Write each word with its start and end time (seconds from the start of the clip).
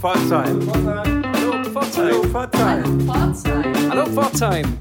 Pforzheim. 0.00 0.60
Hallo 1.34 1.64
Pforzheim. 1.64 2.32
Hallo 3.90 4.06
Pforzheim. 4.06 4.78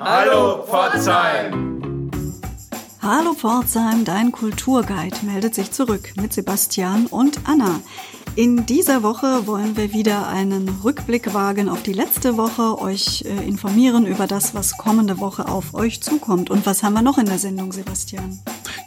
Hallo 0.00 0.64
Pforzheim. 0.64 2.10
Hallo 3.02 3.34
Pforzheim, 3.34 4.06
dein 4.06 4.32
Kulturguide 4.32 5.18
meldet 5.22 5.54
sich 5.54 5.70
zurück 5.70 6.14
mit 6.16 6.32
Sebastian 6.32 7.06
und 7.06 7.40
Anna. 7.44 7.80
In 8.36 8.66
dieser 8.66 9.02
Woche 9.02 9.46
wollen 9.46 9.78
wir 9.78 9.94
wieder 9.94 10.28
einen 10.28 10.68
Rückblick 10.84 11.32
wagen 11.32 11.70
auf 11.70 11.82
die 11.82 11.94
letzte 11.94 12.36
Woche, 12.36 12.78
euch 12.78 13.24
äh, 13.24 13.48
informieren 13.48 14.04
über 14.04 14.26
das, 14.26 14.54
was 14.54 14.76
kommende 14.76 15.18
Woche 15.20 15.48
auf 15.48 15.72
euch 15.72 16.02
zukommt. 16.02 16.50
Und 16.50 16.66
was 16.66 16.82
haben 16.82 16.92
wir 16.92 17.00
noch 17.00 17.16
in 17.16 17.24
der 17.24 17.38
Sendung, 17.38 17.72
Sebastian? 17.72 18.38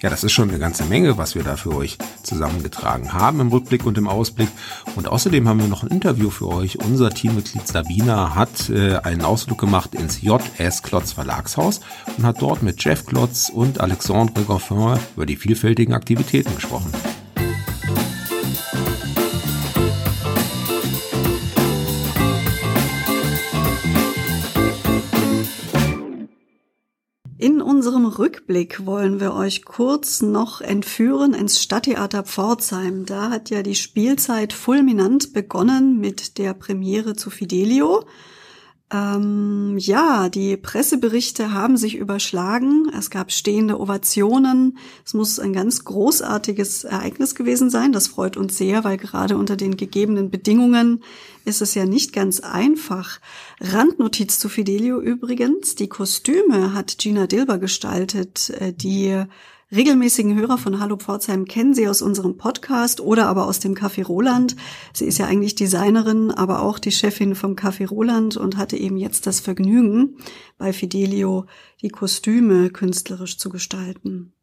Ja, 0.03 0.11
das 0.11 0.23
ist 0.23 0.33
schon 0.33 0.49
eine 0.49 0.59
ganze 0.59 0.85
Menge, 0.85 1.17
was 1.17 1.33
wir 1.33 1.41
da 1.41 1.57
für 1.57 1.75
euch 1.75 1.97
zusammengetragen 2.21 3.11
haben 3.11 3.39
im 3.39 3.47
Rückblick 3.47 3.87
und 3.87 3.97
im 3.97 4.07
Ausblick. 4.07 4.49
Und 4.95 5.07
außerdem 5.07 5.47
haben 5.47 5.59
wir 5.59 5.67
noch 5.67 5.81
ein 5.81 5.89
Interview 5.89 6.29
für 6.29 6.49
euch. 6.49 6.77
Unser 6.85 7.09
Teammitglied 7.09 7.67
Sabina 7.67 8.35
hat 8.35 8.69
äh, 8.69 8.97
einen 8.97 9.23
Ausflug 9.23 9.57
gemacht 9.57 9.95
ins 9.95 10.21
JS 10.21 10.83
Klotz 10.83 11.13
Verlagshaus 11.13 11.81
und 12.17 12.23
hat 12.23 12.39
dort 12.39 12.61
mit 12.61 12.83
Jeff 12.83 13.03
Klotz 13.03 13.49
und 13.49 13.81
Alexandre 13.81 14.43
Goffin 14.43 14.99
über 15.15 15.25
die 15.25 15.37
vielfältigen 15.37 15.95
Aktivitäten 15.95 16.53
gesprochen. 16.53 16.91
Rückblick 28.17 28.85
wollen 28.85 29.19
wir 29.19 29.33
euch 29.33 29.63
kurz 29.63 30.21
noch 30.21 30.61
entführen 30.61 31.33
ins 31.33 31.61
Stadttheater 31.61 32.23
Pforzheim. 32.23 33.05
Da 33.05 33.29
hat 33.29 33.49
ja 33.49 33.61
die 33.61 33.75
Spielzeit 33.75 34.53
fulminant 34.53 35.33
begonnen 35.33 35.99
mit 35.99 36.37
der 36.37 36.53
Premiere 36.53 37.15
zu 37.15 37.29
Fidelio. 37.29 38.05
Ähm, 38.91 39.77
ja, 39.77 40.29
die 40.29 40.57
Presseberichte 40.57 41.53
haben 41.53 41.77
sich 41.77 41.95
überschlagen. 41.95 42.91
Es 42.97 43.11
gab 43.11 43.31
stehende 43.31 43.79
Ovationen. 43.79 44.79
Es 45.05 45.13
muss 45.13 45.39
ein 45.39 45.53
ganz 45.53 45.85
großartiges 45.85 46.85
Ereignis 46.85 47.35
gewesen 47.35 47.69
sein. 47.69 47.91
Das 47.91 48.07
freut 48.07 48.35
uns 48.35 48.57
sehr, 48.57 48.83
weil 48.83 48.97
gerade 48.97 49.37
unter 49.37 49.55
den 49.55 49.77
gegebenen 49.77 50.31
Bedingungen 50.31 51.03
ist 51.49 51.61
es 51.61 51.73
ja 51.73 51.85
nicht 51.85 52.13
ganz 52.13 52.39
einfach. 52.39 53.19
Randnotiz 53.59 54.39
zu 54.39 54.47
Fidelio 54.47 55.01
übrigens. 55.01 55.75
Die 55.75 55.89
Kostüme 55.89 56.73
hat 56.73 56.97
Gina 56.99 57.27
Dilber 57.27 57.57
gestaltet, 57.57 58.51
äh, 58.51 58.71
die 58.71 59.23
regelmäßigen 59.71 60.35
Hörer 60.35 60.57
von 60.57 60.79
Hallo 60.79 60.97
Pforzheim 60.97 61.45
kennen 61.45 61.73
sie 61.73 61.87
aus 61.87 62.01
unserem 62.01 62.37
Podcast 62.37 63.01
oder 63.01 63.27
aber 63.27 63.45
aus 63.45 63.59
dem 63.59 63.75
Café 63.75 64.05
Roland. 64.05 64.55
Sie 64.93 65.05
ist 65.05 65.17
ja 65.17 65.25
eigentlich 65.25 65.55
Designerin, 65.55 66.31
aber 66.31 66.61
auch 66.61 66.79
die 66.79 66.91
Chefin 66.91 67.35
vom 67.35 67.55
Café 67.55 67.87
Roland 67.87 68.37
und 68.37 68.57
hatte 68.57 68.77
eben 68.77 68.97
jetzt 68.97 69.27
das 69.27 69.39
Vergnügen, 69.39 70.17
bei 70.57 70.71
Fidelio 70.71 71.45
die 71.81 71.89
Kostüme 71.89 72.69
künstlerisch 72.69 73.37
zu 73.37 73.49
gestalten. 73.49 74.33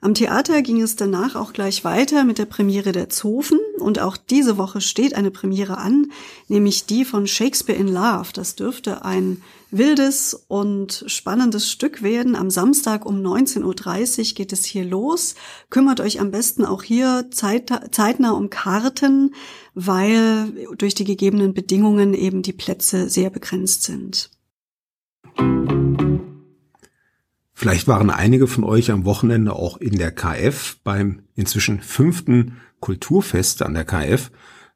Am 0.00 0.14
Theater 0.14 0.62
ging 0.62 0.82
es 0.82 0.96
danach 0.96 1.36
auch 1.36 1.52
gleich 1.52 1.84
weiter 1.84 2.24
mit 2.24 2.38
der 2.38 2.46
Premiere 2.46 2.92
der 2.92 3.08
Zofen 3.08 3.60
und 3.78 4.00
auch 4.00 4.16
diese 4.16 4.58
Woche 4.58 4.80
steht 4.80 5.14
eine 5.14 5.30
Premiere 5.30 5.78
an, 5.78 6.10
nämlich 6.48 6.86
die 6.86 7.04
von 7.04 7.26
Shakespeare 7.26 7.78
in 7.78 7.88
Love. 7.88 8.30
Das 8.34 8.56
dürfte 8.56 9.04
ein 9.04 9.42
wildes 9.70 10.34
und 10.48 11.04
spannendes 11.06 11.70
Stück 11.70 12.02
werden. 12.02 12.36
Am 12.36 12.50
Samstag 12.50 13.06
um 13.06 13.16
19.30 13.16 13.62
Uhr 14.18 14.34
geht 14.34 14.52
es 14.52 14.64
hier 14.64 14.84
los. 14.84 15.34
Kümmert 15.70 16.00
euch 16.00 16.20
am 16.20 16.30
besten 16.30 16.64
auch 16.64 16.82
hier 16.82 17.28
zeitnah 17.30 18.32
um 18.32 18.50
Karten, 18.50 19.34
weil 19.74 20.52
durch 20.76 20.94
die 20.94 21.04
gegebenen 21.04 21.54
Bedingungen 21.54 22.14
eben 22.14 22.42
die 22.42 22.52
Plätze 22.52 23.08
sehr 23.08 23.30
begrenzt 23.30 23.84
sind. 23.84 24.30
Vielleicht 27.62 27.86
waren 27.86 28.10
einige 28.10 28.48
von 28.48 28.64
euch 28.64 28.90
am 28.90 29.04
Wochenende 29.04 29.52
auch 29.52 29.76
in 29.76 29.96
der 29.96 30.10
KF 30.10 30.78
beim 30.82 31.22
inzwischen 31.36 31.80
fünften 31.80 32.56
Kulturfest 32.80 33.62
an 33.62 33.74
der 33.74 33.84
KF. 33.84 34.32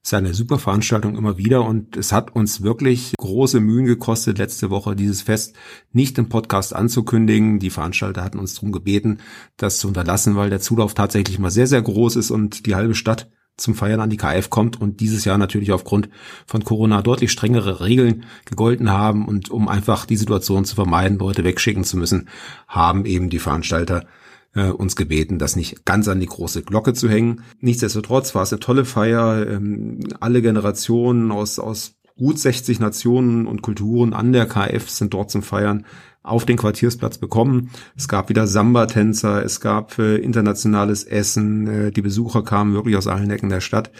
Das 0.08 0.36
super 0.36 0.60
Veranstaltung 0.60 1.16
immer 1.16 1.36
wieder 1.36 1.64
und 1.64 1.96
es 1.96 2.12
hat 2.12 2.36
uns 2.36 2.62
wirklich 2.62 3.12
große 3.18 3.58
Mühen 3.58 3.86
gekostet, 3.86 4.38
letzte 4.38 4.70
Woche 4.70 4.94
dieses 4.94 5.22
Fest 5.22 5.56
nicht 5.90 6.16
im 6.18 6.28
Podcast 6.28 6.76
anzukündigen. 6.76 7.58
Die 7.58 7.70
Veranstalter 7.70 8.22
hatten 8.22 8.38
uns 8.38 8.54
darum 8.54 8.70
gebeten, 8.70 9.18
das 9.56 9.80
zu 9.80 9.88
unterlassen, 9.88 10.36
weil 10.36 10.50
der 10.50 10.60
Zulauf 10.60 10.94
tatsächlich 10.94 11.40
mal 11.40 11.50
sehr, 11.50 11.66
sehr 11.66 11.82
groß 11.82 12.14
ist 12.14 12.30
und 12.30 12.66
die 12.66 12.76
halbe 12.76 12.94
Stadt 12.94 13.28
zum 13.56 13.74
Feiern 13.74 14.00
an 14.00 14.10
die 14.10 14.16
KF 14.16 14.50
kommt 14.50 14.80
und 14.80 15.00
dieses 15.00 15.24
Jahr 15.24 15.38
natürlich 15.38 15.72
aufgrund 15.72 16.08
von 16.46 16.64
Corona 16.64 17.02
deutlich 17.02 17.32
strengere 17.32 17.80
Regeln 17.80 18.24
gegolten 18.44 18.90
haben 18.90 19.26
und 19.26 19.50
um 19.50 19.68
einfach 19.68 20.06
die 20.06 20.16
Situation 20.16 20.64
zu 20.64 20.74
vermeiden, 20.74 21.18
Leute 21.18 21.44
wegschicken 21.44 21.84
zu 21.84 21.96
müssen, 21.96 22.28
haben 22.68 23.06
eben 23.06 23.30
die 23.30 23.38
Veranstalter 23.38 24.06
äh, 24.54 24.70
uns 24.70 24.96
gebeten, 24.96 25.38
das 25.38 25.56
nicht 25.56 25.84
ganz 25.84 26.08
an 26.08 26.20
die 26.20 26.26
große 26.26 26.62
Glocke 26.62 26.94
zu 26.94 27.08
hängen. 27.08 27.42
Nichtsdestotrotz 27.60 28.34
war 28.34 28.42
es 28.42 28.52
eine 28.52 28.60
tolle 28.60 28.84
Feier. 28.84 29.46
Ähm, 29.46 30.00
alle 30.20 30.42
Generationen 30.42 31.30
aus, 31.30 31.58
aus 31.58 31.94
gut 32.16 32.38
60 32.38 32.80
Nationen 32.80 33.46
und 33.46 33.62
Kulturen 33.62 34.12
an 34.12 34.32
der 34.32 34.46
KF 34.46 34.88
sind 34.88 35.14
dort 35.14 35.30
zum 35.30 35.42
Feiern 35.42 35.84
auf 36.26 36.44
den 36.44 36.56
Quartiersplatz 36.56 37.18
bekommen. 37.18 37.70
Es 37.96 38.08
gab 38.08 38.28
wieder 38.28 38.46
Samba-Tänzer, 38.46 39.44
es 39.44 39.60
gab 39.60 39.98
äh, 39.98 40.16
internationales 40.16 41.04
Essen, 41.04 41.66
äh, 41.66 41.92
die 41.92 42.02
Besucher 42.02 42.42
kamen 42.42 42.74
wirklich 42.74 42.96
aus 42.96 43.06
allen 43.06 43.30
Ecken 43.30 43.48
der 43.48 43.60
Stadt. 43.60 43.90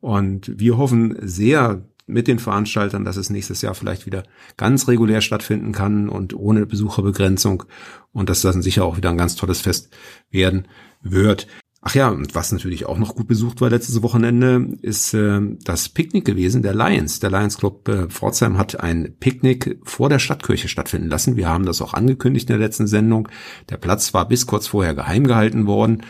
Und 0.00 0.58
wir 0.58 0.76
hoffen 0.76 1.16
sehr 1.20 1.82
mit 2.06 2.28
den 2.28 2.38
Veranstaltern, 2.38 3.04
dass 3.04 3.16
es 3.16 3.30
nächstes 3.30 3.62
Jahr 3.62 3.74
vielleicht 3.74 4.06
wieder 4.06 4.24
ganz 4.56 4.88
regulär 4.88 5.20
stattfinden 5.20 5.72
kann 5.72 6.08
und 6.08 6.34
ohne 6.34 6.66
Besucherbegrenzung 6.66 7.64
und 8.12 8.28
dass 8.28 8.42
das 8.42 8.52
dann 8.52 8.62
sicher 8.62 8.84
auch 8.84 8.96
wieder 8.96 9.10
ein 9.10 9.18
ganz 9.18 9.36
tolles 9.36 9.60
Fest 9.60 9.90
werden 10.30 10.68
wird. 11.02 11.46
Ach 11.86 11.94
ja, 11.94 12.08
und 12.08 12.34
was 12.34 12.50
natürlich 12.50 12.86
auch 12.86 12.96
noch 12.96 13.14
gut 13.14 13.28
besucht 13.28 13.60
war 13.60 13.68
letztes 13.68 14.00
Wochenende, 14.00 14.68
ist 14.80 15.12
äh, 15.12 15.38
das 15.64 15.90
Picknick 15.90 16.24
gewesen 16.24 16.62
der 16.62 16.74
Lions. 16.74 17.20
Der 17.20 17.30
Lions 17.30 17.58
Club 17.58 17.86
äh, 17.88 18.08
Pforzheim 18.08 18.56
hat 18.56 18.80
ein 18.80 19.14
Picknick 19.20 19.78
vor 19.84 20.08
der 20.08 20.18
Stadtkirche 20.18 20.68
stattfinden 20.68 21.10
lassen. 21.10 21.36
Wir 21.36 21.50
haben 21.50 21.66
das 21.66 21.82
auch 21.82 21.92
angekündigt 21.92 22.48
in 22.48 22.56
der 22.56 22.66
letzten 22.66 22.86
Sendung. 22.86 23.28
Der 23.68 23.76
Platz 23.76 24.14
war 24.14 24.26
bis 24.26 24.46
kurz 24.46 24.66
vorher 24.66 24.94
geheim 24.94 25.26
gehalten 25.26 25.66
worden, 25.66 26.04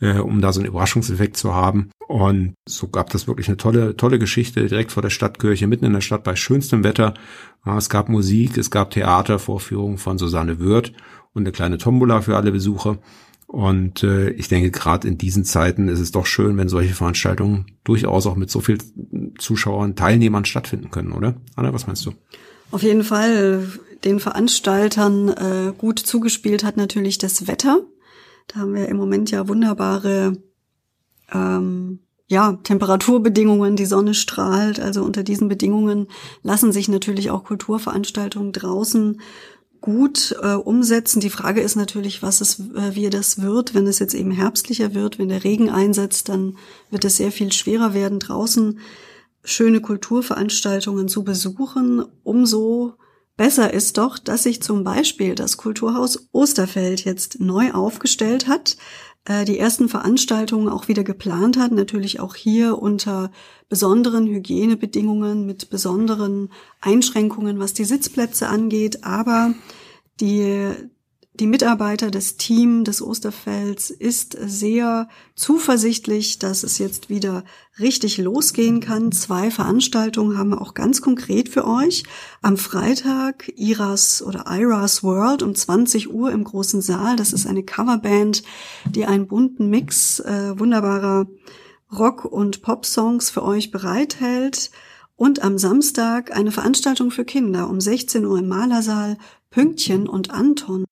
äh, 0.00 0.18
um 0.18 0.40
da 0.40 0.50
so 0.50 0.60
einen 0.60 0.68
Überraschungseffekt 0.70 1.36
zu 1.36 1.54
haben. 1.54 1.90
Und 2.06 2.54
so 2.66 2.88
gab 2.88 3.10
das 3.10 3.28
wirklich 3.28 3.48
eine 3.48 3.58
tolle, 3.58 3.98
tolle 3.98 4.18
Geschichte 4.18 4.66
direkt 4.66 4.92
vor 4.92 5.02
der 5.02 5.10
Stadtkirche, 5.10 5.66
mitten 5.66 5.84
in 5.84 5.92
der 5.92 6.00
Stadt 6.00 6.24
bei 6.24 6.36
schönstem 6.36 6.84
Wetter. 6.84 7.12
Ja, 7.66 7.76
es 7.76 7.90
gab 7.90 8.08
Musik, 8.08 8.56
es 8.56 8.70
gab 8.70 8.92
Theatervorführungen 8.92 9.98
von 9.98 10.16
Susanne 10.16 10.58
Würth 10.58 10.94
und 11.34 11.42
eine 11.42 11.52
kleine 11.52 11.76
Tombola 11.76 12.22
für 12.22 12.38
alle 12.38 12.50
Besucher. 12.50 12.96
Und 13.48 14.02
äh, 14.02 14.28
ich 14.32 14.48
denke, 14.48 14.70
gerade 14.70 15.08
in 15.08 15.16
diesen 15.16 15.42
Zeiten 15.42 15.88
ist 15.88 16.00
es 16.00 16.12
doch 16.12 16.26
schön, 16.26 16.58
wenn 16.58 16.68
solche 16.68 16.92
Veranstaltungen 16.92 17.64
durchaus 17.82 18.26
auch 18.26 18.36
mit 18.36 18.50
so 18.50 18.60
viel 18.60 18.76
Zuschauern, 19.38 19.96
Teilnehmern 19.96 20.44
stattfinden 20.44 20.90
können, 20.90 21.12
oder? 21.12 21.34
Anna, 21.56 21.72
was 21.72 21.86
meinst 21.86 22.04
du? 22.04 22.12
Auf 22.70 22.82
jeden 22.82 23.04
Fall. 23.04 23.66
Den 24.04 24.20
Veranstaltern 24.20 25.30
äh, 25.30 25.72
gut 25.76 25.98
zugespielt 25.98 26.62
hat 26.62 26.76
natürlich 26.76 27.16
das 27.16 27.48
Wetter. 27.48 27.80
Da 28.48 28.60
haben 28.60 28.74
wir 28.74 28.86
im 28.86 28.98
Moment 28.98 29.30
ja 29.30 29.48
wunderbare 29.48 30.34
ähm, 31.32 32.00
ja, 32.28 32.52
Temperaturbedingungen, 32.62 33.76
die 33.76 33.86
Sonne 33.86 34.12
strahlt. 34.12 34.78
Also 34.78 35.02
unter 35.02 35.22
diesen 35.22 35.48
Bedingungen 35.48 36.08
lassen 36.42 36.70
sich 36.70 36.88
natürlich 36.88 37.30
auch 37.30 37.44
Kulturveranstaltungen 37.44 38.52
draußen 38.52 39.20
gut 39.80 40.36
äh, 40.42 40.54
umsetzen. 40.54 41.20
Die 41.20 41.30
Frage 41.30 41.60
ist 41.60 41.76
natürlich, 41.76 42.22
was 42.22 42.40
es, 42.40 42.60
äh, 42.60 42.94
wie 42.94 43.10
das 43.10 43.40
wird, 43.40 43.74
wenn 43.74 43.86
es 43.86 43.98
jetzt 43.98 44.14
eben 44.14 44.30
herbstlicher 44.30 44.94
wird, 44.94 45.18
wenn 45.18 45.28
der 45.28 45.44
Regen 45.44 45.70
einsetzt, 45.70 46.28
dann 46.28 46.56
wird 46.90 47.04
es 47.04 47.16
sehr 47.16 47.32
viel 47.32 47.52
schwerer 47.52 47.94
werden, 47.94 48.18
draußen 48.18 48.78
schöne 49.44 49.80
Kulturveranstaltungen 49.80 51.08
zu 51.08 51.24
besuchen. 51.24 52.04
Umso 52.22 52.94
besser 53.36 53.72
ist 53.72 53.98
doch, 53.98 54.18
dass 54.18 54.42
sich 54.42 54.62
zum 54.62 54.84
Beispiel 54.84 55.34
das 55.34 55.56
Kulturhaus 55.56 56.28
Osterfeld 56.32 57.04
jetzt 57.04 57.40
neu 57.40 57.72
aufgestellt 57.72 58.48
hat 58.48 58.76
die 59.46 59.58
ersten 59.58 59.88
Veranstaltungen 59.88 60.68
auch 60.68 60.88
wieder 60.88 61.04
geplant 61.04 61.58
hat, 61.58 61.72
natürlich 61.72 62.18
auch 62.18 62.34
hier 62.34 62.80
unter 62.80 63.30
besonderen 63.68 64.26
Hygienebedingungen, 64.26 65.44
mit 65.44 65.68
besonderen 65.68 66.50
Einschränkungen, 66.80 67.58
was 67.58 67.74
die 67.74 67.84
Sitzplätze 67.84 68.48
angeht, 68.48 69.04
aber 69.04 69.52
die 70.20 70.72
die 71.40 71.46
Mitarbeiter, 71.46 72.10
das 72.10 72.36
Team 72.36 72.82
des 72.82 73.00
Osterfelds 73.00 73.90
ist 73.90 74.36
sehr 74.40 75.08
zuversichtlich, 75.36 76.38
dass 76.40 76.64
es 76.64 76.78
jetzt 76.78 77.10
wieder 77.10 77.44
richtig 77.78 78.18
losgehen 78.18 78.80
kann. 78.80 79.12
Zwei 79.12 79.52
Veranstaltungen 79.52 80.36
haben 80.36 80.50
wir 80.50 80.60
auch 80.60 80.74
ganz 80.74 81.00
konkret 81.00 81.48
für 81.48 81.64
euch. 81.64 82.02
Am 82.42 82.56
Freitag 82.56 83.52
Iras 83.54 84.20
oder 84.20 84.46
Iras 84.48 85.04
World 85.04 85.44
um 85.44 85.54
20 85.54 86.12
Uhr 86.12 86.32
im 86.32 86.42
großen 86.42 86.82
Saal. 86.82 87.14
Das 87.14 87.32
ist 87.32 87.46
eine 87.46 87.62
Coverband, 87.62 88.42
die 88.90 89.06
einen 89.06 89.28
bunten 89.28 89.70
Mix 89.70 90.18
äh, 90.20 90.58
wunderbarer 90.58 91.28
Rock- 91.92 92.24
und 92.24 92.62
Pop-Songs 92.62 93.30
für 93.30 93.44
euch 93.44 93.70
bereithält 93.70 94.72
und 95.14 95.42
am 95.42 95.56
Samstag 95.56 96.36
eine 96.36 96.50
Veranstaltung 96.50 97.12
für 97.12 97.24
Kinder 97.24 97.70
um 97.70 97.80
16 97.80 98.24
Uhr 98.24 98.38
im 98.38 98.48
Malersaal 98.48 99.18
Pünktchen 99.50 100.08
und 100.08 100.30
Anton. 100.30 100.84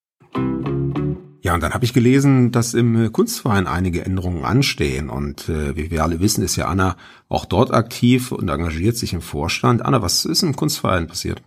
Ja, 1.46 1.54
und 1.54 1.62
dann 1.62 1.74
habe 1.74 1.84
ich 1.84 1.92
gelesen, 1.92 2.50
dass 2.50 2.74
im 2.74 3.12
Kunstverein 3.12 3.68
einige 3.68 4.04
Änderungen 4.04 4.44
anstehen. 4.44 5.08
Und 5.08 5.48
äh, 5.48 5.76
wie 5.76 5.92
wir 5.92 6.02
alle 6.02 6.18
wissen, 6.18 6.42
ist 6.42 6.56
ja 6.56 6.66
Anna 6.66 6.96
auch 7.28 7.44
dort 7.44 7.72
aktiv 7.72 8.32
und 8.32 8.48
engagiert 8.48 8.96
sich 8.96 9.12
im 9.12 9.20
Vorstand. 9.20 9.80
Anna, 9.80 10.02
was 10.02 10.24
ist 10.24 10.42
im 10.42 10.56
Kunstverein 10.56 11.06
passiert? 11.06 11.40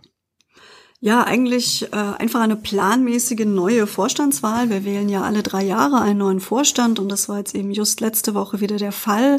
Ja, 1.00 1.24
eigentlich 1.24 1.92
äh, 1.92 1.96
einfach 1.96 2.40
eine 2.40 2.56
planmäßige 2.56 3.44
neue 3.44 3.86
Vorstandswahl. 3.86 4.70
Wir 4.70 4.86
wählen 4.86 5.10
ja 5.10 5.20
alle 5.20 5.42
drei 5.42 5.64
Jahre 5.64 6.00
einen 6.00 6.20
neuen 6.20 6.40
Vorstand 6.40 6.98
und 6.98 7.10
das 7.10 7.28
war 7.28 7.36
jetzt 7.36 7.54
eben 7.54 7.70
just 7.70 8.00
letzte 8.00 8.32
Woche 8.32 8.60
wieder 8.60 8.78
der 8.78 8.92
Fall. 8.92 9.38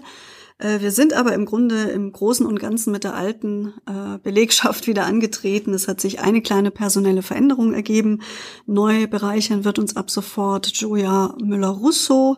Äh, 0.61 0.79
wir 0.79 0.91
sind 0.91 1.13
aber 1.13 1.33
im 1.33 1.45
Grunde 1.45 1.83
im 1.89 2.11
Großen 2.11 2.45
und 2.45 2.59
Ganzen 2.59 2.91
mit 2.91 3.03
der 3.03 3.15
alten 3.15 3.73
äh, 3.87 4.19
Belegschaft 4.21 4.87
wieder 4.87 5.05
angetreten. 5.05 5.73
Es 5.73 5.87
hat 5.87 5.99
sich 5.99 6.19
eine 6.19 6.41
kleine 6.41 6.71
personelle 6.71 7.23
Veränderung 7.23 7.73
ergeben. 7.73 8.21
Neu 8.65 9.07
bereichern 9.07 9.65
wird 9.65 9.79
uns 9.79 9.95
ab 9.95 10.09
sofort 10.11 10.67
Joja 10.67 11.35
Müller-Russo. 11.41 12.37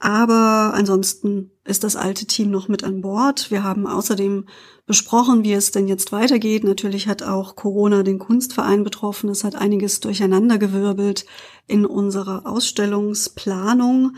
Aber 0.00 0.74
ansonsten 0.74 1.50
ist 1.64 1.82
das 1.82 1.96
alte 1.96 2.24
Team 2.24 2.52
noch 2.52 2.68
mit 2.68 2.84
an 2.84 3.00
Bord. 3.00 3.50
Wir 3.50 3.64
haben 3.64 3.88
außerdem 3.88 4.46
besprochen, 4.86 5.42
wie 5.42 5.52
es 5.52 5.72
denn 5.72 5.88
jetzt 5.88 6.12
weitergeht. 6.12 6.62
Natürlich 6.62 7.08
hat 7.08 7.24
auch 7.24 7.56
Corona 7.56 8.04
den 8.04 8.20
Kunstverein 8.20 8.84
betroffen. 8.84 9.28
Es 9.28 9.42
hat 9.42 9.56
einiges 9.56 9.98
durcheinandergewirbelt 9.98 11.26
in 11.66 11.84
unserer 11.84 12.46
Ausstellungsplanung. 12.46 14.12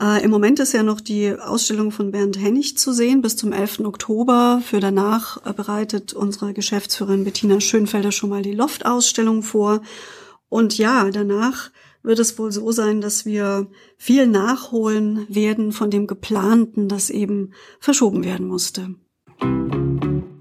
Äh, 0.00 0.24
Im 0.24 0.30
Moment 0.30 0.58
ist 0.60 0.72
ja 0.72 0.82
noch 0.82 1.00
die 1.00 1.34
Ausstellung 1.38 1.92
von 1.92 2.10
Bernd 2.10 2.38
Hennig 2.40 2.78
zu 2.78 2.92
sehen 2.92 3.20
bis 3.20 3.36
zum 3.36 3.52
11. 3.52 3.80
Oktober. 3.80 4.62
Für 4.64 4.80
danach 4.80 5.44
äh, 5.44 5.52
bereitet 5.52 6.14
unsere 6.14 6.54
Geschäftsführerin 6.54 7.24
Bettina 7.24 7.60
Schönfelder 7.60 8.10
schon 8.10 8.30
mal 8.30 8.42
die 8.42 8.54
Loft-Ausstellung 8.54 9.42
vor. 9.42 9.82
Und 10.48 10.78
ja, 10.78 11.10
danach 11.10 11.70
wird 12.02 12.18
es 12.18 12.38
wohl 12.38 12.50
so 12.50 12.72
sein, 12.72 13.02
dass 13.02 13.26
wir 13.26 13.66
viel 13.98 14.26
nachholen 14.26 15.26
werden 15.28 15.70
von 15.70 15.90
dem 15.90 16.06
geplanten, 16.06 16.88
das 16.88 17.10
eben 17.10 17.52
verschoben 17.78 18.24
werden 18.24 18.48
musste. 18.48 18.94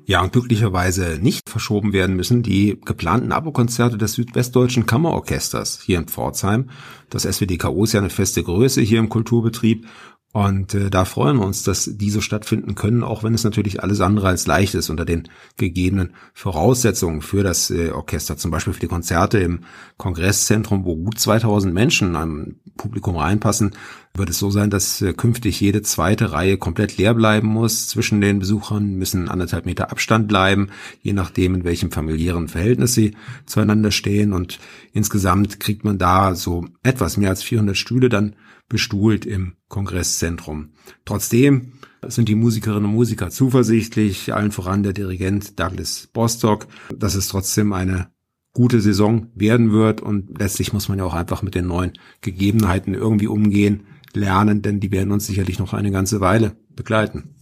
Ja, 0.09 0.23
und 0.23 0.33
glücklicherweise 0.33 1.19
nicht 1.21 1.51
verschoben 1.51 1.93
werden 1.93 2.15
müssen 2.15 2.41
die 2.41 2.81
geplanten 2.83 3.31
Abokonzerte 3.31 3.95
des 3.95 4.13
Südwestdeutschen 4.13 4.87
Kammerorchesters 4.87 5.81
hier 5.85 5.99
in 5.99 6.07
Pforzheim. 6.07 6.71
Das 7.11 7.25
SWDKO 7.31 7.83
ist 7.83 7.93
ja 7.93 7.99
eine 7.99 8.09
feste 8.09 8.41
Größe 8.41 8.81
hier 8.81 8.97
im 8.97 9.09
Kulturbetrieb 9.09 9.85
und 10.31 10.75
äh, 10.75 10.91
da 10.91 11.05
freuen 11.05 11.37
wir 11.37 11.45
uns, 11.45 11.63
dass 11.63 11.89
diese 11.91 12.21
stattfinden 12.21 12.75
können, 12.75 13.03
auch 13.03 13.23
wenn 13.23 13.33
es 13.33 13.43
natürlich 13.43 13.81
alles 13.81 13.99
andere 13.99 14.27
als 14.27 14.45
leicht 14.45 14.75
ist 14.75 14.91
unter 14.91 15.03
den 15.03 15.27
gegebenen 15.57 16.13
Voraussetzungen 16.35 17.23
für 17.23 17.41
das 17.41 17.71
äh, 17.71 17.89
Orchester. 17.89 18.37
Zum 18.37 18.51
Beispiel 18.51 18.73
für 18.73 18.79
die 18.79 18.87
Konzerte 18.87 19.39
im 19.39 19.61
Kongresszentrum, 19.97 20.85
wo 20.85 20.95
gut 20.95 21.19
2000 21.19 21.73
Menschen 21.73 22.15
am 22.15 22.57
Publikum 22.77 23.17
reinpassen, 23.17 23.71
wird 24.13 24.29
es 24.29 24.37
so 24.37 24.51
sein, 24.51 24.69
dass 24.69 25.01
äh, 25.01 25.13
künftig 25.13 25.59
jede 25.61 25.81
zweite 25.81 26.31
Reihe 26.31 26.57
komplett 26.57 26.97
leer 26.97 27.15
bleiben 27.15 27.47
muss. 27.47 27.87
Zwischen 27.87 28.21
den 28.21 28.37
Besuchern 28.37 28.93
müssen 28.95 29.29
anderthalb 29.29 29.65
Meter 29.65 29.91
Abstand 29.91 30.27
bleiben, 30.27 30.69
je 31.01 31.13
nachdem, 31.13 31.55
in 31.55 31.63
welchem 31.63 31.89
familiären 31.89 32.49
Verhältnis 32.49 32.93
sie 32.93 33.15
zueinander 33.47 33.89
stehen. 33.89 34.33
Und 34.33 34.59
insgesamt 34.93 35.59
kriegt 35.59 35.83
man 35.83 35.97
da 35.97 36.35
so 36.35 36.65
etwas 36.83 37.17
mehr 37.17 37.31
als 37.31 37.41
400 37.41 37.75
Stühle 37.75 38.09
dann 38.09 38.35
bestuhlt 38.69 39.25
im 39.25 39.55
Kongresszentrum. 39.67 40.69
Trotzdem 41.05 41.73
sind 42.07 42.29
die 42.29 42.35
Musikerinnen 42.35 42.85
und 42.85 42.95
Musiker 42.95 43.29
zuversichtlich, 43.29 44.33
allen 44.33 44.51
voran 44.51 44.83
der 44.83 44.93
Dirigent 44.93 45.59
Douglas 45.59 46.07
Bostock, 46.13 46.67
dass 46.95 47.15
es 47.15 47.27
trotzdem 47.27 47.73
eine 47.73 48.11
gute 48.53 48.79
Saison 48.81 49.27
werden 49.35 49.71
wird 49.71 50.01
und 50.01 50.39
letztlich 50.39 50.73
muss 50.73 50.87
man 50.87 50.97
ja 50.97 51.05
auch 51.05 51.13
einfach 51.13 51.41
mit 51.41 51.55
den 51.55 51.67
neuen 51.67 51.93
Gegebenheiten 52.21 52.93
irgendwie 52.93 53.27
umgehen, 53.27 53.85
lernen, 54.13 54.61
denn 54.61 54.79
die 54.79 54.91
werden 54.91 55.11
uns 55.11 55.27
sicherlich 55.27 55.59
noch 55.59 55.73
eine 55.73 55.91
ganze 55.91 56.19
Weile 56.19 56.55
begleiten. 56.75 57.35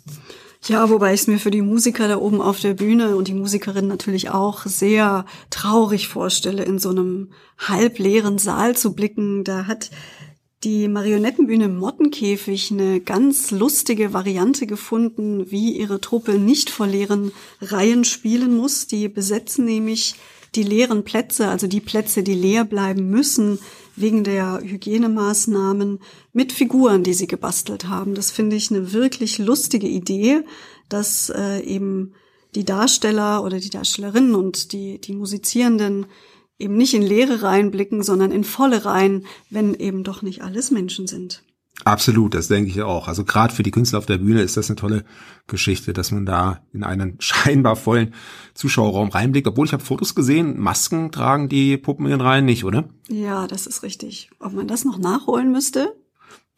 Ja, 0.65 0.89
wobei 0.89 1.13
ich 1.13 1.21
es 1.21 1.27
mir 1.27 1.39
für 1.39 1.51
die 1.51 1.61
Musiker 1.61 2.07
da 2.07 2.17
oben 2.17 2.41
auf 2.41 2.59
der 2.59 2.73
Bühne 2.73 3.15
und 3.15 3.27
die 3.27 3.33
Musikerinnen 3.33 3.89
natürlich 3.89 4.31
auch 4.31 4.65
sehr 4.65 5.25
traurig 5.49 6.07
vorstelle, 6.07 6.63
in 6.63 6.79
so 6.79 6.89
einem 6.89 7.29
halbleeren 7.57 8.37
Saal 8.37 8.75
zu 8.75 8.93
blicken. 8.93 9.43
Da 9.43 9.65
hat 9.65 9.91
die 10.63 10.87
Marionettenbühne 10.87 11.67
Mottenkäfig 11.67 12.71
eine 12.71 12.99
ganz 12.99 13.51
lustige 13.51 14.13
Variante 14.13 14.65
gefunden, 14.65 15.51
wie 15.51 15.77
ihre 15.77 16.01
Truppe 16.01 16.39
nicht 16.39 16.69
vor 16.69 16.87
leeren 16.87 17.31
Reihen 17.61 18.03
spielen 18.03 18.55
muss. 18.55 18.87
Die 18.87 19.07
besetzen 19.07 19.65
nämlich 19.65 20.15
die 20.55 20.63
leeren 20.63 21.03
Plätze, 21.03 21.47
also 21.47 21.67
die 21.67 21.81
Plätze, 21.81 22.23
die 22.23 22.33
leer 22.33 22.65
bleiben 22.65 23.09
müssen, 23.09 23.59
wegen 23.95 24.23
der 24.23 24.61
Hygienemaßnahmen 24.63 25.99
mit 26.33 26.51
Figuren, 26.51 27.03
die 27.03 27.13
sie 27.13 27.27
gebastelt 27.27 27.87
haben. 27.87 28.15
Das 28.15 28.31
finde 28.31 28.55
ich 28.55 28.71
eine 28.71 28.93
wirklich 28.93 29.37
lustige 29.37 29.87
Idee, 29.87 30.41
dass 30.89 31.29
äh, 31.29 31.59
eben 31.61 32.13
die 32.55 32.65
Darsteller 32.65 33.43
oder 33.43 33.59
die 33.59 33.69
Darstellerinnen 33.69 34.33
und 34.33 34.71
die, 34.71 34.99
die 34.99 35.13
Musizierenden 35.13 36.07
eben 36.59 36.77
nicht 36.77 36.93
in 36.93 37.03
leere 37.03 37.41
Reihen 37.43 37.71
blicken, 37.71 38.03
sondern 38.03 38.31
in 38.31 38.43
volle 38.43 38.85
Reihen, 38.85 39.25
wenn 39.49 39.73
eben 39.73 40.03
doch 40.03 40.21
nicht 40.21 40.43
alles 40.43 40.71
Menschen 40.71 41.07
sind. 41.07 41.43
Absolut, 41.83 42.33
das 42.33 42.47
denke 42.47 42.71
ich 42.71 42.81
auch. 42.81 43.07
Also 43.07 43.23
gerade 43.23 43.53
für 43.53 43.61
die 43.61 43.71
Künstler 43.71 43.99
auf 43.99 44.07
der 44.07 44.17
Bühne 44.17 44.41
ist 44.41 44.57
das 44.57 44.69
eine 44.69 44.77
tolle 44.77 45.05
Geschichte, 45.45 45.93
dass 45.93 46.11
man 46.11 46.25
da 46.25 46.61
in 46.73 46.83
einen 46.83 47.17
scheinbar 47.19 47.75
vollen 47.75 48.13
Zuschauerraum 48.55 49.09
reinblickt. 49.09 49.47
Obwohl 49.47 49.67
ich 49.67 49.73
habe 49.73 49.83
Fotos 49.83 50.15
gesehen, 50.15 50.59
Masken 50.59 51.11
tragen 51.11 51.49
die 51.49 51.77
Puppen 51.77 52.05
in 52.05 52.11
den 52.11 52.21
Reihen 52.21 52.45
nicht, 52.45 52.65
oder? 52.65 52.89
Ja, 53.09 53.47
das 53.47 53.67
ist 53.67 53.83
richtig. 53.83 54.31
Ob 54.39 54.53
man 54.53 54.67
das 54.67 54.85
noch 54.85 54.97
nachholen 54.97 55.51
müsste? 55.51 55.93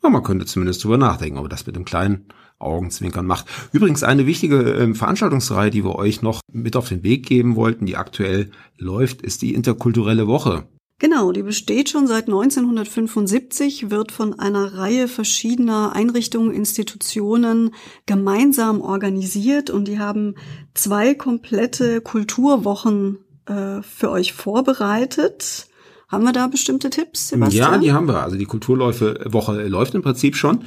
Ja, 0.01 0.09
man 0.09 0.23
könnte 0.23 0.45
zumindest 0.45 0.83
drüber 0.83 0.97
nachdenken, 0.97 1.37
aber 1.37 1.49
das 1.49 1.67
mit 1.67 1.75
dem 1.75 1.83
kleinen 1.83 2.25
Augenzwinkern 2.59 3.25
macht. 3.25 3.45
Übrigens 3.71 4.03
eine 4.03 4.25
wichtige 4.25 4.73
äh, 4.73 4.93
Veranstaltungsreihe, 4.93 5.71
die 5.71 5.83
wir 5.83 5.95
euch 5.95 6.21
noch 6.21 6.41
mit 6.51 6.75
auf 6.75 6.89
den 6.89 7.03
Weg 7.03 7.25
geben 7.25 7.55
wollten, 7.55 7.85
die 7.85 7.97
aktuell 7.97 8.51
läuft, 8.77 9.21
ist 9.21 9.41
die 9.41 9.53
interkulturelle 9.53 10.27
Woche. 10.27 10.67
Genau, 11.01 11.31
die 11.31 11.43
besteht 11.43 11.89
schon 11.89 12.07
seit 12.07 12.27
1975, 12.27 13.89
wird 13.89 14.11
von 14.11 14.37
einer 14.37 14.73
Reihe 14.73 15.07
verschiedener 15.07 15.93
Einrichtungen, 15.95 16.53
Institutionen 16.53 17.73
gemeinsam 18.05 18.81
organisiert 18.81 19.69
und 19.69 19.87
die 19.87 19.97
haben 19.97 20.35
zwei 20.73 21.13
komplette 21.13 22.01
Kulturwochen 22.01 23.19
äh, 23.45 23.81
für 23.81 24.11
euch 24.11 24.33
vorbereitet. 24.33 25.68
Haben 26.09 26.23
wir 26.23 26.33
da 26.33 26.47
bestimmte 26.47 26.89
Tipps, 26.89 27.29
Sebastian? 27.29 27.73
Ja, 27.73 27.77
die 27.77 27.91
haben 27.91 28.07
wir. 28.07 28.23
Also 28.23 28.35
die 28.35 28.45
Kulturläufe 28.45 29.19
Woche 29.25 29.67
läuft 29.67 29.93
im 29.93 30.01
Prinzip 30.01 30.35
schon. 30.35 30.61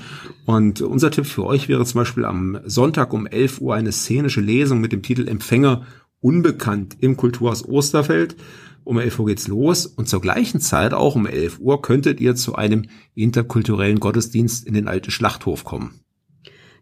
Und 0.46 0.80
unser 0.82 1.10
Tipp 1.10 1.26
für 1.26 1.44
euch 1.44 1.68
wäre 1.68 1.84
zum 1.84 2.00
Beispiel 2.00 2.24
am 2.24 2.60
Sonntag 2.64 3.12
um 3.12 3.26
11 3.26 3.60
Uhr 3.60 3.74
eine 3.74 3.90
szenische 3.90 4.40
Lesung 4.40 4.80
mit 4.80 4.92
dem 4.92 5.02
Titel 5.02 5.26
Empfänger 5.26 5.82
unbekannt 6.20 6.96
im 7.00 7.16
Kulturhaus 7.16 7.68
Osterfeld. 7.68 8.36
Um 8.84 8.98
11 8.98 9.18
Uhr 9.18 9.26
geht's 9.26 9.48
los 9.48 9.86
und 9.86 10.08
zur 10.08 10.20
gleichen 10.20 10.60
Zeit, 10.60 10.94
auch 10.94 11.16
um 11.16 11.26
11 11.26 11.58
Uhr, 11.58 11.82
könntet 11.82 12.20
ihr 12.20 12.36
zu 12.36 12.54
einem 12.54 12.84
interkulturellen 13.16 13.98
Gottesdienst 13.98 14.64
in 14.64 14.74
den 14.74 14.86
alten 14.86 15.10
Schlachthof 15.10 15.64
kommen. 15.64 16.01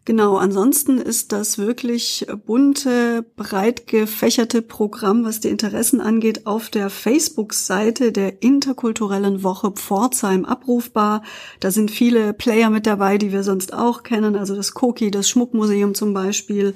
Genau, 0.03 0.37
ansonsten 0.37 0.97
ist 0.97 1.31
das 1.31 1.59
wirklich 1.59 2.25
bunte, 2.47 3.23
breit 3.35 3.85
gefächerte 3.85 4.63
Programm, 4.63 5.23
was 5.23 5.41
die 5.41 5.49
Interessen 5.49 6.01
angeht, 6.01 6.47
auf 6.47 6.71
der 6.71 6.89
Facebook-Seite 6.89 8.11
der 8.11 8.41
interkulturellen 8.41 9.43
Woche 9.43 9.69
Pforzheim 9.69 10.43
abrufbar. 10.43 11.21
Da 11.59 11.69
sind 11.69 11.91
viele 11.91 12.33
Player 12.33 12.71
mit 12.71 12.87
dabei, 12.87 13.19
die 13.19 13.31
wir 13.31 13.43
sonst 13.43 13.75
auch 13.75 14.01
kennen, 14.01 14.35
also 14.35 14.55
das 14.55 14.73
Koki, 14.73 15.11
das 15.11 15.29
Schmuckmuseum 15.29 15.93
zum 15.93 16.15
Beispiel. 16.15 16.73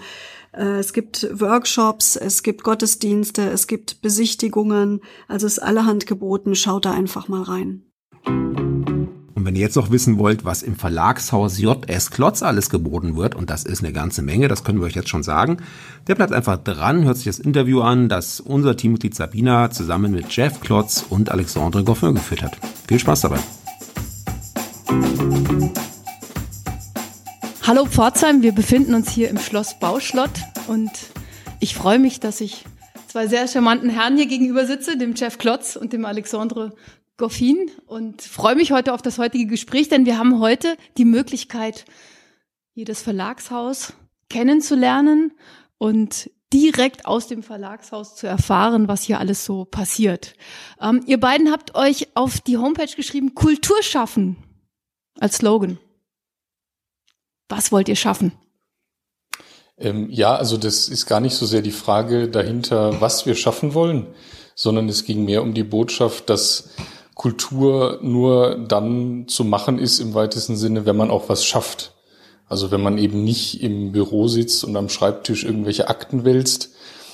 Äh, 0.52 0.78
es 0.78 0.94
gibt 0.94 1.28
Workshops, 1.32 2.16
es 2.18 2.44
gibt 2.44 2.64
Gottesdienste, 2.64 3.50
es 3.50 3.66
gibt 3.66 4.04
Besichtigungen, 4.04 5.02
also 5.28 5.48
ist 5.48 5.58
allerhand 5.58 6.06
geboten. 6.06 6.54
Schaut 6.54 6.86
da 6.86 6.92
einfach 6.92 7.28
mal 7.28 7.42
rein. 7.42 7.86
Wenn 9.46 9.56
ihr 9.56 9.62
jetzt 9.62 9.76
noch 9.76 9.92
wissen 9.92 10.18
wollt, 10.18 10.44
was 10.44 10.64
im 10.64 10.76
Verlagshaus 10.76 11.60
JS 11.60 12.10
Klotz 12.10 12.42
alles 12.42 12.72
geboten 12.72 13.16
wird, 13.16 13.36
und 13.36 13.52
das 13.52 13.64
ist 13.64 13.84
eine 13.84 13.94
ganze 13.94 14.24
Menge, 14.24 14.48
das 14.48 14.64
können 14.64 14.80
wir 14.80 14.88
euch 14.88 14.96
jetzt 14.96 15.10
schon 15.10 15.22
sagen, 15.22 15.58
der 16.08 16.16
bleibt 16.16 16.34
einfach 16.34 16.58
dran, 16.58 17.04
hört 17.04 17.18
sich 17.18 17.28
das 17.28 17.38
Interview 17.38 17.82
an, 17.82 18.10
das 18.10 18.40
unser 18.40 18.76
Teammitglied 18.76 19.14
Sabina 19.14 19.70
zusammen 19.70 20.14
mit 20.14 20.36
Jeff 20.36 20.62
Klotz 20.62 21.06
und 21.08 21.30
Alexandre 21.30 21.84
Goffin 21.84 22.16
geführt 22.16 22.42
hat. 22.42 22.58
Viel 22.88 22.98
Spaß 22.98 23.22
dabei. 23.22 23.38
Hallo 27.62 27.86
Pforzheim, 27.86 28.42
wir 28.42 28.52
befinden 28.52 28.96
uns 28.96 29.12
hier 29.12 29.30
im 29.30 29.38
Schloss 29.38 29.78
Bauschlott 29.80 30.42
und 30.66 30.90
ich 31.60 31.76
freue 31.76 32.00
mich, 32.00 32.20
dass 32.20 32.42
ich 32.42 32.66
zwei 33.06 33.28
sehr 33.28 33.48
charmanten 33.48 33.92
Herren 33.92 34.18
hier 34.18 34.26
gegenüber 34.26 34.66
sitze, 34.66 34.98
dem 34.98 35.14
Jeff 35.14 35.38
Klotz 35.38 35.76
und 35.76 35.94
dem 35.94 36.04
Alexandre 36.04 36.74
Goffin 37.18 37.72
und 37.86 38.22
freue 38.22 38.56
mich 38.56 38.72
heute 38.72 38.94
auf 38.94 39.02
das 39.02 39.18
heutige 39.18 39.48
Gespräch, 39.48 39.88
denn 39.88 40.06
wir 40.06 40.18
haben 40.18 40.40
heute 40.40 40.76
die 40.98 41.06
Möglichkeit, 41.06 41.86
jedes 42.74 43.02
Verlagshaus 43.02 43.94
kennenzulernen 44.30 45.32
und 45.78 46.30
direkt 46.52 47.06
aus 47.06 47.28
dem 47.28 47.42
Verlagshaus 47.42 48.16
zu 48.16 48.28
erfahren, 48.28 48.88
was 48.88 49.04
hier 49.04 49.20
alles 49.20 49.46
so 49.46 49.66
passiert. 49.66 50.36
Ähm, 50.82 51.04
ihr 51.06 51.20
beiden 51.20 51.52
habt 51.52 51.76
euch 51.76 52.10
auf 52.16 52.42
die 52.42 52.58
Homepage 52.58 52.94
geschrieben, 52.96 53.34
Kultur 53.34 53.82
schaffen 53.82 54.38
als 55.20 55.38
Slogan. 55.38 55.80
Was 57.50 57.72
wollt 57.72 57.88
ihr 57.88 57.96
schaffen? 57.96 58.34
Ähm, 59.78 60.10
ja, 60.10 60.36
also 60.36 60.58
das 60.58 60.88
ist 60.88 61.06
gar 61.06 61.20
nicht 61.20 61.36
so 61.36 61.46
sehr 61.46 61.62
die 61.62 61.72
Frage 61.72 62.30
dahinter, 62.30 63.02
was 63.02 63.26
wir 63.26 63.36
schaffen 63.36 63.74
wollen, 63.74 64.08
sondern 64.56 64.88
es 64.88 65.04
ging 65.04 65.26
mehr 65.26 65.44
um 65.44 65.54
die 65.54 65.64
Botschaft, 65.64 66.30
dass 66.30 66.70
Kultur 67.16 68.00
nur 68.02 68.58
dann 68.68 69.28
zu 69.28 69.44
machen 69.46 69.80
ist 69.80 70.00
im 70.00 70.14
weitesten 70.14 70.58
Sinne, 70.58 70.86
wenn 70.86 70.98
man 70.98 71.10
auch 71.10 71.30
was 71.30 71.44
schafft. 71.46 71.94
Also 72.48 72.70
wenn 72.70 72.84
man 72.84 72.98
eben 72.98 73.24
nicht 73.24 73.64
im 73.64 73.94
Büro 73.94 74.28
sitzt 74.28 74.64
und 74.64 74.76
am 74.76 74.90
Schreibtisch 74.90 75.44
irgendwelche 75.46 75.88
Akten 75.88 76.26
wälzt, 76.26 76.72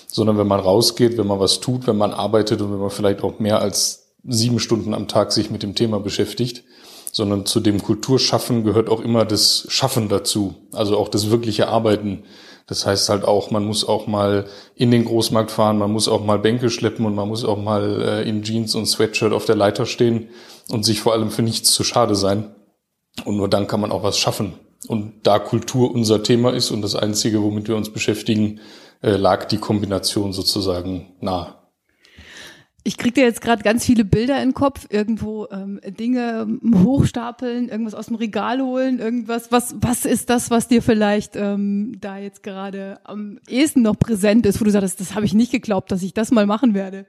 sondern 0.08 0.38
wenn 0.38 0.48
man 0.48 0.60
rausgeht, 0.60 1.18
wenn 1.18 1.28
man 1.28 1.40
was 1.40 1.62
tut, 1.62 1.88
wenn 1.88 1.98
man 1.98 2.12
arbeitet 2.12 2.62
und 2.62 2.74
wenn 2.74 2.80
man 2.80 2.90
vielleicht 2.90 3.24
auch 3.24 3.40
mehr 3.40 3.62
als 3.62 4.12
sieben 4.28 4.60
Stunden 4.60 4.94
am 4.94 5.08
Tag 5.08 5.32
sich 5.32 5.50
mit 5.50 5.64
dem 5.64 5.76
Thema 5.76 6.00
beschäftigt, 6.00 6.64
sondern 7.12 7.46
zu 7.46 7.60
dem 7.60 7.82
Kulturschaffen 7.82 8.64
gehört 8.64 8.90
auch 8.90 9.02
immer 9.02 9.26
das 9.26 9.66
Schaffen 9.70 10.10
dazu, 10.10 10.56
also 10.72 10.98
auch 10.98 11.10
das 11.10 11.30
wirkliche 11.30 11.68
Arbeiten. 11.68 12.24
Das 12.72 12.86
heißt 12.86 13.10
halt 13.10 13.26
auch, 13.26 13.52
man 13.52 13.66
muss 13.66 13.86
auch 13.86 14.08
mal 14.08 14.46
in 14.76 14.92
den 14.92 15.04
Großmarkt 15.04 15.52
fahren, 15.52 15.78
man 15.78 15.92
muss 15.92 16.08
auch 16.08 16.24
mal 16.24 16.40
Bänke 16.40 16.70
schleppen 16.70 17.06
und 17.06 17.14
man 17.14 17.28
muss 17.28 17.44
auch 17.44 17.58
mal 17.58 18.02
äh, 18.02 18.30
in 18.30 18.44
Jeans 18.44 18.76
und 18.76 18.86
Sweatshirt 18.86 19.34
auf 19.34 19.44
der 19.44 19.58
Leiter 19.58 19.86
stehen 19.86 20.30
und 20.70 20.86
sich 20.86 21.02
vor 21.02 21.12
allem 21.12 21.32
für 21.32 21.42
nichts 21.42 21.74
zu 21.74 21.84
schade 21.84 22.16
sein. 22.16 22.56
Und 23.26 23.36
nur 23.36 23.50
dann 23.50 23.68
kann 23.68 23.82
man 23.82 23.92
auch 23.92 24.04
was 24.04 24.18
schaffen. 24.18 24.54
Und 24.88 25.16
da 25.24 25.38
Kultur 25.38 25.92
unser 25.92 26.24
Thema 26.24 26.54
ist 26.54 26.72
und 26.72 26.82
das 26.82 26.96
Einzige, 26.96 27.44
womit 27.44 27.68
wir 27.68 27.76
uns 27.76 27.92
beschäftigen, 27.92 28.62
äh, 29.02 29.18
lag 29.18 29.50
die 29.50 29.58
Kombination 29.58 30.32
sozusagen 30.32 31.14
nah. 31.20 31.61
Ich 32.84 32.98
kriege 32.98 33.22
jetzt 33.22 33.42
gerade 33.42 33.62
ganz 33.62 33.86
viele 33.86 34.04
Bilder 34.04 34.42
in 34.42 34.50
den 34.50 34.54
Kopf, 34.56 34.88
irgendwo 34.90 35.48
ähm, 35.52 35.80
Dinge 35.86 36.48
ähm, 36.48 36.84
hochstapeln, 36.84 37.70
irgendwas 37.70 37.94
aus 37.94 38.08
dem 38.08 38.16
Regal 38.16 38.60
holen, 38.60 38.98
irgendwas. 38.98 39.52
Was, 39.52 39.76
was 39.80 40.06
ist 40.06 40.32
das, 40.32 40.50
was 40.50 40.68
dir 40.68 40.82
vielleicht 40.82 41.36
ähm, 41.36 41.98
da 42.02 42.18
jetzt 42.18 42.42
gerade 42.42 43.00
am 43.04 43.40
ehesten 43.48 43.84
noch 43.84 44.00
präsent 44.00 44.48
ist, 44.48 44.60
wo 44.60 44.66
du 44.66 44.72
sagst, 44.72 45.00
das 45.00 45.14
habe 45.14 45.26
ich 45.26 45.36
nicht 45.36 45.52
geglaubt, 45.52 45.92
dass 45.92 46.02
ich 46.02 46.16
das 46.16 46.32
mal 46.32 46.48
machen 46.48 46.74
werde? 46.74 47.06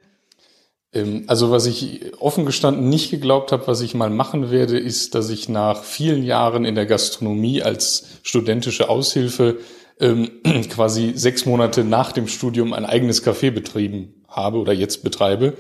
Ähm, 0.93 1.25
also 1.27 1.51
was 1.51 1.65
ich 1.67 2.13
offen 2.21 2.45
gestanden 2.45 2.91
nicht 2.91 3.11
geglaubt 3.11 3.51
habe, 3.51 3.67
was 3.67 3.81
ich 3.81 3.95
mal 3.95 4.11
machen 4.11 4.51
werde, 4.51 4.79
ist, 4.79 5.15
dass 5.15 5.31
ich 5.31 5.49
nach 5.49 5.85
vielen 5.85 6.23
Jahren 6.23 6.67
in 6.67 6.75
der 6.75 6.87
Gastronomie 6.87 7.63
als 7.63 8.19
studentische 8.23 8.91
Aushilfe 8.91 9.59
ähm, 10.01 10.31
quasi 10.71 11.13
sechs 11.15 11.47
Monate 11.47 11.85
nach 11.85 12.13
dem 12.13 12.29
Studium 12.29 12.73
ein 12.73 12.85
eigenes 12.85 13.25
Café 13.25 13.51
betrieben 13.51 14.23
habe 14.29 14.59
oder 14.59 14.73
jetzt 14.73 15.03
betreibe. 15.03 15.55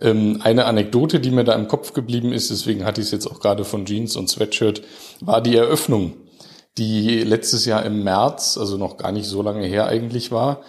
Ähm, 0.00 0.40
eine 0.42 0.64
Anekdote, 0.66 1.20
die 1.20 1.30
mir 1.30 1.44
da 1.44 1.54
im 1.54 1.68
Kopf 1.68 1.92
geblieben 1.92 2.32
ist, 2.32 2.50
deswegen 2.50 2.84
hatte 2.84 3.00
ich 3.00 3.08
es 3.08 3.12
jetzt 3.12 3.26
auch 3.26 3.40
gerade 3.40 3.64
von 3.64 3.86
Jeans 3.86 4.16
und 4.16 4.28
Sweatshirt, 4.28 4.82
war 5.20 5.40
die 5.40 5.56
Eröffnung, 5.56 6.14
die 6.78 7.22
letztes 7.22 7.64
Jahr 7.64 7.84
im 7.84 8.02
März, 8.02 8.58
also 8.58 8.76
noch 8.76 8.96
gar 8.96 9.12
nicht 9.12 9.26
so 9.26 9.42
lange 9.42 9.66
her 9.66 9.86
eigentlich 9.86 10.32
war. 10.32 10.62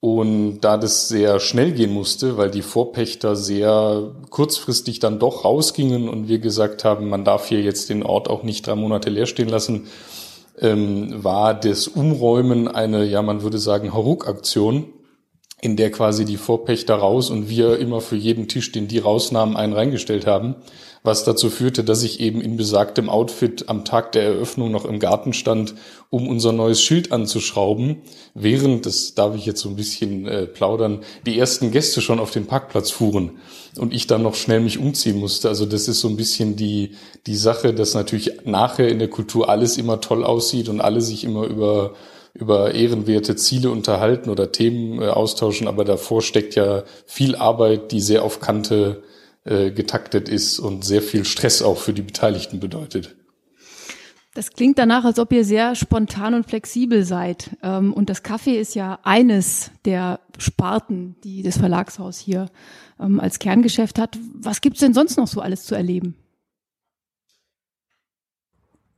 Und 0.00 0.62
da 0.62 0.78
das 0.78 1.06
sehr 1.06 1.38
schnell 1.38 1.70
gehen 1.70 1.92
musste, 1.92 2.36
weil 2.36 2.50
die 2.50 2.62
Vorpächter 2.62 3.36
sehr 3.36 4.10
kurzfristig 4.30 4.98
dann 4.98 5.20
doch 5.20 5.44
rausgingen 5.44 6.08
und 6.08 6.26
wir 6.26 6.40
gesagt 6.40 6.82
haben, 6.82 7.08
man 7.08 7.24
darf 7.24 7.46
hier 7.46 7.62
jetzt 7.62 7.88
den 7.88 8.02
Ort 8.02 8.28
auch 8.28 8.42
nicht 8.42 8.66
drei 8.66 8.74
Monate 8.74 9.10
leer 9.10 9.26
stehen 9.26 9.48
lassen, 9.48 9.86
ähm, 10.62 11.22
war 11.22 11.54
das 11.54 11.88
Umräumen 11.88 12.68
eine, 12.68 13.04
ja, 13.04 13.20
man 13.22 13.42
würde 13.42 13.58
sagen, 13.58 13.92
Haruk-Aktion, 13.92 14.86
in 15.60 15.76
der 15.76 15.90
quasi 15.90 16.24
die 16.24 16.38
Vorpächter 16.38 16.94
raus 16.94 17.30
und 17.30 17.48
wir 17.48 17.78
immer 17.78 18.00
für 18.00 18.16
jeden 18.16 18.48
Tisch, 18.48 18.72
den 18.72 18.88
die 18.88 18.98
rausnahmen, 18.98 19.56
einen 19.56 19.74
reingestellt 19.74 20.26
haben 20.26 20.56
was 21.02 21.24
dazu 21.24 21.50
führte, 21.50 21.82
dass 21.82 22.04
ich 22.04 22.20
eben 22.20 22.40
in 22.40 22.56
besagtem 22.56 23.08
Outfit 23.08 23.68
am 23.68 23.84
Tag 23.84 24.12
der 24.12 24.22
Eröffnung 24.22 24.70
noch 24.70 24.84
im 24.84 25.00
Garten 25.00 25.32
stand, 25.32 25.74
um 26.10 26.28
unser 26.28 26.52
neues 26.52 26.80
Schild 26.80 27.10
anzuschrauben, 27.10 28.02
während, 28.34 28.86
das 28.86 29.14
darf 29.14 29.34
ich 29.34 29.44
jetzt 29.44 29.60
so 29.60 29.68
ein 29.68 29.76
bisschen 29.76 30.26
äh, 30.26 30.46
plaudern, 30.46 31.00
die 31.26 31.38
ersten 31.38 31.72
Gäste 31.72 32.00
schon 32.00 32.20
auf 32.20 32.30
den 32.30 32.46
Parkplatz 32.46 32.90
fuhren 32.90 33.32
und 33.78 33.92
ich 33.92 34.06
dann 34.06 34.22
noch 34.22 34.36
schnell 34.36 34.60
mich 34.60 34.78
umziehen 34.78 35.18
musste. 35.18 35.48
Also 35.48 35.66
das 35.66 35.88
ist 35.88 36.00
so 36.00 36.08
ein 36.08 36.16
bisschen 36.16 36.54
die, 36.54 36.92
die 37.26 37.36
Sache, 37.36 37.74
dass 37.74 37.94
natürlich 37.94 38.32
nachher 38.44 38.88
in 38.88 39.00
der 39.00 39.08
Kultur 39.08 39.48
alles 39.48 39.78
immer 39.78 40.00
toll 40.00 40.22
aussieht 40.24 40.68
und 40.68 40.80
alle 40.80 41.00
sich 41.00 41.24
immer 41.24 41.44
über 41.44 41.94
über 42.34 42.74
ehrenwerte 42.74 43.36
Ziele 43.36 43.70
unterhalten 43.70 44.30
oder 44.30 44.52
Themen 44.52 45.02
äh, 45.02 45.08
austauschen, 45.08 45.68
aber 45.68 45.84
davor 45.84 46.22
steckt 46.22 46.54
ja 46.54 46.84
viel 47.04 47.36
Arbeit, 47.36 47.92
die 47.92 48.00
sehr 48.00 48.24
auf 48.24 48.40
Kante 48.40 49.02
äh, 49.44 49.70
getaktet 49.70 50.28
ist 50.28 50.58
und 50.58 50.84
sehr 50.84 51.02
viel 51.02 51.24
Stress 51.24 51.62
auch 51.62 51.78
für 51.78 51.92
die 51.92 52.02
Beteiligten 52.02 52.60
bedeutet. 52.60 53.16
Das 54.34 54.52
klingt 54.52 54.78
danach, 54.78 55.04
als 55.04 55.18
ob 55.18 55.30
ihr 55.32 55.44
sehr 55.44 55.74
spontan 55.74 56.34
und 56.34 56.46
flexibel 56.46 57.04
seid. 57.04 57.56
Ähm, 57.62 57.92
und 57.92 58.08
das 58.08 58.22
Kaffee 58.22 58.58
ist 58.58 58.74
ja 58.74 58.98
eines 59.02 59.70
der 59.84 60.20
Sparten, 60.38 61.16
die 61.22 61.42
das 61.42 61.58
Verlagshaus 61.58 62.18
hier 62.18 62.46
ähm, 62.98 63.20
als 63.20 63.38
Kerngeschäft 63.38 63.98
hat. 63.98 64.18
Was 64.34 64.60
gibt's 64.62 64.80
denn 64.80 64.94
sonst 64.94 65.18
noch 65.18 65.28
so 65.28 65.40
alles 65.40 65.64
zu 65.64 65.74
erleben? 65.74 66.16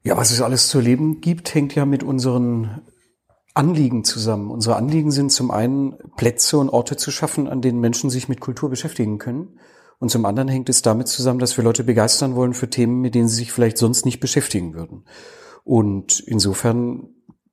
Ja, 0.05 0.17
was 0.17 0.31
es 0.31 0.43
alles 0.43 0.69
zu 0.69 0.79
erleben 0.79 1.21
gibt, 1.21 1.55
hängt 1.55 1.75
ja 1.75 1.87
mit 1.87 2.03
unseren 2.03 2.83
Anliegen 3.55 4.05
zusammen. 4.05 4.51
Unsere 4.51 4.77
Anliegen 4.77 5.11
sind 5.11 5.33
zum 5.33 5.51
einen 5.51 5.97
Plätze 6.17 6.59
und 6.59 6.69
Orte 6.69 6.97
zu 6.97 7.11
schaffen, 7.11 7.49
an 7.49 7.63
denen 7.63 7.81
Menschen 7.81 8.11
sich 8.11 8.29
mit 8.29 8.41
Kultur 8.41 8.69
beschäftigen 8.69 9.19
können. 9.19 9.59
Und 9.99 10.11
zum 10.11 10.25
anderen 10.25 10.49
hängt 10.49 10.69
es 10.69 10.83
damit 10.83 11.09
zusammen, 11.09 11.39
dass 11.39 11.57
wir 11.57 11.65
Leute 11.65 11.85
begeistern 11.85 12.35
wollen 12.35 12.55
für 12.55 12.69
Themen, 12.69 13.01
mit 13.01 13.15
denen 13.15 13.29
sie 13.29 13.37
sich 13.37 13.53
vielleicht 13.53 13.79
sonst 13.79 14.05
nicht 14.05 14.21
beschäftigen 14.21 14.75
würden. 14.75 15.05
Und 15.65 16.21
insofern 16.21 17.09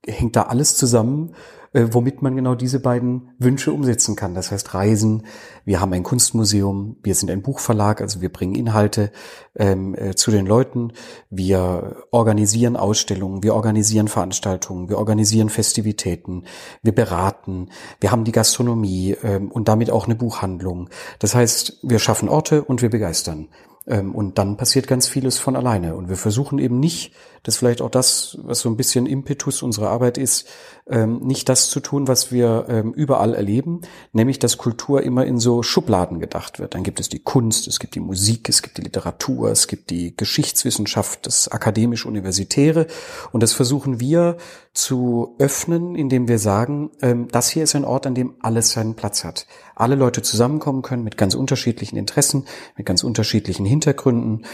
hängt 0.05 0.35
da 0.35 0.43
alles 0.43 0.75
zusammen, 0.75 1.33
äh, 1.73 1.87
womit 1.91 2.21
man 2.21 2.35
genau 2.35 2.55
diese 2.55 2.79
beiden 2.79 3.29
Wünsche 3.39 3.71
umsetzen 3.71 4.15
kann. 4.15 4.35
Das 4.35 4.51
heißt 4.51 4.73
Reisen, 4.73 5.23
wir 5.63 5.79
haben 5.79 5.93
ein 5.93 6.03
Kunstmuseum, 6.03 6.97
wir 7.01 7.15
sind 7.15 7.31
ein 7.31 7.41
Buchverlag, 7.41 8.01
also 8.01 8.21
wir 8.21 8.29
bringen 8.29 8.55
Inhalte 8.55 9.11
ähm, 9.55 9.95
äh, 9.95 10.15
zu 10.15 10.31
den 10.31 10.45
Leuten, 10.45 10.93
wir 11.29 12.03
organisieren 12.11 12.75
Ausstellungen, 12.75 13.43
wir 13.43 13.55
organisieren 13.55 14.07
Veranstaltungen, 14.07 14.89
wir 14.89 14.97
organisieren 14.97 15.49
Festivitäten, 15.49 16.43
wir 16.83 16.93
beraten, 16.93 17.69
wir 17.99 18.11
haben 18.11 18.25
die 18.25 18.33
Gastronomie 18.33 19.15
ähm, 19.23 19.49
und 19.49 19.67
damit 19.67 19.91
auch 19.91 20.05
eine 20.05 20.15
Buchhandlung. 20.15 20.89
Das 21.19 21.35
heißt, 21.35 21.79
wir 21.83 21.99
schaffen 21.99 22.29
Orte 22.29 22.63
und 22.63 22.81
wir 22.81 22.89
begeistern. 22.89 23.47
Ähm, 23.87 24.13
und 24.13 24.37
dann 24.37 24.57
passiert 24.57 24.87
ganz 24.87 25.07
vieles 25.07 25.39
von 25.39 25.55
alleine. 25.55 25.95
Und 25.95 26.09
wir 26.09 26.17
versuchen 26.17 26.59
eben 26.59 26.79
nicht, 26.79 27.13
das 27.43 27.55
ist 27.55 27.59
vielleicht 27.59 27.81
auch 27.81 27.89
das, 27.89 28.37
was 28.43 28.59
so 28.59 28.69
ein 28.69 28.77
bisschen 28.77 29.05
Impetus 29.07 29.63
unserer 29.63 29.89
Arbeit 29.89 30.17
ist, 30.17 30.47
ähm, 30.87 31.19
nicht 31.19 31.49
das 31.49 31.69
zu 31.69 31.79
tun, 31.79 32.07
was 32.07 32.31
wir 32.31 32.65
ähm, 32.69 32.93
überall 32.93 33.33
erleben, 33.33 33.81
nämlich 34.13 34.39
dass 34.39 34.57
Kultur 34.57 35.01
immer 35.01 35.25
in 35.25 35.39
so 35.39 35.63
Schubladen 35.63 36.19
gedacht 36.19 36.59
wird. 36.59 36.75
Dann 36.75 36.83
gibt 36.83 36.99
es 36.99 37.09
die 37.09 37.19
Kunst, 37.19 37.67
es 37.67 37.79
gibt 37.79 37.95
die 37.95 37.99
Musik, 37.99 38.49
es 38.49 38.61
gibt 38.61 38.77
die 38.77 38.83
Literatur, 38.83 39.49
es 39.49 39.67
gibt 39.67 39.89
die 39.89 40.15
Geschichtswissenschaft, 40.15 41.25
das 41.25 41.47
akademisch-universitäre. 41.47 42.87
Und 43.31 43.41
das 43.41 43.53
versuchen 43.53 43.99
wir 43.99 44.37
zu 44.73 45.35
öffnen, 45.39 45.95
indem 45.95 46.27
wir 46.27 46.39
sagen, 46.39 46.91
das 47.31 47.49
hier 47.49 47.63
ist 47.63 47.75
ein 47.75 47.85
Ort, 47.85 48.07
an 48.07 48.15
dem 48.15 48.35
alles 48.41 48.71
seinen 48.71 48.95
Platz 48.95 49.23
hat. 49.23 49.47
Alle 49.75 49.95
Leute 49.95 50.21
zusammenkommen 50.21 50.81
können 50.81 51.03
mit 51.03 51.17
ganz 51.17 51.35
unterschiedlichen 51.35 51.97
Interessen, 51.97 52.45
mit 52.77 52.85
ganz 52.85 53.03
unterschiedlichen 53.03 53.65
Hintergründen, 53.65 54.45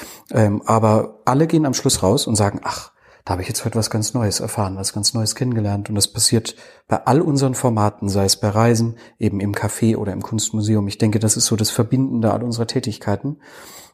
aber 0.65 1.16
alle 1.27 1.47
gehen 1.47 1.65
am 1.65 1.73
Schluss 1.73 2.03
raus 2.03 2.27
und 2.27 2.35
sagen, 2.35 2.61
ach, 2.63 2.91
da 3.27 3.33
habe 3.33 3.41
ich 3.41 3.49
jetzt 3.49 3.65
heute 3.65 3.75
was 3.75 3.89
ganz 3.89 4.13
Neues 4.13 4.39
erfahren, 4.39 4.77
was 4.77 4.93
ganz 4.93 5.13
Neues 5.13 5.35
kennengelernt. 5.35 5.89
Und 5.89 5.95
das 5.95 6.07
passiert 6.07 6.55
bei 6.87 7.05
all 7.05 7.19
unseren 7.21 7.55
Formaten, 7.55 8.07
sei 8.07 8.23
es 8.23 8.39
bei 8.39 8.47
Reisen, 8.47 8.95
eben 9.19 9.41
im 9.41 9.53
Café 9.53 9.97
oder 9.97 10.13
im 10.13 10.21
Kunstmuseum. 10.21 10.87
Ich 10.87 10.97
denke, 10.97 11.19
das 11.19 11.35
ist 11.35 11.47
so 11.47 11.57
das 11.57 11.69
Verbindende 11.69 12.31
all 12.31 12.41
unserer 12.41 12.67
Tätigkeiten. 12.67 13.39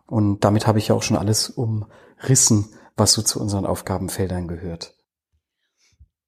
Und 0.06 0.44
damit 0.44 0.68
habe 0.68 0.78
ich 0.78 0.90
ja 0.90 0.96
auch 0.96 1.02
schon 1.02 1.18
alles 1.18 1.50
umrissen, 1.50 2.70
was 2.96 3.14
so 3.14 3.24
zu 3.24 3.42
unseren 3.42 3.66
Aufgabenfeldern 3.66 4.48
gehört. 4.48 4.94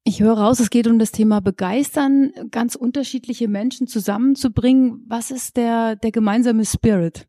Ich 0.02 0.20
höre 0.20 0.38
raus, 0.38 0.58
es 0.58 0.70
geht 0.70 0.88
um 0.88 0.98
das 0.98 1.12
Thema 1.12 1.40
Begeistern, 1.40 2.32
ganz 2.50 2.74
unterschiedliche 2.74 3.46
Menschen 3.46 3.86
zusammenzubringen. 3.86 5.04
Was 5.08 5.30
ist 5.30 5.56
der, 5.56 5.94
der 5.94 6.10
gemeinsame 6.10 6.64
Spirit? 6.64 7.28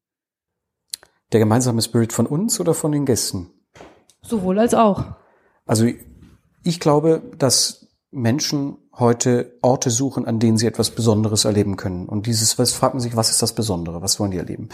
Der 1.31 1.39
gemeinsame 1.39 1.83
Spirit 1.83 2.13
von 2.13 2.25
uns 2.25 2.59
oder 2.59 2.73
von 2.73 2.91
den 2.91 3.05
Gästen? 3.05 3.51
Sowohl 4.27 4.59
als 4.59 4.73
auch. 4.73 5.05
Also 5.65 5.87
ich 6.63 6.79
glaube, 6.79 7.21
dass 7.37 7.87
Menschen 8.11 8.77
heute 8.93 9.57
Orte 9.61 9.89
suchen, 9.89 10.25
an 10.25 10.39
denen 10.39 10.57
sie 10.57 10.65
etwas 10.65 10.91
Besonderes 10.91 11.45
erleben 11.45 11.75
können. 11.75 12.07
Und 12.07 12.25
dieses, 12.25 12.57
was 12.57 12.73
fragt 12.73 12.95
man 12.95 13.01
sich, 13.01 13.15
was 13.15 13.29
ist 13.29 13.41
das 13.41 13.53
Besondere? 13.53 14.01
Was 14.01 14.19
wollen 14.19 14.31
die 14.31 14.37
erleben? 14.37 14.69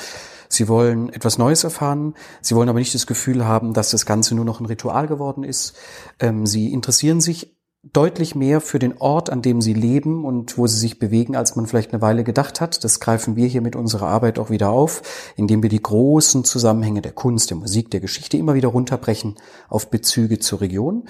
Sie 0.47 0.67
wollen 0.67 1.09
etwas 1.09 1.37
Neues 1.37 1.63
erfahren. 1.63 2.13
Sie 2.41 2.55
wollen 2.55 2.69
aber 2.69 2.79
nicht 2.79 2.95
das 2.95 3.07
Gefühl 3.07 3.45
haben, 3.45 3.73
dass 3.73 3.91
das 3.91 4.05
Ganze 4.05 4.35
nur 4.35 4.45
noch 4.45 4.59
ein 4.59 4.65
Ritual 4.65 5.07
geworden 5.07 5.43
ist. 5.43 5.75
Ähm, 6.19 6.45
sie 6.45 6.71
interessieren 6.71 7.21
sich 7.21 7.55
deutlich 7.91 8.33
mehr 8.33 8.61
für 8.61 8.79
den 8.79 8.97
Ort, 8.97 9.29
an 9.29 9.41
dem 9.41 9.59
sie 9.59 9.73
leben 9.73 10.23
und 10.23 10.57
wo 10.57 10.67
sie 10.67 10.77
sich 10.77 10.99
bewegen, 10.99 11.35
als 11.35 11.57
man 11.57 11.67
vielleicht 11.67 11.91
eine 11.91 12.01
Weile 12.01 12.23
gedacht 12.23 12.61
hat. 12.61 12.81
Das 12.85 13.01
greifen 13.01 13.35
wir 13.35 13.45
hier 13.47 13.61
mit 13.61 13.75
unserer 13.75 14.07
Arbeit 14.07 14.39
auch 14.39 14.49
wieder 14.49 14.69
auf, 14.69 15.01
indem 15.35 15.61
wir 15.61 15.69
die 15.69 15.83
großen 15.83 16.45
Zusammenhänge 16.45 17.01
der 17.01 17.11
Kunst, 17.11 17.49
der 17.49 17.57
Musik, 17.57 17.91
der 17.91 17.99
Geschichte 17.99 18.37
immer 18.37 18.53
wieder 18.53 18.69
runterbrechen 18.69 19.35
auf 19.67 19.89
Bezüge 19.89 20.39
zur 20.39 20.61
Region. 20.61 21.03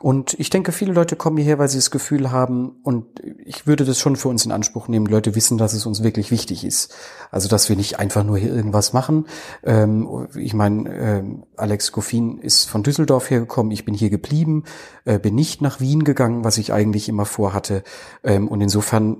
Und 0.00 0.38
ich 0.38 0.50
denke, 0.50 0.70
viele 0.72 0.92
Leute 0.92 1.16
kommen 1.16 1.38
hierher, 1.38 1.58
weil 1.58 1.68
sie 1.68 1.78
das 1.78 1.90
Gefühl 1.90 2.30
haben, 2.30 2.76
und 2.82 3.06
ich 3.44 3.66
würde 3.66 3.86
das 3.86 3.98
schon 3.98 4.14
für 4.14 4.28
uns 4.28 4.44
in 4.44 4.52
Anspruch 4.52 4.86
nehmen, 4.86 5.06
Leute 5.06 5.34
wissen, 5.34 5.56
dass 5.56 5.72
es 5.72 5.86
uns 5.86 6.02
wirklich 6.02 6.30
wichtig 6.30 6.62
ist. 6.62 6.94
Also, 7.30 7.48
dass 7.48 7.68
wir 7.68 7.76
nicht 7.76 7.98
einfach 7.98 8.24
nur 8.24 8.38
hier 8.38 8.54
irgendwas 8.54 8.92
machen. 8.92 9.26
Ähm, 9.64 10.28
ich 10.36 10.54
meine, 10.54 10.94
ähm, 10.94 11.44
Alex 11.56 11.92
Goffin 11.92 12.38
ist 12.38 12.68
von 12.68 12.82
Düsseldorf 12.82 13.30
hergekommen, 13.30 13.72
ich 13.72 13.84
bin 13.84 13.94
hier 13.94 14.10
geblieben, 14.10 14.64
äh, 15.04 15.18
bin 15.18 15.34
nicht 15.34 15.62
nach 15.62 15.80
Wien 15.80 16.04
gegangen, 16.04 16.44
was 16.44 16.58
ich 16.58 16.72
eigentlich 16.72 17.08
immer 17.08 17.24
vorhatte. 17.24 17.82
Ähm, 18.22 18.48
und 18.48 18.60
insofern, 18.60 19.18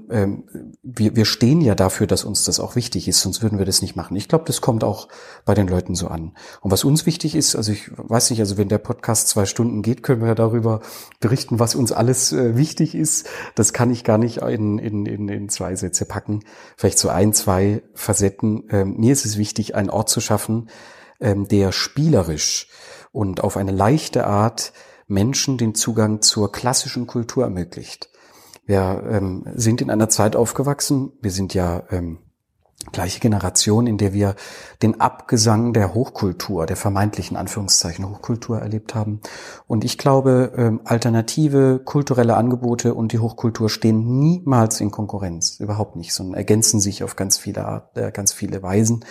wir, 0.82 1.16
wir 1.16 1.24
stehen 1.24 1.60
ja 1.60 1.74
dafür, 1.74 2.06
dass 2.06 2.24
uns 2.24 2.44
das 2.44 2.60
auch 2.60 2.76
wichtig 2.76 3.08
ist, 3.08 3.20
sonst 3.20 3.42
würden 3.42 3.58
wir 3.58 3.66
das 3.66 3.82
nicht 3.82 3.96
machen. 3.96 4.16
Ich 4.16 4.28
glaube, 4.28 4.44
das 4.46 4.60
kommt 4.60 4.84
auch 4.84 5.08
bei 5.44 5.54
den 5.54 5.68
Leuten 5.68 5.94
so 5.94 6.08
an. 6.08 6.36
Und 6.60 6.70
was 6.70 6.84
uns 6.84 7.06
wichtig 7.06 7.34
ist, 7.34 7.56
also 7.56 7.72
ich 7.72 7.90
weiß 7.96 8.30
nicht, 8.30 8.40
also 8.40 8.56
wenn 8.56 8.68
der 8.68 8.78
Podcast 8.78 9.28
zwei 9.28 9.46
Stunden 9.46 9.82
geht, 9.82 10.02
können 10.02 10.20
wir 10.20 10.28
ja 10.28 10.34
darüber 10.34 10.58
darüber 10.58 10.80
berichten, 11.20 11.58
was 11.58 11.74
uns 11.74 11.92
alles 11.92 12.32
äh, 12.32 12.56
wichtig 12.56 12.94
ist. 12.94 13.28
Das 13.54 13.72
kann 13.72 13.90
ich 13.90 14.04
gar 14.04 14.18
nicht 14.18 14.38
in, 14.38 14.78
in, 14.78 15.06
in, 15.06 15.28
in 15.28 15.48
zwei 15.48 15.74
Sätze 15.74 16.04
packen. 16.04 16.40
Vielleicht 16.76 16.98
so 16.98 17.08
ein, 17.08 17.32
zwei 17.32 17.82
Facetten. 17.98 18.64
Ähm, 18.70 18.96
mir 18.96 19.12
ist 19.12 19.24
es 19.24 19.38
wichtig, 19.38 19.74
einen 19.74 19.90
Ort 19.90 20.08
zu 20.08 20.20
schaffen, 20.20 20.70
ähm, 21.20 21.48
der 21.48 21.72
spielerisch 21.72 22.68
und 23.12 23.42
auf 23.42 23.56
eine 23.56 23.72
leichte 23.72 24.26
Art 24.26 24.72
Menschen 25.06 25.58
den 25.58 25.74
Zugang 25.74 26.22
zur 26.22 26.52
klassischen 26.52 27.06
Kultur 27.06 27.44
ermöglicht. 27.44 28.10
Wir 28.66 29.02
ähm, 29.10 29.44
sind 29.54 29.80
in 29.80 29.90
einer 29.90 30.08
Zeit 30.08 30.36
aufgewachsen. 30.36 31.12
Wir 31.22 31.30
sind 31.30 31.54
ja 31.54 31.84
ähm, 31.90 32.18
gleiche 32.92 33.20
Generation, 33.20 33.86
in 33.86 33.98
der 33.98 34.12
wir 34.12 34.34
den 34.82 35.00
Abgesang 35.00 35.72
der 35.72 35.94
Hochkultur, 35.94 36.64
der 36.66 36.76
vermeintlichen 36.76 37.36
Anführungszeichen 37.36 38.08
Hochkultur 38.08 38.60
erlebt 38.60 38.94
haben. 38.94 39.20
Und 39.66 39.84
ich 39.84 39.98
glaube, 39.98 40.52
ähm, 40.56 40.80
alternative 40.84 41.80
kulturelle 41.84 42.36
Angebote 42.36 42.94
und 42.94 43.12
die 43.12 43.18
Hochkultur 43.18 43.68
stehen 43.68 44.20
niemals 44.20 44.80
in 44.80 44.92
Konkurrenz, 44.92 45.58
überhaupt 45.58 45.96
nicht, 45.96 46.14
sondern 46.14 46.36
ergänzen 46.36 46.78
sich 46.78 47.02
auf 47.02 47.16
ganz 47.16 47.38
viele 47.38 47.66
Art, 47.66 47.96
äh, 47.98 48.12
ganz 48.12 48.32
viele 48.32 48.62
Weisen. 48.62 49.04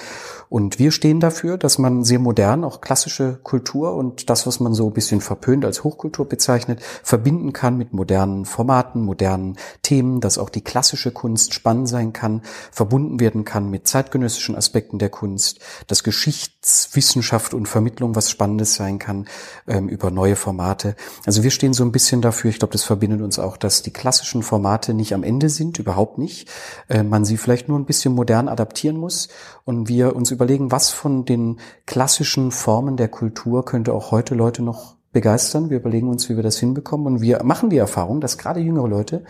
Und 0.48 0.80
wir 0.80 0.92
stehen 0.92 1.20
dafür, 1.20 1.58
dass 1.58 1.78
man 1.78 2.06
sehr 2.06 2.20
modern 2.20 2.64
auch 2.64 2.80
klassische 2.80 3.38
Kultur 3.44 3.96
und 3.96 4.30
das, 4.30 4.48
was 4.48 4.62
man 4.62 4.74
so 4.74 4.88
ein 4.88 4.94
bisschen 4.94 5.20
verpönt 5.20 5.66
als 5.66 5.84
Hochkultur 5.84 6.30
bezeichnet, 6.30 6.82
verbinden 7.04 7.52
kann 7.52 7.78
mit 7.78 7.92
modernen 7.92 8.46
Formaten, 8.46 9.04
modernen 9.04 9.58
Themen, 9.82 10.22
dass 10.22 10.38
auch 10.38 10.50
die 10.50 10.64
klassische 10.64 11.12
Kunst 11.12 11.54
spannend 11.54 11.90
sein 11.90 12.14
kann, 12.14 12.42
verbunden 12.72 13.20
werden 13.20 13.44
kann 13.44 13.57
mit 13.66 13.88
zeitgenössischen 13.88 14.56
Aspekten 14.56 15.00
der 15.00 15.10
Kunst, 15.10 15.60
dass 15.88 16.04
Geschichtswissenschaft 16.04 17.54
und 17.54 17.68
Vermittlung 17.68 18.16
was 18.16 18.30
Spannendes 18.30 18.76
sein 18.76 19.00
kann 19.00 19.28
ähm, 19.68 19.90
über 19.90 20.12
neue 20.12 20.36
Formate. 20.36 20.96
Also 21.26 21.44
wir 21.44 21.52
stehen 21.52 21.74
so 21.74 21.84
ein 21.84 21.92
bisschen 21.92 22.22
dafür, 22.22 22.50
ich 22.50 22.60
glaube, 22.60 22.74
das 22.74 22.84
verbindet 22.84 23.22
uns 23.22 23.40
auch, 23.40 23.58
dass 23.58 23.82
die 23.82 23.92
klassischen 23.92 24.44
Formate 24.44 24.94
nicht 24.94 25.14
am 25.14 25.24
Ende 25.24 25.50
sind, 25.50 25.80
überhaupt 25.80 26.18
nicht. 26.18 26.50
Äh, 26.88 27.04
man 27.04 27.26
sie 27.26 27.38
vielleicht 27.38 27.68
nur 27.68 27.80
ein 27.80 27.86
bisschen 27.86 28.14
modern 28.14 28.48
adaptieren 28.48 28.98
muss 28.98 29.30
und 29.66 29.88
wir 29.88 30.16
uns 30.16 30.32
überlegen, 30.32 30.72
was 30.72 30.90
von 30.90 31.26
den 31.26 31.60
klassischen 31.86 32.52
Formen 32.52 32.98
der 32.98 33.08
Kultur 33.08 33.66
könnte 33.66 33.94
auch 33.94 34.12
heute 34.12 34.36
Leute 34.36 34.62
noch 34.62 34.98
begeistern. 35.12 35.70
Wir 35.70 35.78
überlegen 35.78 36.10
uns, 36.10 36.30
wie 36.30 36.36
wir 36.36 36.44
das 36.44 36.60
hinbekommen 36.60 37.08
und 37.08 37.22
wir 37.22 37.44
machen 37.44 37.70
die 37.70 37.78
Erfahrung, 37.78 38.22
dass 38.22 38.38
gerade 38.38 38.60
jüngere 38.60 38.88
Leute 38.88 39.24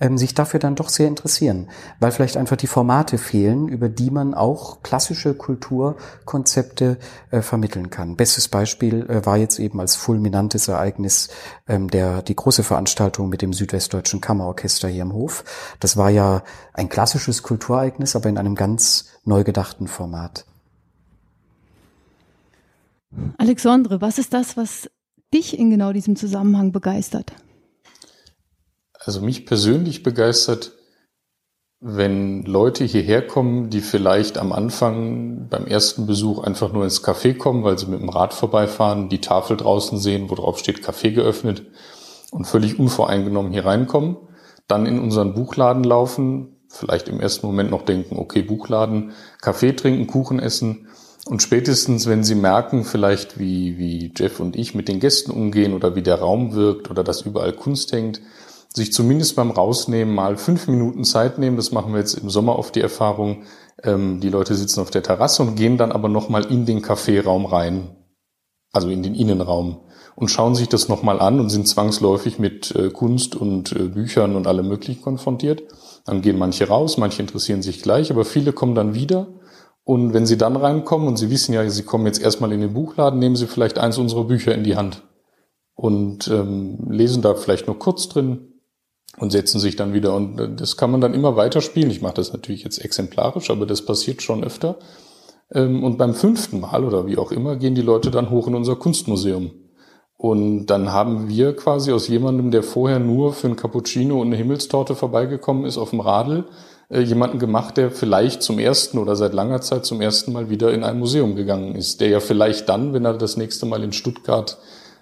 ähm, 0.00 0.18
sich 0.18 0.34
dafür 0.34 0.60
dann 0.60 0.74
doch 0.74 0.88
sehr 0.88 1.08
interessieren, 1.08 1.68
weil 2.00 2.10
vielleicht 2.10 2.36
einfach 2.36 2.56
die 2.56 2.66
Formate 2.66 3.18
fehlen, 3.18 3.68
über 3.68 3.88
die 3.88 4.10
man 4.10 4.34
auch 4.34 4.82
klassische 4.82 5.34
Kulturkonzepte 5.34 6.98
äh, 7.30 7.42
vermitteln 7.42 7.90
kann. 7.90 8.16
Bestes 8.16 8.48
Beispiel 8.48 9.08
äh, 9.08 9.24
war 9.24 9.36
jetzt 9.36 9.58
eben 9.58 9.80
als 9.80 9.96
fulminantes 9.96 10.68
Ereignis 10.68 11.28
ähm, 11.68 11.88
der 11.88 12.22
die 12.22 12.36
große 12.36 12.62
Veranstaltung 12.62 13.28
mit 13.28 13.42
dem 13.42 13.52
Südwestdeutschen 13.52 14.20
Kammerorchester 14.20 14.88
hier 14.88 15.02
im 15.02 15.12
Hof. 15.12 15.44
Das 15.78 15.96
war 15.96 16.10
ja 16.10 16.42
ein 16.72 16.88
klassisches 16.88 17.42
Kulturereignis, 17.42 18.16
aber 18.16 18.28
in 18.28 18.38
einem 18.38 18.54
ganz 18.54 19.06
neu 19.24 19.44
gedachten 19.44 19.86
Format. 19.86 20.46
Alexandre, 23.38 24.00
was 24.00 24.18
ist 24.18 24.32
das, 24.32 24.56
was 24.56 24.90
dich 25.34 25.58
in 25.58 25.70
genau 25.70 25.92
diesem 25.92 26.16
Zusammenhang 26.16 26.72
begeistert? 26.72 27.32
Also 29.02 29.20
mich 29.20 29.46
persönlich 29.46 30.02
begeistert, 30.02 30.72
wenn 31.80 32.44
Leute 32.44 32.84
hierher 32.84 33.26
kommen, 33.26 33.70
die 33.70 33.80
vielleicht 33.80 34.36
am 34.36 34.52
Anfang 34.52 35.48
beim 35.48 35.66
ersten 35.66 36.06
Besuch 36.06 36.42
einfach 36.44 36.72
nur 36.72 36.84
ins 36.84 37.02
Café 37.02 37.34
kommen, 37.34 37.64
weil 37.64 37.78
sie 37.78 37.86
mit 37.86 38.00
dem 38.00 38.10
Rad 38.10 38.34
vorbeifahren, 38.34 39.08
die 39.08 39.22
Tafel 39.22 39.56
draußen 39.56 39.98
sehen, 39.98 40.28
wo 40.28 40.34
drauf 40.34 40.58
steht 40.58 40.84
Café 40.84 41.12
geöffnet 41.12 41.62
und 42.30 42.46
völlig 42.46 42.78
unvoreingenommen 42.78 43.52
hier 43.52 43.64
reinkommen, 43.64 44.18
dann 44.68 44.84
in 44.84 44.98
unseren 44.98 45.32
Buchladen 45.32 45.82
laufen, 45.82 46.56
vielleicht 46.68 47.08
im 47.08 47.18
ersten 47.18 47.46
Moment 47.46 47.70
noch 47.70 47.82
denken, 47.82 48.18
okay, 48.18 48.42
Buchladen, 48.42 49.12
Kaffee 49.40 49.72
trinken, 49.72 50.06
Kuchen 50.06 50.38
essen 50.38 50.86
und 51.24 51.42
spätestens, 51.42 52.06
wenn 52.06 52.24
sie 52.24 52.34
merken, 52.34 52.84
vielleicht 52.84 53.38
wie, 53.38 53.78
wie 53.78 54.12
Jeff 54.14 54.38
und 54.38 54.54
ich 54.54 54.74
mit 54.74 54.88
den 54.88 55.00
Gästen 55.00 55.30
umgehen 55.30 55.72
oder 55.72 55.94
wie 55.94 56.02
der 56.02 56.16
Raum 56.16 56.52
wirkt 56.52 56.90
oder 56.90 57.02
dass 57.02 57.22
überall 57.22 57.54
Kunst 57.54 57.92
hängt, 57.92 58.20
sich 58.72 58.92
zumindest 58.92 59.36
beim 59.36 59.50
Rausnehmen 59.50 60.14
mal 60.14 60.36
fünf 60.36 60.68
Minuten 60.68 61.04
Zeit 61.04 61.38
nehmen. 61.38 61.56
Das 61.56 61.72
machen 61.72 61.92
wir 61.92 62.00
jetzt 62.00 62.14
im 62.14 62.30
Sommer 62.30 62.58
oft 62.58 62.74
die 62.74 62.80
Erfahrung. 62.80 63.44
Ähm, 63.82 64.20
die 64.20 64.28
Leute 64.28 64.54
sitzen 64.54 64.80
auf 64.80 64.90
der 64.90 65.02
Terrasse 65.02 65.42
und 65.42 65.56
gehen 65.56 65.76
dann 65.76 65.92
aber 65.92 66.08
nochmal 66.08 66.44
in 66.46 66.66
den 66.66 66.82
Kaffeeraum 66.82 67.46
rein, 67.46 67.96
also 68.72 68.88
in 68.88 69.02
den 69.02 69.14
Innenraum 69.14 69.80
und 70.20 70.28
schauen 70.28 70.54
sich 70.54 70.68
das 70.68 70.88
nochmal 70.88 71.18
an 71.18 71.40
und 71.40 71.48
sind 71.48 71.66
zwangsläufig 71.66 72.38
mit 72.38 72.74
äh, 72.76 72.90
Kunst 72.90 73.34
und 73.34 73.72
äh, 73.72 73.84
Büchern 73.84 74.36
und 74.36 74.46
allem 74.46 74.68
Möglichen 74.68 75.00
konfrontiert. 75.00 75.62
Dann 76.04 76.20
gehen 76.20 76.38
manche 76.38 76.68
raus, 76.68 76.98
manche 76.98 77.22
interessieren 77.22 77.62
sich 77.62 77.82
gleich, 77.82 78.10
aber 78.10 78.26
viele 78.26 78.52
kommen 78.52 78.74
dann 78.74 78.94
wieder. 78.94 79.28
Und 79.82 80.12
wenn 80.12 80.26
sie 80.26 80.36
dann 80.36 80.56
reinkommen 80.56 81.08
und 81.08 81.16
sie 81.16 81.30
wissen 81.30 81.54
ja, 81.54 81.68
sie 81.68 81.84
kommen 81.84 82.04
jetzt 82.04 82.20
erstmal 82.20 82.52
in 82.52 82.60
den 82.60 82.74
Buchladen, 82.74 83.18
nehmen 83.18 83.34
sie 83.34 83.46
vielleicht 83.46 83.78
eins 83.78 83.96
unserer 83.96 84.24
Bücher 84.24 84.54
in 84.54 84.62
die 84.62 84.76
Hand 84.76 85.02
und 85.74 86.28
ähm, 86.28 86.78
lesen 86.90 87.22
da 87.22 87.34
vielleicht 87.34 87.66
nur 87.66 87.78
kurz 87.78 88.08
drin, 88.08 88.49
und 89.18 89.30
setzen 89.30 89.60
sich 89.60 89.76
dann 89.76 89.92
wieder. 89.92 90.14
Und 90.14 90.40
äh, 90.40 90.48
das 90.54 90.76
kann 90.76 90.90
man 90.90 91.00
dann 91.00 91.14
immer 91.14 91.36
weiter 91.36 91.60
spielen. 91.60 91.90
Ich 91.90 92.02
mache 92.02 92.14
das 92.14 92.32
natürlich 92.32 92.64
jetzt 92.64 92.82
exemplarisch, 92.84 93.50
aber 93.50 93.66
das 93.66 93.84
passiert 93.84 94.22
schon 94.22 94.44
öfter. 94.44 94.78
Ähm, 95.52 95.84
und 95.84 95.98
beim 95.98 96.14
fünften 96.14 96.60
Mal 96.60 96.84
oder 96.84 97.06
wie 97.06 97.18
auch 97.18 97.32
immer 97.32 97.56
gehen 97.56 97.74
die 97.74 97.82
Leute 97.82 98.10
dann 98.10 98.30
hoch 98.30 98.46
in 98.46 98.54
unser 98.54 98.76
Kunstmuseum. 98.76 99.50
Und 100.16 100.66
dann 100.66 100.92
haben 100.92 101.28
wir 101.28 101.56
quasi 101.56 101.92
aus 101.92 102.08
jemandem, 102.08 102.50
der 102.50 102.62
vorher 102.62 102.98
nur 102.98 103.32
für 103.32 103.48
ein 103.48 103.56
Cappuccino 103.56 104.20
und 104.20 104.26
eine 104.26 104.36
Himmelstorte 104.36 104.94
vorbeigekommen 104.94 105.64
ist 105.64 105.78
auf 105.78 105.90
dem 105.90 106.00
Radl, 106.00 106.44
äh, 106.90 107.00
jemanden 107.00 107.38
gemacht, 107.38 107.78
der 107.78 107.90
vielleicht 107.90 108.42
zum 108.42 108.58
ersten 108.58 108.98
oder 108.98 109.16
seit 109.16 109.32
langer 109.32 109.62
Zeit 109.62 109.86
zum 109.86 110.02
ersten 110.02 110.32
Mal 110.32 110.50
wieder 110.50 110.72
in 110.72 110.84
ein 110.84 110.98
Museum 110.98 111.36
gegangen 111.36 111.74
ist, 111.74 112.02
der 112.02 112.08
ja 112.08 112.20
vielleicht 112.20 112.68
dann, 112.68 112.92
wenn 112.92 113.06
er 113.06 113.14
das 113.14 113.38
nächste 113.38 113.64
Mal 113.64 113.82
in 113.82 113.92
Stuttgart 113.92 114.58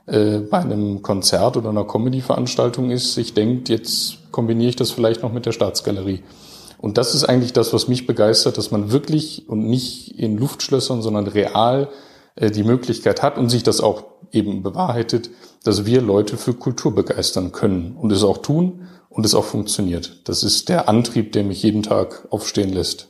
äh, 0.09 0.39
bei 0.39 0.59
einem 0.59 1.03
Konzert 1.03 1.57
oder 1.57 1.69
einer 1.69 1.85
Comedy-Veranstaltung 1.85 2.91
ist, 2.91 3.15
sich 3.15 3.35
denkt, 3.35 3.69
jetzt 3.69 4.19
kombiniere 4.33 4.71
ich 4.71 4.77
das 4.77 4.91
vielleicht 4.91 5.23
noch 5.23 5.33
mit 5.33 5.45
der 5.45 5.53
Staatsgalerie. 5.53 6.23
Und 6.79 6.97
das 6.97 7.15
ist 7.15 7.25
eigentlich 7.25 7.53
das, 7.53 7.73
was 7.73 7.89
mich 7.89 8.07
begeistert, 8.07 8.57
dass 8.57 8.71
man 8.71 8.91
wirklich 8.91 9.49
und 9.49 9.67
nicht 9.67 10.19
in 10.19 10.39
Luftschlössern, 10.39 11.03
sondern 11.03 11.27
real 11.27 11.89
äh, 12.37 12.51
die 12.51 12.63
Möglichkeit 12.63 13.23
hat 13.23 13.37
und 13.37 13.51
sich 13.51 13.63
das 13.63 13.81
auch 13.81 14.05
eben 14.33 14.63
bewahrheitet, 14.63 15.31
dass 15.65 15.85
wir 15.85 16.01
Leute 16.01 16.39
für 16.39 16.55
Kultur 16.55 16.95
begeistern 16.95 17.53
können 17.53 17.97
und 17.97 18.11
es 18.11 18.25
auch 18.25 18.39
tun 18.39 18.89
und 19.11 19.27
es 19.27 19.35
auch 19.35 19.45
funktioniert. 19.45 20.27
Das 20.29 20.43
ist 20.43 20.69
der 20.71 20.89
Antrieb, 20.89 21.33
der 21.33 21.45
mich 21.45 21.63
jeden 21.63 21.83
Tag 21.83 22.29
aufstehen 22.31 22.73
lässt. 22.73 23.09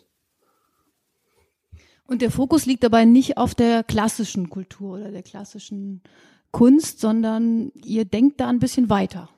Und 2.06 2.22
der 2.22 2.30
Fokus 2.30 2.64
liegt 2.66 2.82
dabei 2.82 3.04
nicht 3.04 3.37
auf 3.37 3.54
der 3.54 3.84
klassischen 3.84 4.48
Kultur 4.48 4.94
oder 4.98 5.12
der 5.12 5.22
klassischen 5.22 6.02
Kunst, 6.50 7.00
sondern 7.00 7.72
ihr 7.84 8.04
denkt 8.04 8.40
da 8.40 8.48
ein 8.48 8.58
bisschen 8.58 8.90
weiter. 8.90 9.28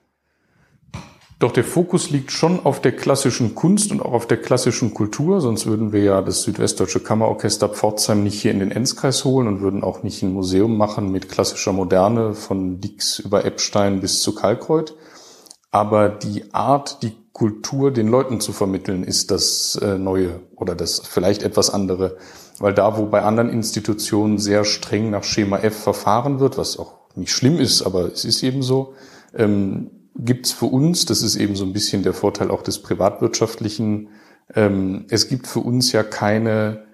Doch 1.40 1.53
der 1.53 1.64
Fokus 1.64 2.11
liegt 2.11 2.33
schon 2.33 2.61
auf 2.66 2.83
der 2.83 2.92
klassischen 2.92 3.55
Kunst 3.55 3.92
und 3.92 4.03
auch 4.03 4.12
auf 4.12 4.27
der 4.27 4.37
klassischen 4.37 4.92
Kultur, 4.92 5.40
sonst 5.40 5.64
würden 5.64 5.90
wir 5.90 6.03
ja 6.03 6.20
das 6.20 6.42
Südwestdeutsche 6.42 7.01
Kammerorchester 7.01 7.70
Pforzheim 7.70 8.23
nicht 8.23 8.42
hier 8.42 8.51
in 8.51 8.59
den 8.59 8.70
Enzkreis 8.70 9.25
holen 9.25 9.49
und 9.49 9.62
würden 9.62 9.83
auch 9.83 10.03
nicht 10.03 10.23
ein 10.23 10.35
Museum 10.35 10.77
machen 10.77 11.11
mit 11.11 11.31
klassischer 11.31 11.73
Moderne 11.73 12.35
von 12.35 12.83
Dix 12.83 13.18
über 13.20 13.46
Eppstein 13.46 14.03
bis 14.03 14.20
zu 14.20 14.35
Kalkreuth. 14.35 14.94
Aber 15.70 16.11
die 16.11 16.53
Art, 16.53 17.03
die 17.03 17.14
Kultur 17.33 17.90
den 17.90 18.09
Leuten 18.09 18.40
zu 18.40 18.53
vermitteln, 18.53 19.03
ist 19.03 19.31
das 19.31 19.77
äh, 19.81 19.96
Neue 19.96 20.40
oder 20.57 20.75
das 20.75 21.01
vielleicht 21.01 21.42
etwas 21.42 21.70
andere. 21.70 22.18
Weil 22.59 22.75
da, 22.75 22.99
wo 22.99 23.07
bei 23.07 23.23
anderen 23.23 23.49
Institutionen 23.49 24.37
sehr 24.37 24.66
streng 24.66 25.09
nach 25.09 25.25
Schema 25.25 25.57
F 25.61 25.75
verfahren 25.75 26.38
wird, 26.38 26.59
was 26.59 26.79
auch 26.79 27.00
nicht 27.14 27.33
schlimm 27.33 27.59
ist, 27.59 27.83
aber 27.83 28.12
es 28.12 28.25
ist 28.25 28.42
eben 28.42 28.62
so, 28.62 28.94
ähm, 29.35 29.90
gibt's 30.16 30.53
für 30.53 30.66
uns, 30.66 31.07
das 31.07 31.23
ist 31.23 31.37
eben 31.37 31.57
so 31.57 31.64
ein 31.64 31.73
bisschen 31.73 32.03
der 32.03 32.12
Vorteil 32.12 32.51
auch 32.51 32.62
des 32.62 32.81
privatwirtschaftlichen, 32.83 34.09
ähm, 34.55 35.07
es 35.09 35.29
gibt 35.29 35.46
für 35.46 35.61
uns 35.61 35.92
ja 35.92 36.03
keine 36.03 36.85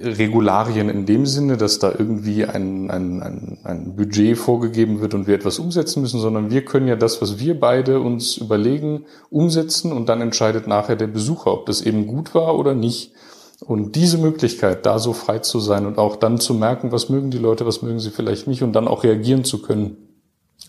Regularien 0.00 0.90
in 0.90 1.06
dem 1.06 1.26
Sinne, 1.26 1.56
dass 1.56 1.78
da 1.78 1.90
irgendwie 1.90 2.44
ein, 2.44 2.90
ein, 2.90 3.22
ein, 3.22 3.58
ein 3.64 3.96
Budget 3.96 4.36
vorgegeben 4.36 5.00
wird 5.00 5.14
und 5.14 5.26
wir 5.26 5.34
etwas 5.34 5.58
umsetzen 5.58 6.02
müssen, 6.02 6.20
sondern 6.20 6.50
wir 6.50 6.64
können 6.64 6.86
ja 6.86 6.96
das, 6.96 7.22
was 7.22 7.38
wir 7.38 7.58
beide 7.58 8.00
uns 8.00 8.36
überlegen, 8.36 9.06
umsetzen 9.30 9.92
und 9.92 10.08
dann 10.08 10.20
entscheidet 10.20 10.66
nachher 10.66 10.96
der 10.96 11.06
Besucher, 11.06 11.52
ob 11.52 11.66
das 11.66 11.80
eben 11.80 12.06
gut 12.06 12.34
war 12.34 12.56
oder 12.56 12.74
nicht. 12.74 13.12
Und 13.60 13.96
diese 13.96 14.18
Möglichkeit, 14.18 14.86
da 14.86 14.98
so 14.98 15.12
frei 15.12 15.40
zu 15.40 15.58
sein 15.58 15.86
und 15.86 15.98
auch 15.98 16.16
dann 16.16 16.38
zu 16.38 16.54
merken, 16.54 16.92
was 16.92 17.08
mögen 17.08 17.30
die 17.30 17.38
Leute, 17.38 17.66
was 17.66 17.82
mögen 17.82 17.98
sie 17.98 18.10
vielleicht 18.10 18.46
nicht 18.46 18.62
und 18.62 18.72
dann 18.72 18.86
auch 18.86 19.02
reagieren 19.02 19.44
zu 19.44 19.60
können, 19.62 19.96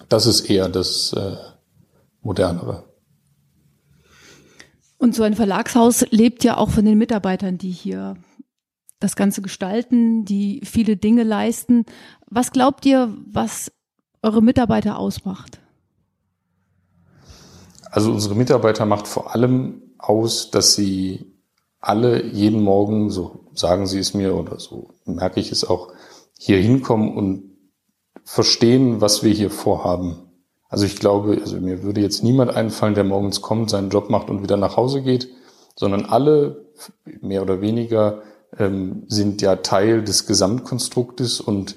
das 0.08 0.26
ist 0.26 0.50
eher 0.50 0.70
das 0.70 1.14
äh, 1.14 1.36
Modernere. 2.22 2.84
Und 4.98 5.16
so 5.16 5.24
ein 5.24 5.36
Verlagshaus 5.36 6.06
lebt 6.10 6.44
ja 6.44 6.58
auch 6.58 6.72
von 6.72 6.84
den 6.84 6.98
Mitarbeitern, 6.98 7.58
die 7.58 7.72
hier 7.72 8.18
das 9.00 9.16
Ganze 9.16 9.42
gestalten, 9.42 10.26
die 10.26 10.62
viele 10.66 10.98
Dinge 10.98 11.24
leisten. 11.24 11.86
Was 12.30 12.52
glaubt 12.52 12.86
ihr, 12.86 13.16
was 13.26 13.72
eure 14.22 14.42
Mitarbeiter 14.42 14.98
ausmacht? 14.98 15.60
Also 17.92 18.12
unsere 18.12 18.36
Mitarbeiter 18.36 18.86
macht 18.86 19.08
vor 19.08 19.34
allem 19.34 19.82
aus, 19.98 20.52
dass 20.52 20.74
sie 20.74 21.29
alle 21.80 22.26
jeden 22.26 22.62
Morgen, 22.62 23.10
so 23.10 23.46
sagen 23.54 23.88
sie 23.88 24.00
es 24.00 24.14
mir 24.14 24.36
oder 24.36 24.60
so 24.60 24.94
merke 25.06 25.40
ich 25.40 25.52
es 25.52 25.64
auch, 25.64 25.90
hier 26.38 26.58
hinkommen 26.58 27.16
und 27.16 27.50
verstehen, 28.24 29.02
was 29.02 29.24
wir 29.24 29.32
hier 29.32 29.50
vorhaben. 29.50 30.30
Also 30.70 30.86
ich 30.86 30.98
glaube, 30.98 31.40
also 31.42 31.60
mir 31.60 31.84
würde 31.84 32.02
jetzt 32.02 32.24
niemand 32.24 32.56
einfallen, 32.56 32.94
der 32.94 33.04
morgens 33.04 33.42
kommt, 33.42 33.70
seinen 33.70 33.90
Job 33.90 34.10
macht 34.10 34.30
und 34.30 34.44
wieder 34.44 34.56
nach 34.56 34.78
Hause 34.78 35.02
geht, 35.02 35.30
sondern 35.76 36.06
alle 36.06 36.66
mehr 37.22 37.42
oder 37.42 37.62
weniger 37.62 38.22
ähm, 38.58 39.04
sind 39.08 39.42
ja 39.42 39.58
Teil 39.58 40.04
des 40.04 40.28
Gesamtkonstruktes 40.28 41.42
und 41.42 41.76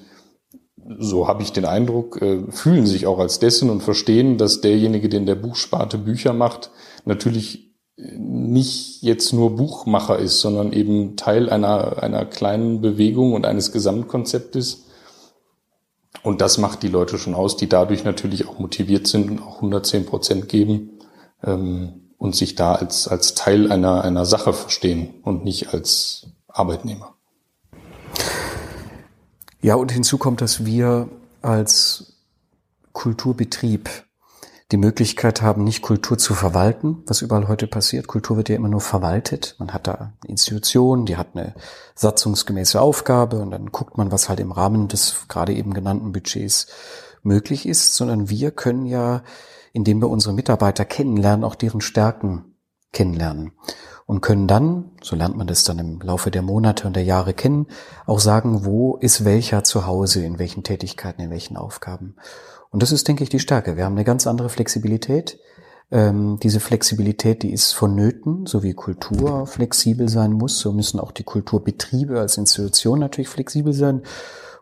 so 0.98 1.28
habe 1.28 1.42
ich 1.42 1.52
den 1.52 1.64
Eindruck, 1.64 2.20
äh, 2.20 2.42
fühlen 2.50 2.86
sich 2.86 3.06
auch 3.06 3.18
als 3.18 3.38
dessen 3.38 3.70
und 3.70 3.82
verstehen, 3.82 4.36
dass 4.36 4.60
derjenige, 4.60 5.08
der 5.08 5.20
in 5.20 5.26
der 5.26 5.36
Buchsparte 5.36 5.96
Bücher 5.96 6.32
macht, 6.32 6.70
natürlich 7.04 7.71
nicht 7.96 9.02
jetzt 9.02 9.32
nur 9.32 9.56
Buchmacher 9.56 10.18
ist, 10.18 10.40
sondern 10.40 10.72
eben 10.72 11.16
Teil 11.16 11.50
einer, 11.50 12.02
einer 12.02 12.24
kleinen 12.24 12.80
Bewegung 12.80 13.34
und 13.34 13.46
eines 13.46 13.72
Gesamtkonzeptes. 13.72 14.86
Und 16.22 16.40
das 16.40 16.58
macht 16.58 16.82
die 16.82 16.88
Leute 16.88 17.18
schon 17.18 17.34
aus, 17.34 17.56
die 17.56 17.68
dadurch 17.68 18.04
natürlich 18.04 18.48
auch 18.48 18.58
motiviert 18.58 19.06
sind 19.06 19.30
und 19.30 19.42
auch 19.42 19.56
110 19.56 20.06
Prozent 20.06 20.48
geben 20.48 20.98
ähm, 21.42 22.12
und 22.16 22.36
sich 22.36 22.54
da 22.54 22.74
als, 22.74 23.08
als 23.08 23.34
Teil 23.34 23.70
einer, 23.70 24.02
einer 24.02 24.24
Sache 24.24 24.52
verstehen 24.52 25.14
und 25.22 25.44
nicht 25.44 25.74
als 25.74 26.28
Arbeitnehmer. 26.48 27.14
Ja, 29.60 29.74
und 29.76 29.92
hinzu 29.92 30.18
kommt, 30.18 30.40
dass 30.40 30.64
wir 30.64 31.08
als 31.40 32.14
Kulturbetrieb 32.92 33.88
die 34.72 34.78
Möglichkeit 34.78 35.42
haben, 35.42 35.64
nicht 35.64 35.82
Kultur 35.82 36.16
zu 36.16 36.34
verwalten, 36.34 37.02
was 37.06 37.20
überall 37.20 37.46
heute 37.46 37.66
passiert. 37.66 38.06
Kultur 38.06 38.38
wird 38.38 38.48
ja 38.48 38.56
immer 38.56 38.68
nur 38.68 38.80
verwaltet. 38.80 39.54
Man 39.58 39.72
hat 39.72 39.86
da 39.86 40.14
Institutionen, 40.26 41.04
die 41.04 41.16
hat 41.16 41.28
eine 41.34 41.54
satzungsgemäße 41.94 42.80
Aufgabe 42.80 43.40
und 43.40 43.50
dann 43.50 43.70
guckt 43.70 43.98
man, 43.98 44.10
was 44.10 44.28
halt 44.28 44.40
im 44.40 44.50
Rahmen 44.50 44.88
des 44.88 45.26
gerade 45.28 45.52
eben 45.52 45.74
genannten 45.74 46.12
Budgets 46.12 46.68
möglich 47.22 47.66
ist, 47.66 47.94
sondern 47.94 48.30
wir 48.30 48.50
können 48.50 48.86
ja, 48.86 49.22
indem 49.72 50.00
wir 50.00 50.08
unsere 50.08 50.34
Mitarbeiter 50.34 50.86
kennenlernen, 50.86 51.44
auch 51.44 51.54
deren 51.54 51.82
Stärken 51.82 52.56
kennenlernen 52.92 53.52
und 54.06 54.20
können 54.20 54.48
dann, 54.48 54.90
so 55.02 55.16
lernt 55.16 55.36
man 55.36 55.46
das 55.46 55.64
dann 55.64 55.78
im 55.78 56.00
Laufe 56.00 56.30
der 56.30 56.42
Monate 56.42 56.86
und 56.86 56.96
der 56.96 57.04
Jahre 57.04 57.34
kennen, 57.34 57.66
auch 58.06 58.20
sagen, 58.20 58.64
wo 58.64 58.96
ist 58.96 59.24
welcher 59.24 59.64
zu 59.64 59.86
Hause, 59.86 60.24
in 60.24 60.38
welchen 60.38 60.64
Tätigkeiten, 60.64 61.22
in 61.22 61.30
welchen 61.30 61.56
Aufgaben. 61.56 62.16
Und 62.72 62.82
das 62.82 62.90
ist, 62.90 63.06
denke 63.06 63.22
ich, 63.22 63.30
die 63.30 63.38
Stärke. 63.38 63.76
Wir 63.76 63.84
haben 63.84 63.94
eine 63.94 64.04
ganz 64.04 64.26
andere 64.26 64.48
Flexibilität. 64.48 65.38
Ähm, 65.90 66.38
diese 66.42 66.58
Flexibilität, 66.58 67.42
die 67.42 67.52
ist 67.52 67.72
vonnöten, 67.72 68.46
so 68.46 68.62
wie 68.62 68.72
Kultur 68.72 69.46
flexibel 69.46 70.08
sein 70.08 70.32
muss, 70.32 70.58
so 70.58 70.72
müssen 70.72 70.98
auch 70.98 71.12
die 71.12 71.22
Kulturbetriebe 71.22 72.18
als 72.18 72.38
Institution 72.38 72.98
natürlich 72.98 73.28
flexibel 73.28 73.74
sein. 73.74 74.02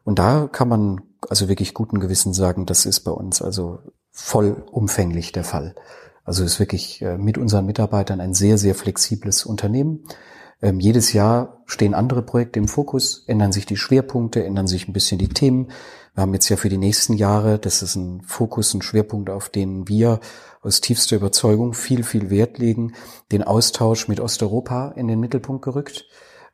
Und 0.03 0.19
da 0.19 0.49
kann 0.51 0.69
man 0.69 1.03
also 1.29 1.49
wirklich 1.49 1.73
guten 1.73 2.01
Gewissen 2.01 2.33
sagen, 2.33 2.67
das 2.67 2.85
ist 2.85 3.01
bei 3.01 3.13
uns 3.13 3.43
also 3.43 3.79
vollumfänglich 4.11 5.31
der 5.31 5.45
Fall. 5.45 5.77
Also 6.25 6.43
ist 6.43 6.59
wirklich 6.59 7.01
äh, 7.03 7.17
mit 7.17 7.39
unseren 7.39 7.67
Mitarbeitern 7.67 8.21
ein 8.21 8.35
sehr, 8.35 8.59
sehr 8.59 8.75
flexibles 8.75 9.47
Unternehmen. 9.47 10.05
Ähm, 10.63 10.81
jedes 10.81 11.13
Jahr 11.13 11.63
stehen 11.67 11.95
andere 11.95 12.23
Projekte 12.23 12.59
im 12.59 12.69
Fokus, 12.69 13.25
ändern 13.27 13.53
sich 13.53 13.67
die 13.67 13.77
Schwerpunkte, 13.77 14.45
ändern 14.45 14.67
sich 14.67 14.89
ein 14.89 14.93
bisschen 14.93 15.19
die 15.19 15.29
Themen. 15.29 15.69
Wir 16.15 16.23
haben 16.23 16.35
jetzt 16.35 16.49
ja 16.49 16.57
für 16.57 16.69
die 16.69 16.79
nächsten 16.79 17.15
Jahre, 17.15 17.59
das 17.59 17.83
ist 17.83 17.97
ein 17.97 18.23
Fokus, 18.23 18.75
ein 18.75 18.83
Schwerpunkt, 18.83 19.31
auf 19.31 19.49
den 19.49 19.89
wir 19.89 20.21
aus 20.61 20.81
tiefster 20.81 21.17
Überzeugung 21.17 21.73
viel, 21.73 22.03
viel 22.03 22.31
Wert 22.31 22.59
legen, 22.59 22.95
den 23.33 23.43
Austausch 23.43 24.09
mit 24.09 24.21
Osteuropa 24.21 24.93
in 24.97 25.09
den 25.09 25.21
Mittelpunkt 25.21 25.65
gerückt. 25.65 26.07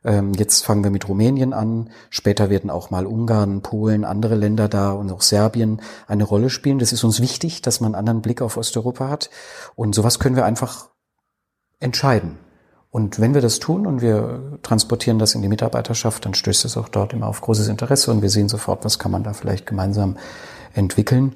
Ähm, 0.03 0.33
jetzt 0.33 0.63
fangen 0.63 0.83
wir 0.83 0.91
mit 0.91 1.09
Rumänien 1.09 1.53
an. 1.53 1.89
Später 2.09 2.49
werden 2.49 2.69
auch 2.69 2.91
mal 2.91 3.05
Ungarn, 3.05 3.61
Polen, 3.61 4.05
andere 4.05 4.35
Länder 4.35 4.69
da 4.69 4.91
und 4.91 5.11
auch 5.11 5.21
Serbien 5.21 5.81
eine 6.07 6.23
Rolle 6.23 6.49
spielen. 6.49 6.79
Das 6.79 6.93
ist 6.93 7.03
uns 7.03 7.19
wichtig, 7.21 7.61
dass 7.61 7.81
man 7.81 7.93
einen 7.93 7.99
anderen 7.99 8.21
Blick 8.21 8.41
auf 8.41 8.57
Osteuropa 8.57 9.09
hat. 9.09 9.29
Und 9.75 9.95
sowas 9.95 10.19
können 10.19 10.35
wir 10.35 10.45
einfach 10.45 10.89
entscheiden. 11.79 12.37
Und 12.89 13.19
wenn 13.19 13.33
wir 13.33 13.41
das 13.41 13.59
tun 13.59 13.85
und 13.85 14.01
wir 14.01 14.59
transportieren 14.63 15.19
das 15.19 15.35
in 15.35 15.41
die 15.41 15.49
Mitarbeiterschaft, 15.49 16.25
dann 16.25 16.33
stößt 16.33 16.65
es 16.65 16.77
auch 16.77 16.89
dort 16.89 17.13
immer 17.13 17.27
auf 17.27 17.41
großes 17.41 17.67
Interesse 17.67 18.11
und 18.11 18.21
wir 18.21 18.29
sehen 18.29 18.49
sofort, 18.49 18.85
was 18.85 18.97
kann 18.97 19.11
man 19.11 19.23
da 19.23 19.33
vielleicht 19.33 19.65
gemeinsam 19.65 20.17
entwickeln. 20.73 21.33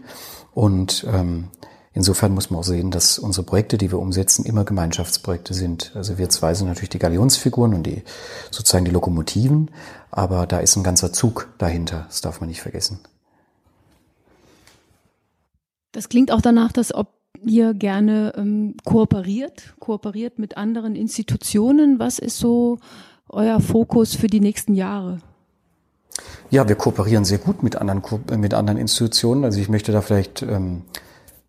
Und 0.54 1.06
ähm, 1.10 1.50
Insofern 1.94 2.34
muss 2.34 2.50
man 2.50 2.62
auch 2.62 2.64
sehen, 2.64 2.90
dass 2.90 3.20
unsere 3.20 3.46
Projekte, 3.46 3.78
die 3.78 3.92
wir 3.92 4.00
umsetzen, 4.00 4.46
immer 4.46 4.64
Gemeinschaftsprojekte 4.64 5.54
sind. 5.54 5.92
Also 5.94 6.18
wir 6.18 6.30
zwei 6.30 6.54
sind 6.54 6.68
natürlich 6.68 6.90
die 6.90 7.00
Galionsfiguren 7.00 7.74
und 7.74 7.84
die 7.84 8.04
sozusagen 8.50 8.86
die 8.86 8.92
Lokomotiven, 8.92 9.72
aber 10.10 10.48
da 10.48 10.60
ist 10.60 10.78
ein 10.78 10.84
ganzer 10.84 11.12
Zug 11.12 11.50
dahinter. 11.58 12.06
Das 12.08 12.22
darf 12.22 12.40
man 12.40 12.48
nicht 12.48 12.62
vergessen. 12.62 13.00
Das 15.92 16.08
klingt 16.08 16.32
auch 16.32 16.42
danach, 16.42 16.72
dass 16.72 16.94
ob 16.94 17.10
ihr 17.45 17.73
gerne 17.73 18.34
ähm, 18.36 18.75
kooperiert, 18.84 19.75
kooperiert 19.80 20.39
mit 20.39 20.58
anderen 20.58 20.95
Institutionen. 20.95 21.99
Was 21.99 22.19
ist 22.19 22.38
so 22.38 22.80
euer 23.30 23.60
Fokus 23.60 24.15
für 24.15 24.27
die 24.27 24.39
nächsten 24.39 24.73
Jahre? 24.73 25.19
Ja, 26.49 26.67
wir 26.67 26.75
kooperieren 26.75 27.25
sehr 27.25 27.38
gut 27.38 27.63
mit 27.63 27.75
anderen, 27.77 28.01
mit 28.38 28.54
anderen 28.54 28.77
Institutionen. 28.77 29.45
Also 29.45 29.60
ich 29.60 29.69
möchte 29.69 29.91
da 29.91 30.01
vielleicht 30.01 30.41
ähm, 30.41 30.84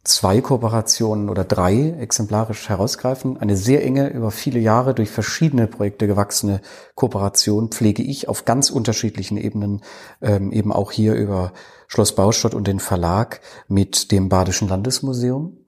zwei 0.04 0.40
Kooperationen 0.40 1.28
oder 1.28 1.44
drei 1.44 1.90
exemplarisch 1.98 2.68
herausgreifen. 2.68 3.36
Eine 3.36 3.56
sehr 3.56 3.84
enge, 3.84 4.08
über 4.10 4.30
viele 4.30 4.60
Jahre 4.60 4.94
durch 4.94 5.10
verschiedene 5.10 5.66
Projekte 5.66 6.06
gewachsene 6.06 6.60
Kooperation 6.94 7.70
pflege 7.70 8.02
ich 8.02 8.28
auf 8.28 8.44
ganz 8.44 8.70
unterschiedlichen 8.70 9.36
Ebenen, 9.36 9.82
ähm, 10.20 10.52
eben 10.52 10.72
auch 10.72 10.92
hier 10.92 11.14
über 11.14 11.52
Schloss 11.88 12.14
Baustadt 12.14 12.54
und 12.54 12.66
den 12.66 12.80
Verlag 12.80 13.40
mit 13.68 14.12
dem 14.12 14.28
Badischen 14.28 14.68
Landesmuseum 14.68 15.61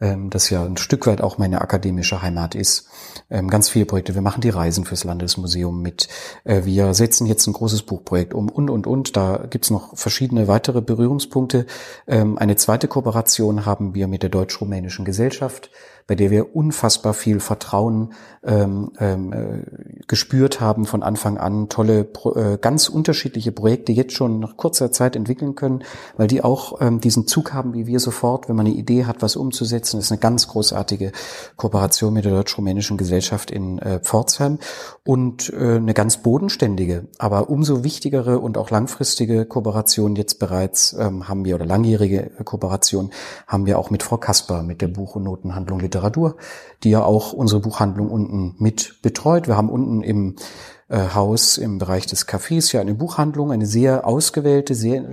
das 0.00 0.48
ja 0.50 0.64
ein 0.64 0.76
Stück 0.76 1.06
weit 1.08 1.20
auch 1.20 1.38
meine 1.38 1.60
akademische 1.60 2.22
Heimat 2.22 2.54
ist. 2.54 2.88
Ähm, 3.30 3.48
ganz 3.48 3.68
viele 3.68 3.84
Projekte. 3.84 4.14
Wir 4.14 4.22
machen 4.22 4.40
die 4.40 4.48
Reisen 4.48 4.84
fürs 4.84 5.02
Landesmuseum 5.02 5.82
mit. 5.82 6.08
Äh, 6.44 6.64
wir 6.64 6.94
setzen 6.94 7.26
jetzt 7.26 7.46
ein 7.46 7.52
großes 7.52 7.82
Buchprojekt 7.82 8.32
um 8.32 8.48
und, 8.48 8.70
und, 8.70 8.86
und. 8.86 9.16
Da 9.16 9.46
gibt's 9.50 9.70
noch 9.70 9.96
verschiedene 9.96 10.46
weitere 10.46 10.82
Berührungspunkte. 10.82 11.66
Ähm, 12.06 12.38
eine 12.38 12.54
zweite 12.56 12.86
Kooperation 12.86 13.66
haben 13.66 13.94
wir 13.94 14.06
mit 14.06 14.22
der 14.22 14.30
Deutsch-Rumänischen 14.30 15.04
Gesellschaft 15.04 15.70
bei 16.08 16.14
der 16.14 16.30
wir 16.30 16.56
unfassbar 16.56 17.12
viel 17.12 17.38
Vertrauen 17.38 18.14
ähm, 18.42 18.92
ähm, 18.98 19.32
äh, 19.32 20.00
gespürt 20.06 20.58
haben 20.58 20.86
von 20.86 21.02
Anfang 21.02 21.36
an, 21.36 21.68
tolle, 21.68 22.08
äh, 22.34 22.56
ganz 22.56 22.88
unterschiedliche 22.88 23.52
Projekte 23.52 23.92
jetzt 23.92 24.14
schon 24.14 24.40
nach 24.40 24.56
kurzer 24.56 24.90
Zeit 24.90 25.16
entwickeln 25.16 25.54
können, 25.54 25.84
weil 26.16 26.26
die 26.26 26.42
auch 26.42 26.80
ähm, 26.80 27.00
diesen 27.00 27.26
Zug 27.26 27.52
haben, 27.52 27.74
wie 27.74 27.86
wir 27.86 28.00
sofort, 28.00 28.48
wenn 28.48 28.56
man 28.56 28.66
eine 28.66 28.74
Idee 28.74 29.04
hat, 29.04 29.20
was 29.20 29.36
umzusetzen. 29.36 29.98
Das 29.98 30.06
ist 30.06 30.12
eine 30.12 30.18
ganz 30.18 30.48
großartige 30.48 31.12
Kooperation 31.56 32.14
mit 32.14 32.24
der 32.24 32.32
Deutsch-Rumänischen 32.32 32.96
Gesellschaft 32.96 33.50
in 33.50 33.78
äh, 33.78 34.00
Pforzheim 34.00 34.58
und 35.04 35.52
äh, 35.52 35.76
eine 35.76 35.92
ganz 35.92 36.16
bodenständige, 36.22 37.06
aber 37.18 37.50
umso 37.50 37.84
wichtigere 37.84 38.38
und 38.38 38.56
auch 38.56 38.70
langfristige 38.70 39.44
Kooperation 39.44 40.16
jetzt 40.16 40.38
bereits 40.38 40.94
ähm, 40.98 41.28
haben 41.28 41.44
wir 41.44 41.56
oder 41.56 41.66
langjährige 41.66 42.30
Kooperation 42.44 43.10
haben 43.46 43.66
wir 43.66 43.78
auch 43.78 43.90
mit 43.90 44.02
Frau 44.02 44.16
Kasper, 44.16 44.62
mit 44.62 44.80
der 44.80 44.88
Buch- 44.88 45.14
und 45.14 45.24
Notenhandlung 45.24 45.80
Literatur 45.80 45.97
Literatur, 45.98 46.36
die 46.84 46.90
ja 46.90 47.02
auch 47.02 47.32
unsere 47.32 47.60
Buchhandlung 47.60 48.10
unten 48.10 48.54
mit 48.58 49.02
betreut. 49.02 49.48
Wir 49.48 49.56
haben 49.56 49.68
unten 49.68 50.02
im 50.02 50.36
äh, 50.88 50.98
Haus 51.14 51.58
im 51.58 51.78
Bereich 51.78 52.06
des 52.06 52.26
Cafés 52.26 52.72
ja 52.72 52.80
eine 52.80 52.94
Buchhandlung, 52.94 53.50
eine 53.50 53.66
sehr 53.66 54.06
ausgewählte, 54.06 54.74
sehr 54.74 55.02
äh, 55.02 55.06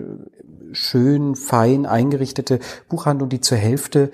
schön, 0.71 1.35
fein 1.35 1.85
eingerichtete 1.85 2.59
Buchhandlung, 2.87 3.29
die 3.29 3.41
zur 3.41 3.57
Hälfte 3.57 4.11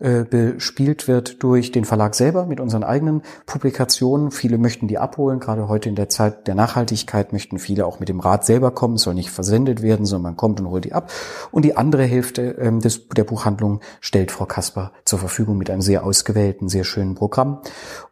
äh, 0.00 0.24
bespielt 0.24 1.06
wird 1.06 1.42
durch 1.42 1.70
den 1.70 1.84
Verlag 1.84 2.14
selber 2.14 2.46
mit 2.46 2.58
unseren 2.58 2.82
eigenen 2.82 3.22
Publikationen. 3.46 4.32
Viele 4.32 4.58
möchten 4.58 4.88
die 4.88 4.98
abholen, 4.98 5.38
gerade 5.38 5.68
heute 5.68 5.88
in 5.88 5.94
der 5.94 6.08
Zeit 6.08 6.46
der 6.48 6.56
Nachhaltigkeit 6.56 7.32
möchten 7.32 7.58
viele 7.58 7.86
auch 7.86 8.00
mit 8.00 8.08
dem 8.08 8.18
Rad 8.18 8.44
selber 8.44 8.72
kommen, 8.72 8.94
es 8.94 9.02
soll 9.02 9.14
nicht 9.14 9.30
versendet 9.30 9.82
werden, 9.82 10.04
sondern 10.04 10.32
man 10.32 10.36
kommt 10.36 10.60
und 10.60 10.68
holt 10.68 10.84
die 10.84 10.92
ab. 10.92 11.12
Und 11.52 11.64
die 11.64 11.76
andere 11.76 12.04
Hälfte 12.04 12.56
ähm, 12.58 12.80
des, 12.80 13.08
der 13.08 13.24
Buchhandlung 13.24 13.80
stellt 14.00 14.32
Frau 14.32 14.46
Kasper 14.46 14.92
zur 15.04 15.20
Verfügung 15.20 15.58
mit 15.58 15.70
einem 15.70 15.82
sehr 15.82 16.04
ausgewählten, 16.04 16.68
sehr 16.68 16.84
schönen 16.84 17.14
Programm. 17.14 17.60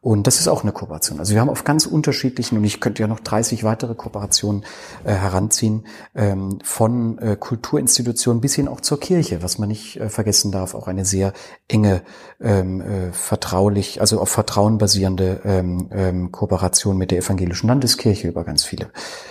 Und 0.00 0.26
das 0.26 0.38
ist 0.38 0.48
auch 0.48 0.62
eine 0.62 0.72
Kooperation. 0.72 1.18
Also 1.18 1.34
wir 1.34 1.40
haben 1.40 1.50
auf 1.50 1.64
ganz 1.64 1.86
unterschiedlichen, 1.86 2.58
und 2.58 2.64
ich 2.64 2.80
könnte 2.80 3.02
ja 3.02 3.08
noch 3.08 3.20
30 3.20 3.64
weitere 3.64 3.94
Kooperationen 3.94 4.64
äh, 5.04 5.12
heranziehen, 5.12 5.86
ähm, 6.14 6.58
von 6.62 7.18
äh, 7.18 7.36
Kulturinstitutionen 7.38 8.40
bis 8.40 8.54
hin 8.54 8.68
auch 8.68 8.80
zur 8.80 9.00
Kirche, 9.00 9.42
was 9.42 9.58
man 9.58 9.68
nicht 9.68 9.96
äh, 9.98 10.08
vergessen 10.08 10.52
darf, 10.52 10.74
auch 10.74 10.86
eine 10.86 11.04
sehr 11.04 11.32
enge, 11.68 11.81
ähm, 11.84 12.80
äh, 12.80 13.12
vertraulich, 13.12 14.00
also 14.00 14.20
auf 14.20 14.28
Vertrauen 14.28 14.78
basierende 14.78 15.40
ähm, 15.44 15.88
ähm, 15.92 16.32
Kooperation 16.32 16.96
mit 16.96 17.10
der 17.10 17.18
Evangelischen 17.18 17.68
Landeskirche 17.68 18.28
über 18.28 18.44
ganz 18.44 18.64
viele, 18.64 18.86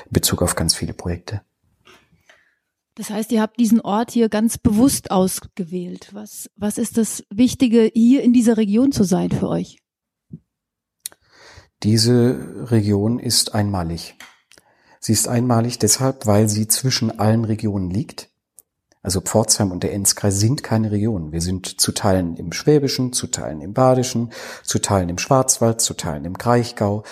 in 0.06 0.12
Bezug 0.12 0.42
auf 0.42 0.56
ganz 0.56 0.76
viele 0.76 0.94
Projekte. 0.94 1.42
Das 2.96 3.10
heißt, 3.10 3.32
ihr 3.32 3.42
habt 3.42 3.60
diesen 3.60 3.82
Ort 3.82 4.12
hier 4.12 4.30
ganz 4.30 4.58
bewusst 4.58 5.12
ausgewählt. 5.12 6.10
Was, 6.14 6.50
was 6.56 6.78
ist 6.78 6.98
das 6.98 7.24
Wichtige, 7.30 7.90
hier 7.94 8.22
in 8.22 8.34
dieser 8.34 8.58
Region 8.58 8.92
zu 8.92 9.04
sein 9.04 9.32
für 9.32 9.48
euch? 9.48 9.78
Diese 11.84 12.70
Region 12.70 13.18
ist 13.18 13.56
einmalig. 13.56 14.16
Sie 15.00 15.14
ist 15.14 15.28
einmalig 15.28 15.80
deshalb, 15.80 16.28
weil 16.28 16.48
sie 16.48 16.68
zwischen 16.68 17.18
allen 17.18 17.44
Regionen 17.44 17.90
liegt. 17.90 18.31
Also 19.04 19.20
Pforzheim 19.22 19.72
und 19.72 19.84
der 19.84 19.94
Enzkreis 19.94 20.40
sind 20.40 20.62
keine 20.62 20.92
Regionen. 20.92 21.32
Wir 21.32 21.42
sind 21.42 21.82
zu 21.82 21.92
Teilen 21.92 22.36
im 22.36 22.52
Schwäbischen, 22.52 23.14
zu 23.14 23.28
Teilen 23.28 23.62
im 23.62 23.74
Badischen, 23.74 24.32
zu 24.64 24.80
Teilen 24.80 25.10
im 25.10 25.18
Schwarzwald, 25.18 25.82
zu 25.82 25.96
Teilen 25.96 26.26
im 26.26 26.38
Kraichgau. 26.38 27.04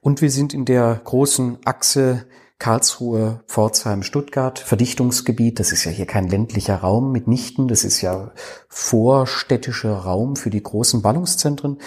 Und 0.00 0.20
wir 0.20 0.30
sind 0.30 0.52
in 0.52 0.66
der 0.66 1.00
großen 1.04 1.58
Achse 1.64 2.26
Karlsruhe, 2.58 3.44
Pforzheim, 3.46 4.02
Stuttgart, 4.02 4.58
Verdichtungsgebiet. 4.58 5.60
Das 5.60 5.70
ist 5.70 5.84
ja 5.84 5.92
hier 5.92 6.06
kein 6.06 6.28
ländlicher 6.28 6.76
Raum 6.76 7.12
mitnichten. 7.12 7.68
Das 7.68 7.84
ist 7.84 8.00
ja 8.00 8.32
vorstädtischer 8.68 9.96
Raum 9.96 10.34
für 10.34 10.50
die 10.50 10.62
großen 10.62 11.00
Ballungszentren. 11.00 11.78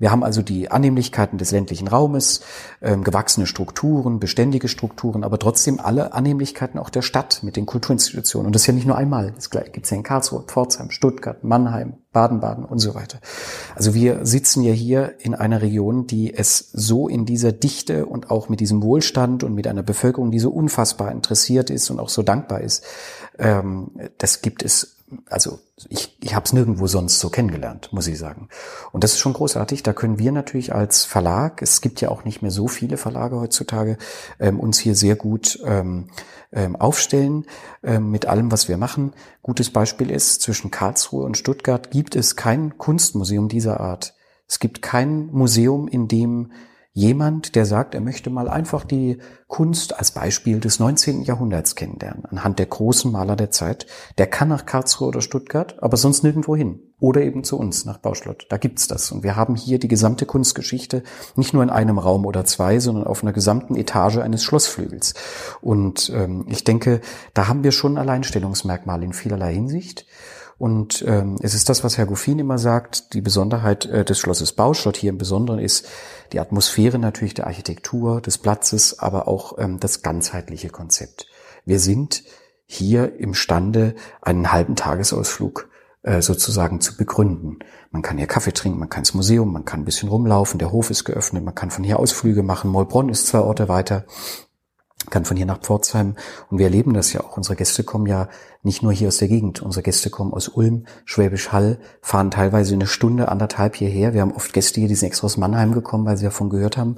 Wir 0.00 0.10
haben 0.10 0.24
also 0.24 0.40
die 0.40 0.70
Annehmlichkeiten 0.70 1.36
des 1.36 1.50
ländlichen 1.50 1.86
Raumes, 1.86 2.40
ähm, 2.80 3.04
gewachsene 3.04 3.46
Strukturen, 3.46 4.18
beständige 4.18 4.66
Strukturen, 4.66 5.22
aber 5.22 5.38
trotzdem 5.38 5.78
alle 5.78 6.14
Annehmlichkeiten 6.14 6.78
auch 6.80 6.88
der 6.88 7.02
Stadt 7.02 7.42
mit 7.42 7.54
den 7.54 7.66
Kulturinstitutionen. 7.66 8.46
Und 8.46 8.54
das 8.54 8.62
ist 8.62 8.66
ja 8.66 8.72
nicht 8.72 8.86
nur 8.86 8.96
einmal. 8.96 9.32
Das 9.32 9.50
gibt 9.50 9.84
es 9.84 9.90
ja 9.90 9.98
in 9.98 10.02
Karlsruhe, 10.02 10.42
Pforzheim, 10.46 10.90
Stuttgart, 10.90 11.44
Mannheim, 11.44 11.98
Baden-Baden 12.12 12.64
und 12.64 12.78
so 12.78 12.94
weiter. 12.94 13.18
Also 13.76 13.92
wir 13.92 14.24
sitzen 14.24 14.62
ja 14.62 14.72
hier 14.72 15.16
in 15.18 15.34
einer 15.34 15.60
Region, 15.60 16.06
die 16.06 16.32
es 16.32 16.70
so 16.72 17.06
in 17.06 17.26
dieser 17.26 17.52
Dichte 17.52 18.06
und 18.06 18.30
auch 18.30 18.48
mit 18.48 18.60
diesem 18.60 18.82
Wohlstand 18.82 19.44
und 19.44 19.54
mit 19.54 19.66
einer 19.66 19.82
Bevölkerung, 19.82 20.30
die 20.30 20.38
so 20.38 20.50
unfassbar 20.50 21.12
interessiert 21.12 21.68
ist 21.68 21.90
und 21.90 22.00
auch 22.00 22.08
so 22.08 22.22
dankbar 22.22 22.62
ist, 22.62 22.86
ähm, 23.38 23.90
das 24.16 24.40
gibt 24.40 24.64
es 24.64 24.96
also 25.26 25.58
ich, 25.88 26.16
ich 26.20 26.34
habe 26.34 26.44
es 26.44 26.52
nirgendwo 26.52 26.86
sonst 26.86 27.18
so 27.20 27.30
kennengelernt, 27.30 27.92
muss 27.92 28.06
ich 28.06 28.18
sagen. 28.18 28.48
Und 28.92 29.04
das 29.04 29.12
ist 29.12 29.18
schon 29.18 29.32
großartig. 29.32 29.82
Da 29.82 29.92
können 29.92 30.18
wir 30.18 30.32
natürlich 30.32 30.74
als 30.74 31.04
Verlag, 31.04 31.62
es 31.62 31.80
gibt 31.80 32.00
ja 32.00 32.10
auch 32.10 32.24
nicht 32.24 32.42
mehr 32.42 32.50
so 32.50 32.68
viele 32.68 32.96
Verlage 32.96 33.40
heutzutage, 33.40 33.98
ähm, 34.38 34.60
uns 34.60 34.78
hier 34.78 34.94
sehr 34.94 35.16
gut 35.16 35.58
ähm, 35.64 36.08
ähm, 36.52 36.76
aufstellen 36.76 37.46
ähm, 37.82 38.10
mit 38.10 38.26
allem, 38.26 38.52
was 38.52 38.68
wir 38.68 38.76
machen. 38.76 39.12
Gutes 39.42 39.70
Beispiel 39.70 40.10
ist, 40.10 40.42
zwischen 40.42 40.70
Karlsruhe 40.70 41.24
und 41.24 41.36
Stuttgart 41.36 41.90
gibt 41.90 42.16
es 42.16 42.36
kein 42.36 42.78
Kunstmuseum 42.78 43.48
dieser 43.48 43.80
Art. 43.80 44.14
Es 44.46 44.58
gibt 44.58 44.82
kein 44.82 45.26
Museum, 45.26 45.86
in 45.86 46.08
dem 46.08 46.52
Jemand, 46.92 47.54
der 47.54 47.66
sagt, 47.66 47.94
er 47.94 48.00
möchte 48.00 48.30
mal 48.30 48.48
einfach 48.48 48.82
die 48.82 49.18
Kunst 49.46 49.96
als 49.96 50.10
Beispiel 50.10 50.58
des 50.58 50.80
19. 50.80 51.22
Jahrhunderts 51.22 51.76
kennenlernen, 51.76 52.24
anhand 52.24 52.58
der 52.58 52.66
großen 52.66 53.12
Maler 53.12 53.36
der 53.36 53.52
Zeit, 53.52 53.86
der 54.18 54.26
kann 54.26 54.48
nach 54.48 54.66
Karlsruhe 54.66 55.06
oder 55.06 55.20
Stuttgart, 55.20 55.80
aber 55.80 55.96
sonst 55.96 56.24
nirgendwo 56.24 56.56
hin. 56.56 56.80
Oder 56.98 57.22
eben 57.22 57.44
zu 57.44 57.58
uns 57.58 57.84
nach 57.84 57.98
Bauschlott. 57.98 58.46
Da 58.50 58.58
gibt's 58.58 58.88
das. 58.88 59.10
Und 59.12 59.22
wir 59.22 59.34
haben 59.36 59.54
hier 59.54 59.78
die 59.78 59.88
gesamte 59.88 60.26
Kunstgeschichte 60.26 61.02
nicht 61.36 61.54
nur 61.54 61.62
in 61.62 61.70
einem 61.70 61.98
Raum 61.98 62.26
oder 62.26 62.44
zwei, 62.44 62.78
sondern 62.80 63.04
auf 63.04 63.22
einer 63.22 63.32
gesamten 63.32 63.76
Etage 63.76 64.18
eines 64.18 64.42
Schlossflügels. 64.42 65.14
Und 65.62 66.12
ähm, 66.14 66.44
ich 66.48 66.64
denke, 66.64 67.00
da 67.34 67.46
haben 67.48 67.62
wir 67.62 67.72
schon 67.72 67.98
Alleinstellungsmerkmal 67.98 69.02
in 69.02 69.12
vielerlei 69.12 69.54
Hinsicht. 69.54 70.06
Und 70.60 71.02
ähm, 71.08 71.36
es 71.40 71.54
ist 71.54 71.70
das, 71.70 71.84
was 71.84 71.96
Herr 71.96 72.04
Goffin 72.04 72.38
immer 72.38 72.58
sagt, 72.58 73.14
die 73.14 73.22
Besonderheit 73.22 73.86
äh, 73.86 74.04
des 74.04 74.18
Schlosses 74.18 74.52
Bauschott 74.52 74.94
hier 74.94 75.08
im 75.08 75.16
Besonderen 75.16 75.58
ist 75.58 75.88
die 76.34 76.38
Atmosphäre 76.38 76.98
natürlich 76.98 77.32
der 77.32 77.46
Architektur, 77.46 78.20
des 78.20 78.36
Platzes, 78.36 78.98
aber 78.98 79.26
auch 79.26 79.56
ähm, 79.56 79.80
das 79.80 80.02
ganzheitliche 80.02 80.68
Konzept. 80.68 81.28
Wir 81.64 81.80
sind 81.80 82.24
hier 82.66 83.18
imstande, 83.18 83.94
einen 84.20 84.52
halben 84.52 84.76
Tagesausflug 84.76 85.70
äh, 86.02 86.20
sozusagen 86.20 86.82
zu 86.82 86.94
begründen. 86.98 87.60
Man 87.90 88.02
kann 88.02 88.18
hier 88.18 88.26
Kaffee 88.26 88.52
trinken, 88.52 88.80
man 88.80 88.90
kann 88.90 89.00
ins 89.00 89.14
Museum, 89.14 89.50
man 89.50 89.64
kann 89.64 89.80
ein 89.80 89.86
bisschen 89.86 90.10
rumlaufen, 90.10 90.58
der 90.58 90.72
Hof 90.72 90.90
ist 90.90 91.04
geöffnet, 91.04 91.42
man 91.42 91.54
kann 91.54 91.70
von 91.70 91.84
hier 91.84 91.98
Ausflüge 91.98 92.42
machen. 92.42 92.70
Mollbronn 92.70 93.08
ist 93.08 93.28
zwei 93.28 93.38
Orte 93.38 93.70
weiter 93.70 94.04
kann 95.08 95.24
von 95.24 95.36
hier 95.36 95.46
nach 95.46 95.60
Pforzheim. 95.60 96.14
Und 96.50 96.58
wir 96.58 96.66
erleben 96.66 96.92
das 96.92 97.12
ja 97.12 97.22
auch. 97.22 97.36
Unsere 97.36 97.56
Gäste 97.56 97.84
kommen 97.84 98.06
ja 98.06 98.28
nicht 98.62 98.82
nur 98.82 98.92
hier 98.92 99.08
aus 99.08 99.16
der 99.16 99.28
Gegend. 99.28 99.62
Unsere 99.62 99.82
Gäste 99.82 100.10
kommen 100.10 100.34
aus 100.34 100.48
Ulm, 100.48 100.84
Schwäbisch 101.06 101.52
Hall, 101.52 101.78
fahren 102.02 102.30
teilweise 102.30 102.74
eine 102.74 102.86
Stunde, 102.86 103.28
anderthalb 103.28 103.76
hierher. 103.76 104.12
Wir 104.12 104.20
haben 104.20 104.32
oft 104.32 104.52
Gäste 104.52 104.80
hier, 104.80 104.88
die 104.88 104.94
sind 104.94 105.08
extra 105.08 105.24
aus 105.26 105.38
Mannheim 105.38 105.72
gekommen, 105.72 106.04
weil 106.04 106.18
sie 106.18 106.24
davon 106.24 106.50
gehört 106.50 106.76
haben. 106.76 106.96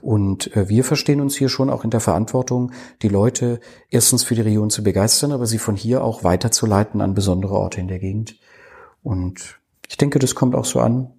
Und 0.00 0.54
äh, 0.56 0.68
wir 0.68 0.84
verstehen 0.84 1.20
uns 1.20 1.36
hier 1.36 1.48
schon 1.48 1.70
auch 1.70 1.82
in 1.82 1.90
der 1.90 2.00
Verantwortung, 2.00 2.70
die 3.02 3.08
Leute 3.08 3.58
erstens 3.88 4.22
für 4.22 4.36
die 4.36 4.42
Region 4.42 4.70
zu 4.70 4.84
begeistern, 4.84 5.32
aber 5.32 5.46
sie 5.46 5.58
von 5.58 5.74
hier 5.74 6.04
auch 6.04 6.22
weiterzuleiten 6.22 7.00
an 7.00 7.14
besondere 7.14 7.54
Orte 7.54 7.80
in 7.80 7.88
der 7.88 7.98
Gegend. 7.98 8.36
Und 9.02 9.60
ich 9.88 9.96
denke, 9.96 10.20
das 10.20 10.36
kommt 10.36 10.54
auch 10.54 10.64
so 10.64 10.78
an. 10.78 11.12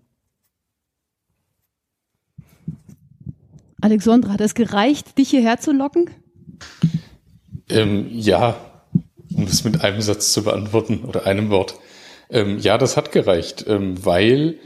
Alexandra, 3.81 4.33
hat 4.33 4.41
es 4.41 4.53
gereicht, 4.53 5.17
dich 5.17 5.31
hierher 5.31 5.59
zu 5.59 5.73
locken? 5.73 6.09
Ähm, 7.69 8.07
ja, 8.11 8.57
um 9.35 9.45
das 9.45 9.63
mit 9.63 9.83
einem 9.83 10.01
Satz 10.01 10.33
zu 10.33 10.43
beantworten 10.43 11.03
oder 11.05 11.25
einem 11.25 11.49
Wort. 11.49 11.75
Ähm, 12.29 12.59
ja, 12.59 12.77
das 12.77 12.97
hat 12.97 13.11
gereicht, 13.11 13.65
ähm, 13.67 14.05
weil 14.05 14.59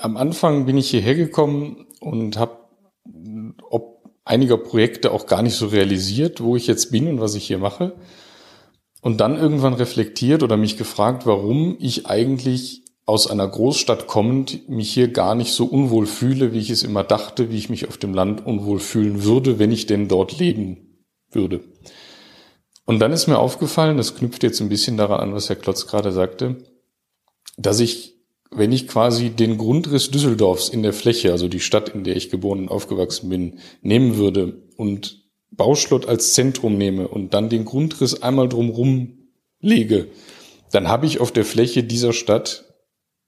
am 0.00 0.16
Anfang 0.16 0.66
bin 0.66 0.76
ich 0.76 0.90
hierher 0.90 1.14
gekommen 1.14 1.86
und 2.00 2.38
habe 2.38 2.62
ob 3.70 4.10
einiger 4.24 4.56
Projekte 4.56 5.10
auch 5.10 5.26
gar 5.26 5.42
nicht 5.42 5.54
so 5.54 5.66
realisiert, 5.66 6.40
wo 6.40 6.56
ich 6.56 6.66
jetzt 6.66 6.90
bin 6.90 7.08
und 7.08 7.20
was 7.20 7.34
ich 7.34 7.46
hier 7.46 7.58
mache. 7.58 7.94
Und 9.00 9.20
dann 9.20 9.36
irgendwann 9.36 9.74
reflektiert 9.74 10.44
oder 10.44 10.56
mich 10.56 10.76
gefragt, 10.76 11.26
warum 11.26 11.76
ich 11.80 12.06
eigentlich 12.06 12.81
aus 13.04 13.28
einer 13.28 13.48
Großstadt 13.48 14.06
kommend 14.06 14.68
mich 14.68 14.92
hier 14.92 15.08
gar 15.08 15.34
nicht 15.34 15.52
so 15.52 15.64
unwohl 15.64 16.06
fühle, 16.06 16.52
wie 16.52 16.58
ich 16.58 16.70
es 16.70 16.82
immer 16.82 17.02
dachte, 17.02 17.50
wie 17.50 17.58
ich 17.58 17.68
mich 17.68 17.88
auf 17.88 17.98
dem 17.98 18.14
Land 18.14 18.46
unwohl 18.46 18.78
fühlen 18.78 19.24
würde, 19.24 19.58
wenn 19.58 19.72
ich 19.72 19.86
denn 19.86 20.08
dort 20.08 20.38
leben 20.38 20.98
würde. 21.30 21.60
Und 22.84 23.00
dann 23.00 23.12
ist 23.12 23.26
mir 23.26 23.38
aufgefallen, 23.38 23.96
das 23.96 24.14
knüpft 24.14 24.42
jetzt 24.42 24.60
ein 24.60 24.68
bisschen 24.68 24.96
daran 24.96 25.20
an, 25.20 25.34
was 25.34 25.48
Herr 25.48 25.56
Klotz 25.56 25.86
gerade 25.86 26.12
sagte, 26.12 26.58
dass 27.56 27.80
ich, 27.80 28.16
wenn 28.50 28.72
ich 28.72 28.88
quasi 28.88 29.30
den 29.30 29.58
Grundriss 29.58 30.10
Düsseldorfs 30.10 30.68
in 30.68 30.82
der 30.82 30.92
Fläche, 30.92 31.32
also 31.32 31.48
die 31.48 31.60
Stadt, 31.60 31.90
in 31.90 32.04
der 32.04 32.16
ich 32.16 32.30
geboren 32.30 32.60
und 32.60 32.68
aufgewachsen 32.68 33.28
bin, 33.28 33.58
nehmen 33.82 34.16
würde 34.16 34.62
und 34.76 35.22
Bauschlott 35.50 36.06
als 36.06 36.32
Zentrum 36.32 36.78
nehme 36.78 37.08
und 37.08 37.34
dann 37.34 37.50
den 37.50 37.64
Grundriss 37.64 38.22
einmal 38.22 38.48
drumrum 38.48 39.28
lege, 39.60 40.08
dann 40.70 40.88
habe 40.88 41.06
ich 41.06 41.20
auf 41.20 41.30
der 41.30 41.44
Fläche 41.44 41.84
dieser 41.84 42.12
Stadt 42.12 42.71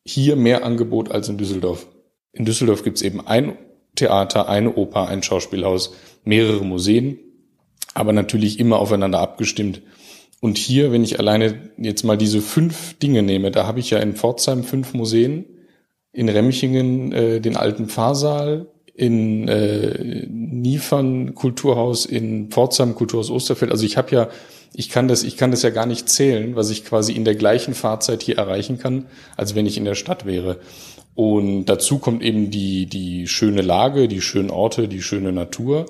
hier 0.05 0.37
mehr 0.37 0.65
Angebot 0.65 1.11
als 1.11 1.29
in 1.29 1.39
Düsseldorf. 1.39 1.87
In 2.33 2.45
Düsseldorf 2.45 2.83
gibt's 2.83 3.03
eben 3.03 3.27
ein 3.27 3.57
Theater, 3.95 4.49
eine 4.49 4.75
Oper, 4.75 5.09
ein 5.09 5.23
Schauspielhaus, 5.23 5.95
mehrere 6.25 6.65
Museen, 6.65 7.19
aber 7.95 8.13
natürlich 8.13 8.59
immer 8.59 8.79
aufeinander 8.79 9.21
abgestimmt. 9.21 9.83
Und 10.41 10.59
hier, 10.59 10.93
wenn 10.93 11.05
ich 11.05 11.19
alleine 11.19 11.71
jetzt 11.79 12.03
mal 12.05 12.19
diese 12.19 12.43
fünf 12.43 12.99
Dinge 12.99 13.23
nehme, 13.23 13.51
da 13.51 13.67
habe 13.67 13.81
ich 13.81 13.91
ja 13.91 13.99
in 14.01 14.15
Pforzheim 14.15 14.65
fünf 14.65 14.93
Museen, 14.93 15.47
in 16.13 16.29
Remchingen 16.29 17.13
äh, 17.13 17.41
den 17.41 17.57
alten 17.57 17.89
Pfarrsaal, 17.89 18.67
in 18.95 19.49
äh, 19.49 20.27
Niefern 20.29 21.35
Kulturhaus, 21.35 22.07
in 22.07 22.51
Pforzheim 22.51 22.95
Kulturhaus 22.95 23.31
Osterfeld. 23.31 23.73
Also 23.73 23.85
ich 23.85 23.97
habe 23.97 24.15
ja 24.15 24.29
Ich 24.77 24.91
kann 24.91 25.07
das, 25.07 25.23
ich 25.23 25.37
kann 25.37 25.53
das 25.53 25.63
ja 25.63 25.71
gar 25.71 25.87
nicht 25.87 26.09
zählen, 26.09 26.57
was 26.57 26.71
ich 26.71 26.85
quasi 26.85 27.13
in 27.13 27.25
der 27.25 27.37
gleichen 27.37 27.75
Fahrzeit 27.75 28.23
hier 28.23 28.39
erreichen 28.39 28.79
kann, 28.79 29.07
als 29.37 29.55
wenn 29.55 29.67
ich 29.67 29.77
in 29.77 29.85
der 29.85 29.95
Stadt 29.95 30.27
wäre. 30.27 30.59
Und 31.15 31.67
dazu 31.67 31.99
kommt 31.99 32.23
eben 32.23 32.51
die, 32.51 32.87
die 32.87 33.29
schöne 33.29 33.63
Lage, 33.63 34.09
die 34.09 34.21
schönen 34.21 34.51
Orte, 34.51 34.89
die 34.89 35.01
schöne 35.01 35.33
Natur. 35.33 35.87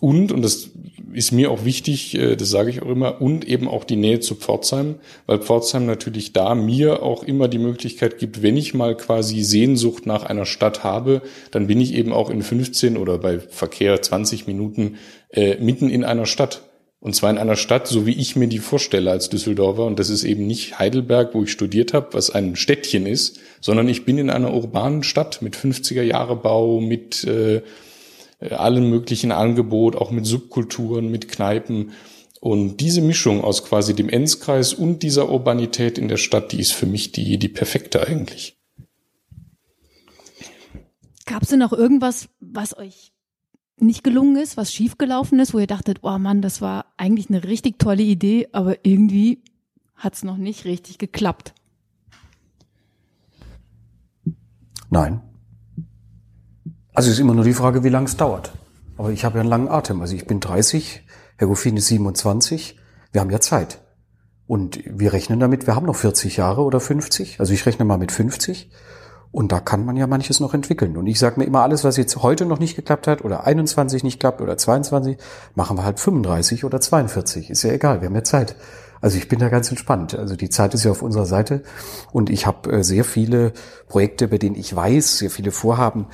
Und, 0.00 0.30
und 0.30 0.42
das 0.42 0.70
ist 1.12 1.32
mir 1.32 1.50
auch 1.50 1.64
wichtig, 1.64 2.14
äh, 2.16 2.36
das 2.36 2.50
sage 2.50 2.70
ich 2.70 2.82
auch 2.82 2.88
immer, 2.88 3.20
und 3.20 3.44
eben 3.46 3.66
auch 3.66 3.82
die 3.82 3.96
Nähe 3.96 4.20
zu 4.20 4.36
Pforzheim, 4.36 4.96
weil 5.26 5.40
Pforzheim 5.40 5.86
natürlich 5.86 6.32
da 6.32 6.54
mir 6.54 7.02
auch 7.02 7.24
immer 7.24 7.48
die 7.48 7.58
Möglichkeit 7.58 8.18
gibt, 8.18 8.42
wenn 8.42 8.56
ich 8.56 8.74
mal 8.74 8.96
quasi 8.96 9.42
Sehnsucht 9.42 10.06
nach 10.06 10.22
einer 10.22 10.46
Stadt 10.46 10.84
habe, 10.84 11.22
dann 11.50 11.66
bin 11.66 11.80
ich 11.80 11.94
eben 11.94 12.12
auch 12.12 12.30
in 12.30 12.42
15 12.42 12.96
oder 12.96 13.18
bei 13.18 13.40
Verkehr 13.40 14.00
20 14.00 14.46
Minuten 14.46 14.98
äh, 15.30 15.56
mitten 15.56 15.90
in 15.90 16.04
einer 16.04 16.26
Stadt. 16.26 16.67
Und 17.00 17.14
zwar 17.14 17.30
in 17.30 17.38
einer 17.38 17.56
Stadt, 17.56 17.86
so 17.86 18.06
wie 18.06 18.12
ich 18.12 18.34
mir 18.34 18.48
die 18.48 18.58
vorstelle 18.58 19.10
als 19.10 19.28
Düsseldorfer. 19.28 19.84
Und 19.84 20.00
das 20.00 20.10
ist 20.10 20.24
eben 20.24 20.46
nicht 20.46 20.78
Heidelberg, 20.78 21.32
wo 21.32 21.44
ich 21.44 21.52
studiert 21.52 21.94
habe, 21.94 22.08
was 22.12 22.30
ein 22.30 22.56
Städtchen 22.56 23.06
ist, 23.06 23.38
sondern 23.60 23.88
ich 23.88 24.04
bin 24.04 24.18
in 24.18 24.30
einer 24.30 24.52
urbanen 24.52 25.04
Stadt 25.04 25.40
mit 25.40 25.56
50er 25.56 26.02
Jahre 26.02 26.34
Bau, 26.34 26.80
mit 26.80 27.22
äh, 27.24 27.62
allen 28.40 28.90
möglichen 28.90 29.30
Angebot, 29.30 29.94
auch 29.94 30.10
mit 30.10 30.26
Subkulturen, 30.26 31.08
mit 31.10 31.28
Kneipen. 31.28 31.92
Und 32.40 32.78
diese 32.78 33.00
Mischung 33.00 33.42
aus 33.42 33.64
quasi 33.64 33.94
dem 33.94 34.08
Enzkreis 34.08 34.74
und 34.74 35.02
dieser 35.02 35.28
Urbanität 35.28 35.98
in 35.98 36.08
der 36.08 36.16
Stadt, 36.16 36.52
die 36.52 36.60
ist 36.60 36.72
für 36.72 36.86
mich 36.86 37.12
die, 37.12 37.38
die 37.38 37.48
perfekte 37.48 38.06
eigentlich. 38.06 38.56
Gab 41.26 41.42
es 41.42 41.50
denn 41.50 41.58
noch 41.58 41.72
irgendwas, 41.72 42.28
was 42.40 42.76
euch 42.76 43.12
nicht 43.80 44.04
gelungen 44.04 44.36
ist, 44.36 44.56
was 44.56 44.72
schiefgelaufen 44.72 45.38
ist, 45.40 45.54
wo 45.54 45.58
ihr 45.58 45.66
dachtet, 45.66 45.98
oh 46.02 46.18
Mann, 46.18 46.42
das 46.42 46.60
war 46.60 46.86
eigentlich 46.96 47.28
eine 47.28 47.44
richtig 47.44 47.78
tolle 47.78 48.02
Idee, 48.02 48.48
aber 48.52 48.84
irgendwie 48.84 49.42
hat 49.94 50.14
es 50.14 50.22
noch 50.22 50.36
nicht 50.36 50.64
richtig 50.64 50.98
geklappt? 50.98 51.54
Nein. 54.90 55.20
Also 56.94 57.10
es 57.10 57.16
ist 57.16 57.20
immer 57.20 57.34
nur 57.34 57.44
die 57.44 57.52
Frage, 57.52 57.84
wie 57.84 57.90
lange 57.90 58.06
es 58.06 58.16
dauert. 58.16 58.52
Aber 58.96 59.10
ich 59.10 59.24
habe 59.24 59.36
ja 59.36 59.40
einen 59.42 59.50
langen 59.50 59.68
Atem. 59.68 60.00
Also 60.00 60.16
ich 60.16 60.26
bin 60.26 60.40
30, 60.40 61.02
Herr 61.36 61.46
Goffin 61.46 61.76
ist 61.76 61.88
27. 61.88 62.78
Wir 63.12 63.20
haben 63.20 63.30
ja 63.30 63.40
Zeit. 63.40 63.80
Und 64.46 64.80
wir 64.86 65.12
rechnen 65.12 65.40
damit, 65.40 65.66
wir 65.66 65.76
haben 65.76 65.86
noch 65.86 65.96
40 65.96 66.38
Jahre 66.38 66.62
oder 66.62 66.80
50. 66.80 67.38
Also 67.38 67.52
ich 67.52 67.66
rechne 67.66 67.84
mal 67.84 67.98
mit 67.98 68.10
50. 68.10 68.70
Und 69.30 69.52
da 69.52 69.60
kann 69.60 69.84
man 69.84 69.96
ja 69.96 70.06
manches 70.06 70.40
noch 70.40 70.54
entwickeln. 70.54 70.96
Und 70.96 71.06
ich 71.06 71.18
sage 71.18 71.38
mir 71.38 71.46
immer, 71.46 71.62
alles, 71.62 71.84
was 71.84 71.96
jetzt 71.96 72.16
heute 72.16 72.46
noch 72.46 72.58
nicht 72.58 72.76
geklappt 72.76 73.06
hat 73.06 73.24
oder 73.24 73.44
21 73.44 74.02
nicht 74.02 74.20
klappt 74.20 74.40
oder 74.40 74.56
22, 74.56 75.18
machen 75.54 75.76
wir 75.76 75.84
halt 75.84 76.00
35 76.00 76.64
oder 76.64 76.80
42. 76.80 77.50
Ist 77.50 77.62
ja 77.62 77.72
egal, 77.72 78.00
wir 78.00 78.06
haben 78.06 78.14
ja 78.14 78.24
Zeit. 78.24 78.56
Also 79.00 79.18
ich 79.18 79.28
bin 79.28 79.38
da 79.38 79.48
ganz 79.48 79.70
entspannt. 79.70 80.18
Also 80.18 80.34
die 80.34 80.48
Zeit 80.48 80.74
ist 80.74 80.84
ja 80.84 80.90
auf 80.90 81.02
unserer 81.02 81.26
Seite 81.26 81.62
und 82.10 82.30
ich 82.30 82.46
habe 82.46 82.72
äh, 82.72 82.82
sehr 82.82 83.04
viele 83.04 83.52
Projekte, 83.86 84.28
bei 84.28 84.38
denen 84.38 84.56
ich 84.56 84.74
weiß, 84.74 85.18
sehr 85.18 85.30
viele 85.30 85.52
Vorhaben. 85.52 86.06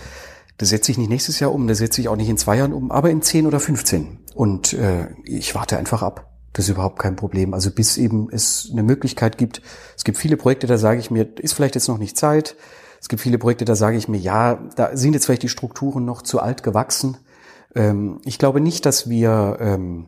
Das 0.58 0.68
setze 0.68 0.92
ich 0.92 0.98
nicht 0.98 1.08
nächstes 1.08 1.40
Jahr 1.40 1.52
um, 1.52 1.66
das 1.66 1.78
setze 1.78 2.00
ich 2.00 2.08
auch 2.08 2.16
nicht 2.16 2.28
in 2.28 2.36
zwei 2.36 2.58
Jahren 2.58 2.72
um, 2.72 2.90
aber 2.90 3.10
in 3.10 3.22
10 3.22 3.46
oder 3.46 3.58
15. 3.58 4.18
Und 4.34 4.72
äh, 4.74 5.08
ich 5.24 5.54
warte 5.54 5.78
einfach 5.78 6.02
ab. 6.02 6.30
Das 6.52 6.66
ist 6.66 6.72
überhaupt 6.72 7.00
kein 7.00 7.16
Problem. 7.16 7.54
Also 7.54 7.70
bis 7.70 7.96
eben 7.96 8.28
es 8.30 8.68
eine 8.70 8.84
Möglichkeit 8.84 9.38
gibt. 9.38 9.62
Es 9.96 10.04
gibt 10.04 10.18
viele 10.18 10.36
Projekte, 10.36 10.66
da 10.66 10.78
sage 10.78 11.00
ich 11.00 11.10
mir, 11.10 11.26
ist 11.40 11.54
vielleicht 11.54 11.74
jetzt 11.74 11.88
noch 11.88 11.98
nicht 11.98 12.16
Zeit 12.16 12.54
es 13.04 13.08
gibt 13.10 13.20
viele 13.20 13.36
Projekte, 13.36 13.66
da 13.66 13.74
sage 13.74 13.98
ich 13.98 14.08
mir, 14.08 14.16
ja, 14.16 14.58
da 14.76 14.96
sind 14.96 15.12
jetzt 15.12 15.26
vielleicht 15.26 15.42
die 15.42 15.50
Strukturen 15.50 16.06
noch 16.06 16.22
zu 16.22 16.40
alt 16.40 16.62
gewachsen. 16.62 17.18
Ähm, 17.74 18.22
ich 18.24 18.38
glaube 18.38 18.62
nicht, 18.62 18.86
dass 18.86 19.10
wir 19.10 19.58
ähm, 19.60 20.06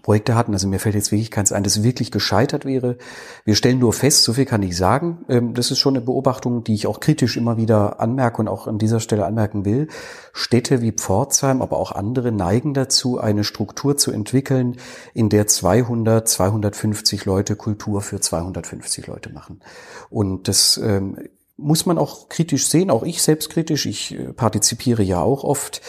Projekte 0.00 0.34
hatten, 0.34 0.54
also 0.54 0.66
mir 0.66 0.80
fällt 0.80 0.94
jetzt 0.94 1.12
wirklich 1.12 1.30
keins 1.30 1.52
ein, 1.52 1.62
das 1.62 1.82
wirklich 1.82 2.10
gescheitert 2.10 2.64
wäre. 2.64 2.96
Wir 3.44 3.54
stellen 3.54 3.78
nur 3.78 3.92
fest, 3.92 4.24
so 4.24 4.32
viel 4.32 4.46
kann 4.46 4.62
ich 4.62 4.78
sagen, 4.78 5.26
ähm, 5.28 5.52
das 5.52 5.70
ist 5.70 5.78
schon 5.78 5.94
eine 5.94 6.06
Beobachtung, 6.06 6.64
die 6.64 6.72
ich 6.72 6.86
auch 6.86 7.00
kritisch 7.00 7.36
immer 7.36 7.58
wieder 7.58 8.00
anmerke 8.00 8.38
und 8.40 8.48
auch 8.48 8.66
an 8.66 8.78
dieser 8.78 9.00
Stelle 9.00 9.26
anmerken 9.26 9.66
will. 9.66 9.88
Städte 10.32 10.80
wie 10.80 10.92
Pforzheim, 10.92 11.60
aber 11.60 11.76
auch 11.76 11.92
andere 11.92 12.32
neigen 12.32 12.72
dazu, 12.72 13.18
eine 13.18 13.44
Struktur 13.44 13.98
zu 13.98 14.10
entwickeln, 14.10 14.78
in 15.12 15.28
der 15.28 15.48
200, 15.48 16.26
250 16.26 17.26
Leute 17.26 17.56
Kultur 17.56 18.00
für 18.00 18.20
250 18.20 19.06
Leute 19.06 19.30
machen. 19.34 19.60
Und 20.08 20.48
das 20.48 20.80
muss 21.56 21.86
man 21.86 21.98
auch 21.98 22.28
kritisch 22.28 22.66
sehen, 22.66 22.90
auch 22.90 23.02
ich 23.02 23.22
selbstkritisch, 23.22 23.86
ich 23.86 24.14
äh, 24.14 24.32
partizipiere 24.32 25.02
ja 25.02 25.20
auch 25.20 25.42
oft, 25.42 25.80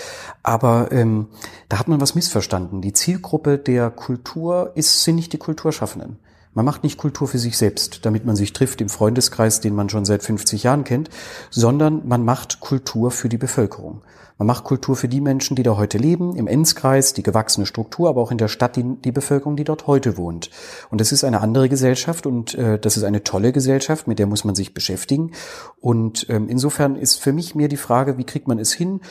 aber 0.44 0.92
ähm, 0.92 1.28
da 1.68 1.80
hat 1.80 1.88
man 1.88 2.00
was 2.00 2.16
missverstanden. 2.16 2.82
Die 2.82 2.94
Zielgruppe 2.94 3.58
der 3.58 3.90
Kultur 3.90 4.72
ist, 4.76 5.04
sind 5.04 5.16
nicht 5.16 5.34
die 5.34 5.38
Kulturschaffenden. 5.38 6.20
Man 6.58 6.66
macht 6.66 6.82
nicht 6.82 6.98
Kultur 6.98 7.28
für 7.28 7.38
sich 7.38 7.56
selbst, 7.56 8.04
damit 8.04 8.26
man 8.26 8.36
sich 8.36 8.52
trifft 8.52 8.82
im 8.82 8.90
Freundeskreis, 8.90 9.62
den 9.62 9.76
man 9.76 9.90
schon 9.90 10.06
seit 10.06 10.24
50 10.24 10.64
Jahren 10.64 10.86
kennt, 10.86 11.12
sondern 11.52 12.08
man 12.08 12.26
macht 12.26 12.62
Kultur 12.62 13.12
für 13.12 13.30
die 13.30 13.38
Bevölkerung. 13.38 14.02
Man 14.40 14.48
macht 14.48 14.64
Kultur 14.64 14.96
für 14.96 15.08
die 15.08 15.22
Menschen, 15.22 15.56
die 15.56 15.62
da 15.62 15.78
heute 15.78 16.00
leben, 16.00 16.36
im 16.36 16.48
Enzkreis, 16.48 17.14
die 17.14 17.22
gewachsene 17.22 17.68
Struktur, 17.68 18.10
aber 18.10 18.24
auch 18.24 18.32
in 18.32 18.40
der 18.40 18.48
Stadt 18.48 18.76
die, 18.76 18.96
die 19.04 19.12
Bevölkerung, 19.12 19.56
die 19.56 19.66
dort 19.66 19.86
heute 19.86 20.18
wohnt. 20.18 20.50
Und 20.90 21.00
das 21.00 21.12
ist 21.12 21.24
eine 21.24 21.42
andere 21.42 21.70
Gesellschaft 21.70 22.26
und 22.26 22.56
äh, 22.56 22.80
das 22.80 22.98
ist 22.98 23.04
eine 23.04 23.24
tolle 23.24 23.52
Gesellschaft, 23.52 24.08
mit 24.08 24.18
der 24.18 24.26
muss 24.26 24.44
man 24.44 24.56
sich 24.56 24.74
beschäftigen. 24.74 25.34
Und 25.80 26.26
ähm, 26.28 26.50
insofern 26.50 26.96
ist 26.96 27.22
für 27.22 27.34
mich 27.34 27.54
mehr 27.54 27.68
die 27.68 27.78
Frage, 27.78 28.18
wie 28.18 28.26
kriegt 28.26 28.48
man 28.48 28.58
es 28.58 28.74
hin, 28.74 29.02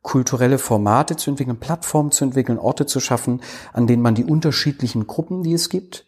kulturelle 0.00 0.56
Formate 0.56 1.16
zu 1.16 1.28
entwickeln, 1.28 1.60
Plattformen 1.60 2.12
zu 2.12 2.24
entwickeln, 2.24 2.58
Orte 2.58 2.86
zu 2.86 2.98
schaffen, 2.98 3.42
an 3.74 3.86
denen 3.86 4.00
man 4.00 4.14
die 4.14 4.24
unterschiedlichen 4.24 5.06
Gruppen, 5.06 5.42
die 5.42 5.52
es 5.52 5.68
gibt, 5.68 6.06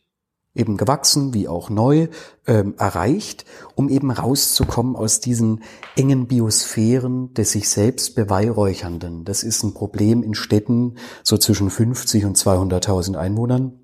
eben 0.57 0.77
gewachsen 0.77 1.35
wie 1.35 1.49
auch 1.49 1.71
neu 1.71 2.09
ähm, 2.47 2.75
erreicht, 2.79 3.45
um 3.75 3.89
eben 3.89 4.11
rauszukommen 4.11 4.97
aus 4.97 5.21
diesen 5.21 5.63
engen 5.97 6.27
Biosphären 6.27 7.35
des 7.35 7.53
sich 7.53 7.69
selbst 7.69 8.15
beweihräuchernden. 8.15 9.25
Das 9.25 9.43
ist 9.43 9.63
ein 9.63 9.75
Problem 9.75 10.23
in 10.23 10.35
Städten 10.35 10.97
so 11.23 11.37
zwischen 11.39 11.71
50 11.71 12.25
und 12.25 12.37
200.000 12.37 13.17
Einwohnern, 13.17 13.81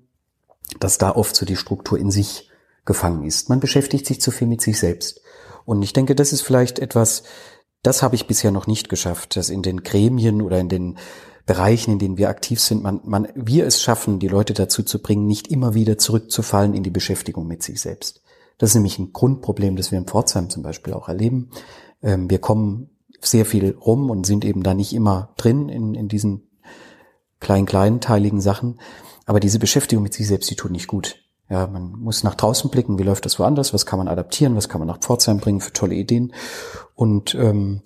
dass 0.79 0.97
da 0.97 1.11
oft 1.11 1.35
so 1.35 1.45
die 1.45 1.55
Struktur 1.55 1.97
in 1.97 2.11
sich 2.11 2.49
gefangen 2.85 3.23
ist. 3.23 3.49
Man 3.49 3.59
beschäftigt 3.59 4.05
sich 4.05 4.19
zu 4.19 4.31
viel 4.31 4.47
mit 4.47 4.61
sich 4.61 4.79
selbst. 4.79 5.21
Und 5.65 5.81
ich 5.81 5.93
denke, 5.93 6.15
das 6.15 6.33
ist 6.33 6.41
vielleicht 6.41 6.79
etwas, 6.79 7.23
das 7.81 8.01
habe 8.01 8.15
ich 8.15 8.27
bisher 8.27 8.51
noch 8.51 8.67
nicht 8.67 8.89
geschafft, 8.89 9.35
dass 9.35 9.49
in 9.49 9.61
den 9.61 9.83
Gremien 9.83 10.41
oder 10.41 10.59
in 10.59 10.69
den 10.69 10.97
Bereichen, 11.45 11.91
in 11.91 11.99
denen 11.99 12.17
wir 12.17 12.29
aktiv 12.29 12.61
sind, 12.61 12.83
man, 12.83 13.01
man, 13.03 13.27
wir 13.35 13.65
es 13.65 13.81
schaffen, 13.81 14.19
die 14.19 14.29
Leute 14.29 14.53
dazu 14.53 14.83
zu 14.83 15.01
bringen, 15.01 15.27
nicht 15.27 15.49
immer 15.49 15.73
wieder 15.73 15.97
zurückzufallen 15.97 16.73
in 16.73 16.83
die 16.83 16.89
Beschäftigung 16.89 17.47
mit 17.47 17.63
sich 17.63 17.81
selbst. 17.81 18.21
Das 18.57 18.69
ist 18.69 18.75
nämlich 18.75 18.97
ein 18.97 19.11
Grundproblem, 19.11 19.75
das 19.75 19.91
wir 19.91 19.97
in 19.97 20.05
Pforzheim 20.05 20.49
zum 20.49 20.63
Beispiel 20.63 20.93
auch 20.93 21.09
erleben. 21.09 21.49
Ähm, 22.01 22.29
wir 22.29 22.39
kommen 22.39 22.89
sehr 23.19 23.45
viel 23.45 23.71
rum 23.71 24.09
und 24.09 24.25
sind 24.25 24.45
eben 24.45 24.63
da 24.63 24.73
nicht 24.73 24.93
immer 24.93 25.33
drin 25.37 25.69
in, 25.69 25.95
in 25.95 26.07
diesen 26.07 26.49
kleinen, 27.39 27.65
kleinteiligen 27.65 28.41
Sachen. 28.41 28.79
Aber 29.25 29.39
diese 29.39 29.59
Beschäftigung 29.59 30.03
mit 30.03 30.13
sich 30.13 30.27
selbst, 30.27 30.49
die 30.49 30.55
tut 30.55 30.71
nicht 30.71 30.87
gut. 30.87 31.17
Ja, 31.49 31.67
man 31.67 31.91
muss 31.99 32.23
nach 32.23 32.35
draußen 32.35 32.69
blicken, 32.69 32.97
wie 32.99 33.03
läuft 33.03 33.25
das 33.25 33.37
woanders, 33.37 33.73
was 33.73 33.85
kann 33.85 33.99
man 33.99 34.07
adaptieren, 34.07 34.55
was 34.55 34.69
kann 34.69 34.79
man 34.79 34.87
nach 34.87 34.99
Pforzheim 34.99 35.39
bringen 35.39 35.59
für 35.59 35.73
tolle 35.73 35.95
Ideen. 35.95 36.33
Und 36.95 37.35
ähm, 37.35 37.81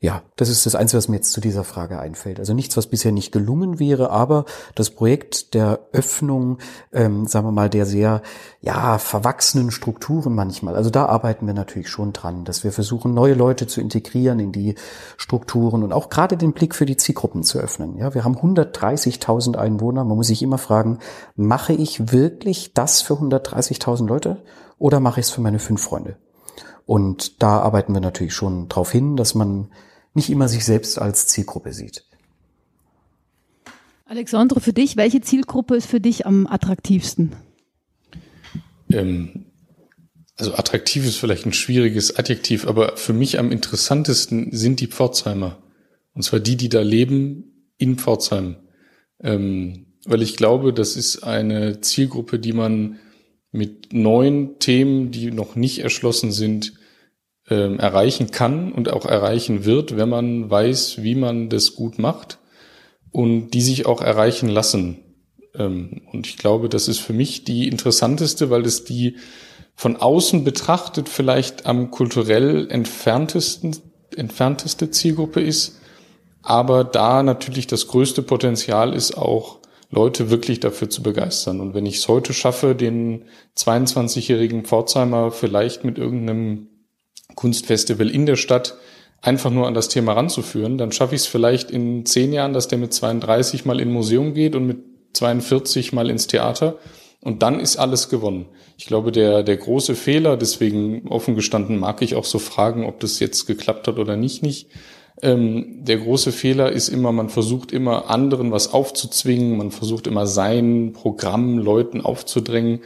ja, 0.00 0.22
das 0.36 0.48
ist 0.48 0.64
das 0.64 0.76
Einzige, 0.76 0.98
was 0.98 1.08
mir 1.08 1.16
jetzt 1.16 1.32
zu 1.32 1.40
dieser 1.40 1.64
Frage 1.64 1.98
einfällt. 1.98 2.38
Also 2.38 2.54
nichts, 2.54 2.76
was 2.76 2.86
bisher 2.86 3.10
nicht 3.10 3.32
gelungen 3.32 3.80
wäre, 3.80 4.10
aber 4.10 4.44
das 4.76 4.90
Projekt 4.90 5.54
der 5.54 5.80
Öffnung, 5.90 6.58
ähm, 6.92 7.26
sagen 7.26 7.48
wir 7.48 7.50
mal, 7.52 7.68
der 7.68 7.84
sehr 7.84 8.22
ja 8.60 8.98
verwachsenen 8.98 9.72
Strukturen 9.72 10.36
manchmal. 10.36 10.76
Also 10.76 10.90
da 10.90 11.06
arbeiten 11.06 11.48
wir 11.48 11.54
natürlich 11.54 11.88
schon 11.88 12.12
dran, 12.12 12.44
dass 12.44 12.62
wir 12.62 12.70
versuchen, 12.70 13.12
neue 13.12 13.34
Leute 13.34 13.66
zu 13.66 13.80
integrieren 13.80 14.38
in 14.38 14.52
die 14.52 14.76
Strukturen 15.16 15.82
und 15.82 15.92
auch 15.92 16.10
gerade 16.10 16.36
den 16.36 16.52
Blick 16.52 16.76
für 16.76 16.86
die 16.86 16.96
Zielgruppen 16.96 17.42
zu 17.42 17.58
öffnen. 17.58 17.96
Ja, 17.96 18.14
wir 18.14 18.22
haben 18.22 18.36
130.000 18.36 19.56
Einwohner. 19.56 20.04
Man 20.04 20.16
muss 20.16 20.28
sich 20.28 20.44
immer 20.44 20.58
fragen: 20.58 21.00
Mache 21.34 21.72
ich 21.72 22.12
wirklich 22.12 22.72
das 22.72 23.02
für 23.02 23.14
130.000 23.14 24.06
Leute 24.06 24.44
oder 24.78 25.00
mache 25.00 25.18
ich 25.18 25.26
es 25.26 25.32
für 25.32 25.40
meine 25.40 25.58
fünf 25.58 25.82
Freunde? 25.82 26.18
Und 26.86 27.42
da 27.42 27.58
arbeiten 27.58 27.92
wir 27.94 28.00
natürlich 28.00 28.32
schon 28.32 28.68
darauf 28.68 28.92
hin, 28.92 29.16
dass 29.16 29.34
man 29.34 29.70
nicht 30.14 30.30
immer 30.30 30.48
sich 30.48 30.64
selbst 30.64 30.98
als 30.98 31.26
Zielgruppe 31.26 31.72
sieht. 31.72 32.04
Alexandre, 34.04 34.60
für 34.60 34.72
dich, 34.72 34.96
welche 34.96 35.20
Zielgruppe 35.20 35.76
ist 35.76 35.86
für 35.86 36.00
dich 36.00 36.24
am 36.24 36.46
attraktivsten? 36.46 37.32
Ähm, 38.90 39.44
also 40.36 40.54
attraktiv 40.54 41.04
ist 41.04 41.16
vielleicht 41.16 41.44
ein 41.44 41.52
schwieriges 41.52 42.16
Adjektiv, 42.16 42.66
aber 42.66 42.96
für 42.96 43.12
mich 43.12 43.38
am 43.38 43.52
interessantesten 43.52 44.48
sind 44.52 44.80
die 44.80 44.86
Pforzheimer. 44.86 45.58
Und 46.14 46.22
zwar 46.22 46.40
die, 46.40 46.56
die 46.56 46.68
da 46.68 46.80
leben 46.80 47.72
in 47.76 47.98
Pforzheim. 47.98 48.56
Ähm, 49.20 49.86
weil 50.04 50.22
ich 50.22 50.36
glaube, 50.36 50.72
das 50.72 50.96
ist 50.96 51.22
eine 51.22 51.80
Zielgruppe, 51.80 52.38
die 52.38 52.52
man 52.52 52.98
mit 53.52 53.92
neuen 53.92 54.58
Themen, 54.58 55.10
die 55.10 55.30
noch 55.30 55.54
nicht 55.54 55.80
erschlossen 55.80 56.32
sind, 56.32 56.74
ähm, 57.50 57.78
erreichen 57.78 58.30
kann 58.30 58.72
und 58.72 58.92
auch 58.92 59.06
erreichen 59.06 59.64
wird, 59.64 59.96
wenn 59.96 60.08
man 60.08 60.50
weiß, 60.50 61.02
wie 61.02 61.14
man 61.14 61.48
das 61.48 61.74
gut 61.74 61.98
macht 61.98 62.38
und 63.10 63.50
die 63.50 63.62
sich 63.62 63.86
auch 63.86 64.00
erreichen 64.00 64.48
lassen. 64.48 64.98
Ähm, 65.54 66.02
und 66.12 66.26
ich 66.26 66.36
glaube, 66.36 66.68
das 66.68 66.88
ist 66.88 66.98
für 66.98 67.12
mich 67.12 67.44
die 67.44 67.68
interessanteste, 67.68 68.50
weil 68.50 68.64
es 68.64 68.84
die 68.84 69.16
von 69.74 69.96
außen 69.96 70.44
betrachtet 70.44 71.08
vielleicht 71.08 71.66
am 71.66 71.90
kulturell 71.90 72.68
entferntesten, 72.70 73.76
entfernteste 74.16 74.90
Zielgruppe 74.90 75.40
ist. 75.40 75.80
Aber 76.42 76.84
da 76.84 77.22
natürlich 77.22 77.66
das 77.66 77.86
größte 77.86 78.22
Potenzial 78.22 78.94
ist 78.94 79.16
auch, 79.16 79.58
Leute 79.90 80.28
wirklich 80.28 80.60
dafür 80.60 80.90
zu 80.90 81.02
begeistern. 81.02 81.60
Und 81.60 81.72
wenn 81.74 81.86
ich 81.86 81.96
es 81.96 82.08
heute 82.08 82.34
schaffe, 82.34 82.74
den 82.74 83.24
22-jährigen 83.56 84.64
Pforzheimer 84.64 85.30
vielleicht 85.30 85.84
mit 85.84 85.96
irgendeinem 85.96 86.68
Kunstfestival 87.34 88.10
in 88.10 88.26
der 88.26 88.36
Stadt 88.36 88.76
einfach 89.20 89.50
nur 89.50 89.66
an 89.66 89.74
das 89.74 89.88
Thema 89.88 90.12
ranzuführen, 90.12 90.78
dann 90.78 90.92
schaffe 90.92 91.14
ich 91.14 91.22
es 91.22 91.26
vielleicht 91.26 91.70
in 91.70 92.06
zehn 92.06 92.32
Jahren, 92.32 92.52
dass 92.52 92.68
der 92.68 92.78
mit 92.78 92.92
32 92.92 93.64
mal 93.64 93.80
in 93.80 93.92
Museum 93.92 94.34
geht 94.34 94.54
und 94.54 94.66
mit 94.66 94.78
42 95.14 95.92
mal 95.92 96.10
ins 96.10 96.26
Theater. 96.26 96.78
Und 97.20 97.42
dann 97.42 97.58
ist 97.58 97.78
alles 97.78 98.08
gewonnen. 98.08 98.46
Ich 98.76 98.86
glaube, 98.86 99.10
der, 99.10 99.42
der 99.42 99.56
große 99.56 99.96
Fehler, 99.96 100.36
deswegen 100.36 101.08
offen 101.08 101.34
gestanden 101.34 101.78
mag 101.78 102.00
ich 102.00 102.14
auch 102.14 102.24
so 102.24 102.38
fragen, 102.38 102.86
ob 102.86 103.00
das 103.00 103.18
jetzt 103.18 103.46
geklappt 103.46 103.88
hat 103.88 103.98
oder 103.98 104.16
nicht, 104.16 104.42
nicht. 104.42 104.68
Ähm, 105.20 105.84
der 105.84 105.98
große 105.98 106.30
Fehler 106.30 106.70
ist 106.70 106.88
immer, 106.88 107.10
man 107.10 107.28
versucht 107.28 107.72
immer 107.72 108.08
anderen 108.08 108.52
was 108.52 108.72
aufzuzwingen, 108.72 109.56
man 109.56 109.72
versucht 109.72 110.06
immer 110.06 110.28
sein 110.28 110.92
Programm 110.92 111.58
Leuten 111.58 112.02
aufzudrängen, 112.02 112.82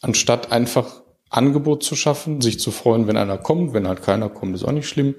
anstatt 0.00 0.50
einfach 0.50 1.02
Angebot 1.30 1.82
zu 1.82 1.96
schaffen, 1.96 2.40
sich 2.40 2.58
zu 2.58 2.70
freuen, 2.70 3.06
wenn 3.06 3.16
einer 3.16 3.38
kommt, 3.38 3.74
wenn 3.74 3.88
halt 3.88 4.02
keiner 4.02 4.28
kommt, 4.28 4.54
ist 4.54 4.64
auch 4.64 4.72
nicht 4.72 4.88
schlimm, 4.88 5.14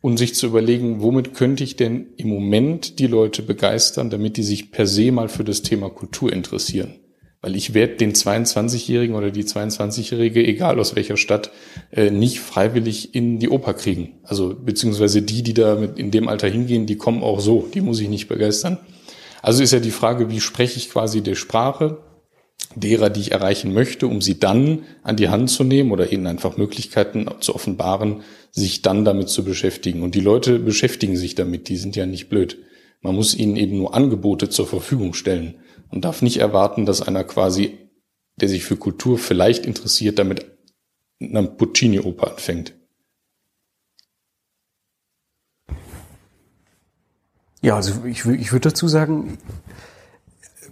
und 0.00 0.16
sich 0.16 0.34
zu 0.34 0.46
überlegen, 0.46 1.02
womit 1.02 1.34
könnte 1.34 1.64
ich 1.64 1.76
denn 1.76 2.06
im 2.16 2.28
Moment 2.28 2.98
die 2.98 3.08
Leute 3.08 3.42
begeistern, 3.42 4.10
damit 4.10 4.36
die 4.36 4.44
sich 4.44 4.70
per 4.70 4.86
se 4.86 5.10
mal 5.10 5.28
für 5.28 5.44
das 5.44 5.62
Thema 5.62 5.90
Kultur 5.90 6.32
interessieren. 6.32 6.94
Weil 7.40 7.56
ich 7.56 7.72
werde 7.72 7.96
den 7.96 8.14
22-Jährigen 8.14 9.14
oder 9.14 9.30
die 9.30 9.44
22-Jährige, 9.44 10.44
egal 10.44 10.80
aus 10.80 10.96
welcher 10.96 11.16
Stadt, 11.16 11.52
äh, 11.92 12.10
nicht 12.10 12.40
freiwillig 12.40 13.14
in 13.14 13.38
die 13.38 13.48
Oper 13.48 13.74
kriegen. 13.74 14.14
Also 14.24 14.54
beziehungsweise 14.54 15.22
die, 15.22 15.42
die 15.42 15.54
da 15.54 15.76
mit 15.76 15.98
in 15.98 16.10
dem 16.10 16.28
Alter 16.28 16.48
hingehen, 16.48 16.86
die 16.86 16.96
kommen 16.96 17.22
auch 17.22 17.38
so. 17.38 17.68
Die 17.72 17.80
muss 17.80 18.00
ich 18.00 18.08
nicht 18.08 18.26
begeistern. 18.28 18.78
Also 19.40 19.62
ist 19.62 19.72
ja 19.72 19.78
die 19.78 19.92
Frage, 19.92 20.30
wie 20.30 20.40
spreche 20.40 20.78
ich 20.78 20.90
quasi 20.90 21.22
der 21.22 21.36
Sprache 21.36 21.98
derer, 22.74 23.10
die 23.10 23.20
ich 23.20 23.32
erreichen 23.32 23.72
möchte, 23.72 24.06
um 24.06 24.20
sie 24.20 24.38
dann 24.38 24.84
an 25.02 25.16
die 25.16 25.28
Hand 25.28 25.50
zu 25.50 25.64
nehmen 25.64 25.90
oder 25.90 26.12
ihnen 26.12 26.26
einfach 26.26 26.56
Möglichkeiten 26.56 27.28
zu 27.40 27.54
offenbaren, 27.54 28.22
sich 28.50 28.82
dann 28.82 29.04
damit 29.04 29.28
zu 29.28 29.44
beschäftigen. 29.44 30.02
Und 30.02 30.14
die 30.14 30.20
Leute 30.20 30.58
beschäftigen 30.58 31.16
sich 31.16 31.34
damit, 31.34 31.68
die 31.68 31.76
sind 31.76 31.96
ja 31.96 32.06
nicht 32.06 32.28
blöd. 32.28 32.58
Man 33.00 33.14
muss 33.14 33.34
ihnen 33.34 33.56
eben 33.56 33.78
nur 33.78 33.94
Angebote 33.94 34.48
zur 34.48 34.66
Verfügung 34.66 35.14
stellen 35.14 35.56
und 35.90 36.04
darf 36.04 36.22
nicht 36.22 36.38
erwarten, 36.38 36.84
dass 36.84 37.02
einer 37.02 37.24
quasi, 37.24 37.78
der 38.36 38.48
sich 38.48 38.64
für 38.64 38.76
Kultur 38.76 39.18
vielleicht 39.18 39.66
interessiert, 39.66 40.18
damit 40.18 40.46
einer 41.20 41.44
Puccini-Oper 41.44 42.32
anfängt. 42.32 42.74
Ja, 47.60 47.76
also 47.76 48.04
ich, 48.04 48.24
ich 48.24 48.52
würde 48.52 48.68
dazu 48.68 48.86
sagen, 48.86 49.38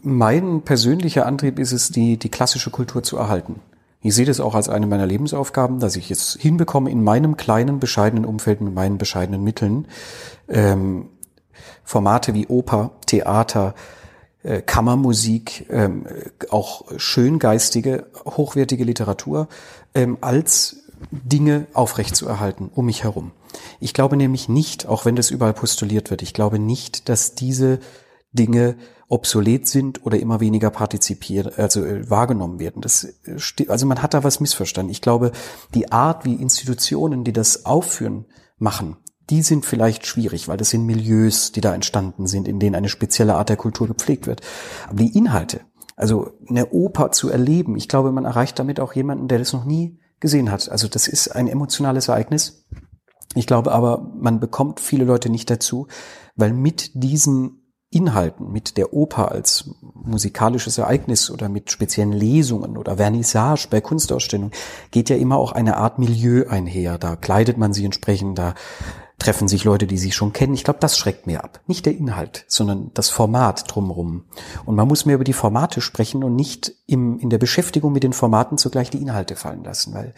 mein 0.02 0.62
persönlicher 0.62 1.26
Antrieb 1.26 1.58
ist 1.58 1.72
es, 1.72 1.90
die, 1.90 2.16
die 2.16 2.30
klassische 2.30 2.70
Kultur 2.70 3.02
zu 3.02 3.16
erhalten. 3.16 3.60
Ich 4.02 4.14
sehe 4.14 4.26
das 4.26 4.40
auch 4.40 4.54
als 4.54 4.68
eine 4.68 4.86
meiner 4.86 5.06
Lebensaufgaben, 5.06 5.80
dass 5.80 5.96
ich 5.96 6.10
es 6.10 6.36
hinbekomme, 6.38 6.90
in 6.90 7.02
meinem 7.02 7.36
kleinen, 7.36 7.80
bescheidenen 7.80 8.24
Umfeld 8.24 8.60
mit 8.60 8.74
meinen 8.74 8.98
bescheidenen 8.98 9.42
Mitteln 9.42 9.88
ähm, 10.48 11.08
Formate 11.82 12.34
wie 12.34 12.46
Oper, 12.46 12.92
Theater, 13.06 13.74
äh, 14.42 14.62
Kammermusik, 14.62 15.66
ähm, 15.70 16.06
auch 16.50 16.84
schöngeistige, 16.96 18.06
hochwertige 18.24 18.84
Literatur 18.84 19.48
ähm, 19.94 20.18
als 20.20 20.84
Dinge 21.10 21.66
aufrechtzuerhalten 21.72 22.70
um 22.74 22.86
mich 22.86 23.04
herum. 23.04 23.32
Ich 23.80 23.94
glaube 23.94 24.16
nämlich 24.16 24.48
nicht, 24.48 24.86
auch 24.86 25.04
wenn 25.04 25.16
das 25.16 25.30
überall 25.30 25.52
postuliert 25.52 26.10
wird, 26.10 26.22
ich 26.22 26.34
glaube 26.34 26.58
nicht, 26.58 27.08
dass 27.08 27.34
diese 27.34 27.78
Dinge 28.36 28.76
obsolet 29.08 29.68
sind 29.68 30.04
oder 30.04 30.18
immer 30.18 30.40
weniger 30.40 30.70
partizipiert, 30.70 31.58
also 31.58 31.84
äh, 31.84 32.08
wahrgenommen 32.10 32.58
werden. 32.58 32.82
Das, 32.82 33.04
äh, 33.04 33.68
also 33.68 33.86
man 33.86 34.02
hat 34.02 34.14
da 34.14 34.24
was 34.24 34.40
missverstanden. 34.40 34.90
Ich 34.90 35.00
glaube, 35.00 35.32
die 35.74 35.92
Art, 35.92 36.24
wie 36.24 36.34
Institutionen, 36.34 37.24
die 37.24 37.32
das 37.32 37.66
aufführen, 37.66 38.26
machen, 38.58 38.96
die 39.30 39.42
sind 39.42 39.66
vielleicht 39.66 40.06
schwierig, 40.06 40.48
weil 40.48 40.56
das 40.56 40.70
sind 40.70 40.86
Milieus, 40.86 41.52
die 41.52 41.60
da 41.60 41.74
entstanden 41.74 42.26
sind, 42.26 42.46
in 42.46 42.60
denen 42.60 42.76
eine 42.76 42.88
spezielle 42.88 43.34
Art 43.34 43.48
der 43.48 43.56
Kultur 43.56 43.88
gepflegt 43.88 44.26
wird. 44.26 44.40
Aber 44.88 44.98
die 44.98 45.16
Inhalte, 45.16 45.60
also 45.96 46.32
eine 46.48 46.70
Oper 46.70 47.10
zu 47.12 47.28
erleben, 47.28 47.76
ich 47.76 47.88
glaube, 47.88 48.12
man 48.12 48.24
erreicht 48.24 48.58
damit 48.58 48.78
auch 48.78 48.92
jemanden, 48.92 49.28
der 49.28 49.38
das 49.38 49.52
noch 49.52 49.64
nie 49.64 49.98
gesehen 50.20 50.50
hat. 50.50 50.68
Also 50.70 50.88
das 50.88 51.08
ist 51.08 51.28
ein 51.28 51.48
emotionales 51.48 52.08
Ereignis. 52.08 52.64
Ich 53.34 53.46
glaube 53.46 53.72
aber, 53.72 54.12
man 54.18 54.40
bekommt 54.40 54.80
viele 54.80 55.04
Leute 55.04 55.28
nicht 55.28 55.50
dazu, 55.50 55.88
weil 56.36 56.52
mit 56.52 56.92
diesen 56.94 57.65
Inhalten, 57.90 58.50
mit 58.50 58.76
der 58.76 58.92
Oper 58.92 59.30
als 59.30 59.70
musikalisches 59.94 60.76
Ereignis 60.76 61.30
oder 61.30 61.48
mit 61.48 61.70
speziellen 61.70 62.12
Lesungen 62.12 62.76
oder 62.76 62.96
Vernissage 62.96 63.68
bei 63.70 63.80
Kunstausstellungen 63.80 64.52
geht 64.90 65.08
ja 65.08 65.16
immer 65.16 65.36
auch 65.36 65.52
eine 65.52 65.76
Art 65.76 65.98
Milieu 65.98 66.48
einher. 66.48 66.98
Da 66.98 67.14
kleidet 67.14 67.58
man 67.58 67.72
sich 67.72 67.84
entsprechend, 67.84 68.38
da 68.38 68.54
treffen 69.18 69.48
sich 69.48 69.64
Leute, 69.64 69.86
die 69.86 69.98
sich 69.98 70.14
schon 70.14 70.32
kennen. 70.32 70.54
Ich 70.54 70.64
glaube, 70.64 70.80
das 70.80 70.98
schreckt 70.98 71.26
mir 71.26 71.42
ab. 71.42 71.60
Nicht 71.66 71.86
der 71.86 71.96
Inhalt, 71.96 72.44
sondern 72.48 72.90
das 72.92 73.08
Format 73.08 73.64
drumherum. 73.68 74.24
Und 74.64 74.74
man 74.74 74.88
muss 74.88 75.06
mehr 75.06 75.14
über 75.14 75.24
die 75.24 75.32
Formate 75.32 75.80
sprechen 75.80 76.22
und 76.22 76.36
nicht 76.36 76.72
im, 76.86 77.18
in 77.18 77.30
der 77.30 77.38
Beschäftigung 77.38 77.92
mit 77.92 78.02
den 78.02 78.12
Formaten 78.12 78.58
zugleich 78.58 78.90
die 78.90 79.00
Inhalte 79.00 79.36
fallen 79.36 79.64
lassen, 79.64 79.94
weil 79.94 80.12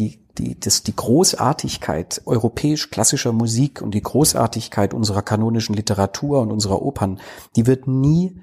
die, 0.00 0.26
die, 0.38 0.58
das, 0.58 0.82
die 0.82 0.96
Großartigkeit 0.96 2.22
europäisch 2.24 2.90
klassischer 2.90 3.32
Musik 3.32 3.82
und 3.82 3.92
die 3.92 4.02
Großartigkeit 4.02 4.94
unserer 4.94 5.22
kanonischen 5.22 5.74
Literatur 5.74 6.40
und 6.40 6.50
unserer 6.50 6.82
Opern, 6.82 7.20
die 7.54 7.66
wird 7.66 7.86
nie 7.86 8.42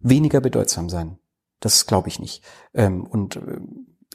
weniger 0.00 0.40
bedeutsam 0.40 0.88
sein. 0.88 1.18
Das 1.60 1.86
glaube 1.86 2.08
ich 2.08 2.18
nicht. 2.18 2.42
Ähm, 2.74 3.06
und 3.06 3.36
äh, 3.36 3.60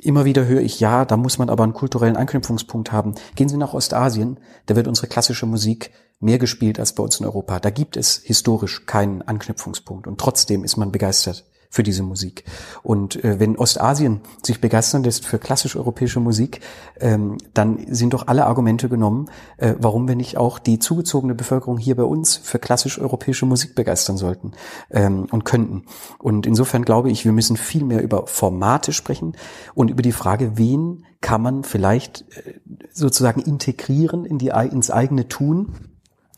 immer 0.02 0.26
wieder 0.26 0.46
höre 0.46 0.62
ich, 0.62 0.80
ja, 0.80 1.06
da 1.06 1.18
muss 1.18 1.38
man 1.38 1.50
aber 1.50 1.64
einen 1.64 1.74
kulturellen 1.74 2.18
Anknüpfungspunkt 2.18 2.92
haben. 2.92 3.16
Gehen 3.36 3.50
Sie 3.50 3.58
nach 3.58 3.74
Ostasien, 3.74 4.40
da 4.66 4.76
wird 4.76 4.88
unsere 4.88 5.08
klassische 5.08 5.46
Musik 5.46 5.92
mehr 6.20 6.38
gespielt 6.38 6.80
als 6.80 6.94
bei 6.94 7.04
uns 7.04 7.20
in 7.20 7.26
Europa. 7.26 7.60
Da 7.60 7.70
gibt 7.70 7.98
es 7.98 8.18
historisch 8.18 8.86
keinen 8.86 9.22
Anknüpfungspunkt 9.22 10.08
und 10.08 10.20
trotzdem 10.20 10.64
ist 10.64 10.78
man 10.78 10.92
begeistert 10.92 11.46
für 11.74 11.82
diese 11.82 12.04
Musik. 12.04 12.44
Und 12.84 13.24
äh, 13.24 13.40
wenn 13.40 13.58
Ostasien 13.58 14.22
sich 14.44 14.62
begeistern 14.62 15.04
lässt 15.04 15.26
für 15.26 15.40
klassisch 15.40 15.76
europäische 15.76 16.20
Musik, 16.20 16.60
ähm, 17.00 17.40
dann 17.56 17.80
sind 17.90 18.14
doch 18.14 18.28
alle 18.28 18.46
Argumente 18.46 18.90
genommen, 18.90 19.32
äh, 19.58 19.74
warum 19.80 20.08
wir 20.08 20.16
nicht 20.16 20.38
auch 20.38 20.60
die 20.60 20.78
zugezogene 20.78 21.34
Bevölkerung 21.34 21.80
hier 21.80 21.96
bei 21.96 22.04
uns 22.04 22.38
für 22.38 22.60
klassisch 22.60 23.00
europäische 23.00 23.48
Musik 23.48 23.74
begeistern 23.74 24.18
sollten 24.18 24.52
ähm, 24.92 25.26
und 25.32 25.46
könnten. 25.46 25.86
Und 26.20 26.46
insofern 26.46 26.86
glaube 26.86 27.10
ich, 27.10 27.26
wir 27.26 27.32
müssen 27.32 27.58
viel 27.58 27.84
mehr 27.84 28.04
über 28.04 28.28
Formate 28.28 28.94
sprechen 28.94 29.36
und 29.74 29.90
über 29.90 30.04
die 30.04 30.12
Frage, 30.12 30.60
wen 30.60 31.06
kann 31.22 31.42
man 31.42 31.64
vielleicht 31.64 32.24
äh, 32.38 32.54
sozusagen 32.92 33.42
integrieren 33.42 34.26
in 34.26 34.38
die, 34.38 34.50
ins 34.50 34.92
eigene 34.92 35.28
Tun 35.28 35.93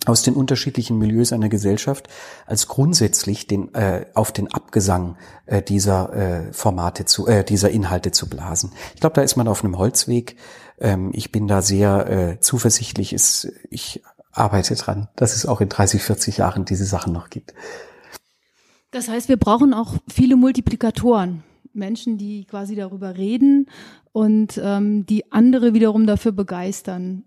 aus 0.06 0.24
den 0.24 0.36
unterschiedlichen 0.36 0.98
Milieus 0.98 1.34
einer 1.34 1.50
Gesellschaft 1.50 2.08
als 2.46 2.68
grundsätzlich 2.68 3.48
den, 3.48 3.74
äh, 3.74 4.06
auf 4.14 4.32
den 4.32 4.52
Abgesang 4.54 5.18
äh, 5.46 5.62
dieser 5.62 6.14
äh, 6.14 6.54
Formate 6.54 7.06
zu, 7.06 7.28
äh, 7.28 7.44
dieser 7.44 7.70
Inhalte 7.70 8.12
zu 8.12 8.30
blasen. 8.30 8.72
Ich 8.94 9.02
glaube, 9.02 9.16
da 9.16 9.22
ist 9.22 9.36
man 9.36 9.48
auf 9.48 9.64
einem 9.64 9.78
Holzweg. 9.78 10.38
Ähm, 10.80 11.12
ich 11.14 11.32
bin 11.32 11.48
da 11.48 11.62
sehr 11.62 12.10
äh, 12.10 12.40
zuversichtlich. 12.40 13.14
Ist, 13.14 13.52
ich 13.70 14.04
arbeite 14.32 14.76
dran, 14.76 15.08
dass 15.16 15.36
es 15.36 15.46
auch 15.46 15.62
in 15.62 15.70
30, 15.70 16.04
40 16.04 16.38
Jahren 16.38 16.66
diese 16.66 16.86
Sachen 16.86 17.14
noch 17.14 17.30
gibt. 17.30 17.54
Das 18.92 19.08
heißt, 19.08 19.30
wir 19.30 19.38
brauchen 19.38 19.74
auch 19.74 19.96
viele 20.08 20.36
Multiplikatoren. 20.36 21.44
Menschen, 21.76 22.18
die 22.18 22.46
quasi 22.46 22.76
darüber 22.76 23.18
reden 23.18 23.68
und 24.12 24.60
ähm, 24.64 25.06
die 25.06 25.32
andere 25.32 25.74
wiederum 25.74 26.08
dafür 26.08 26.32
begeistern 26.32 27.24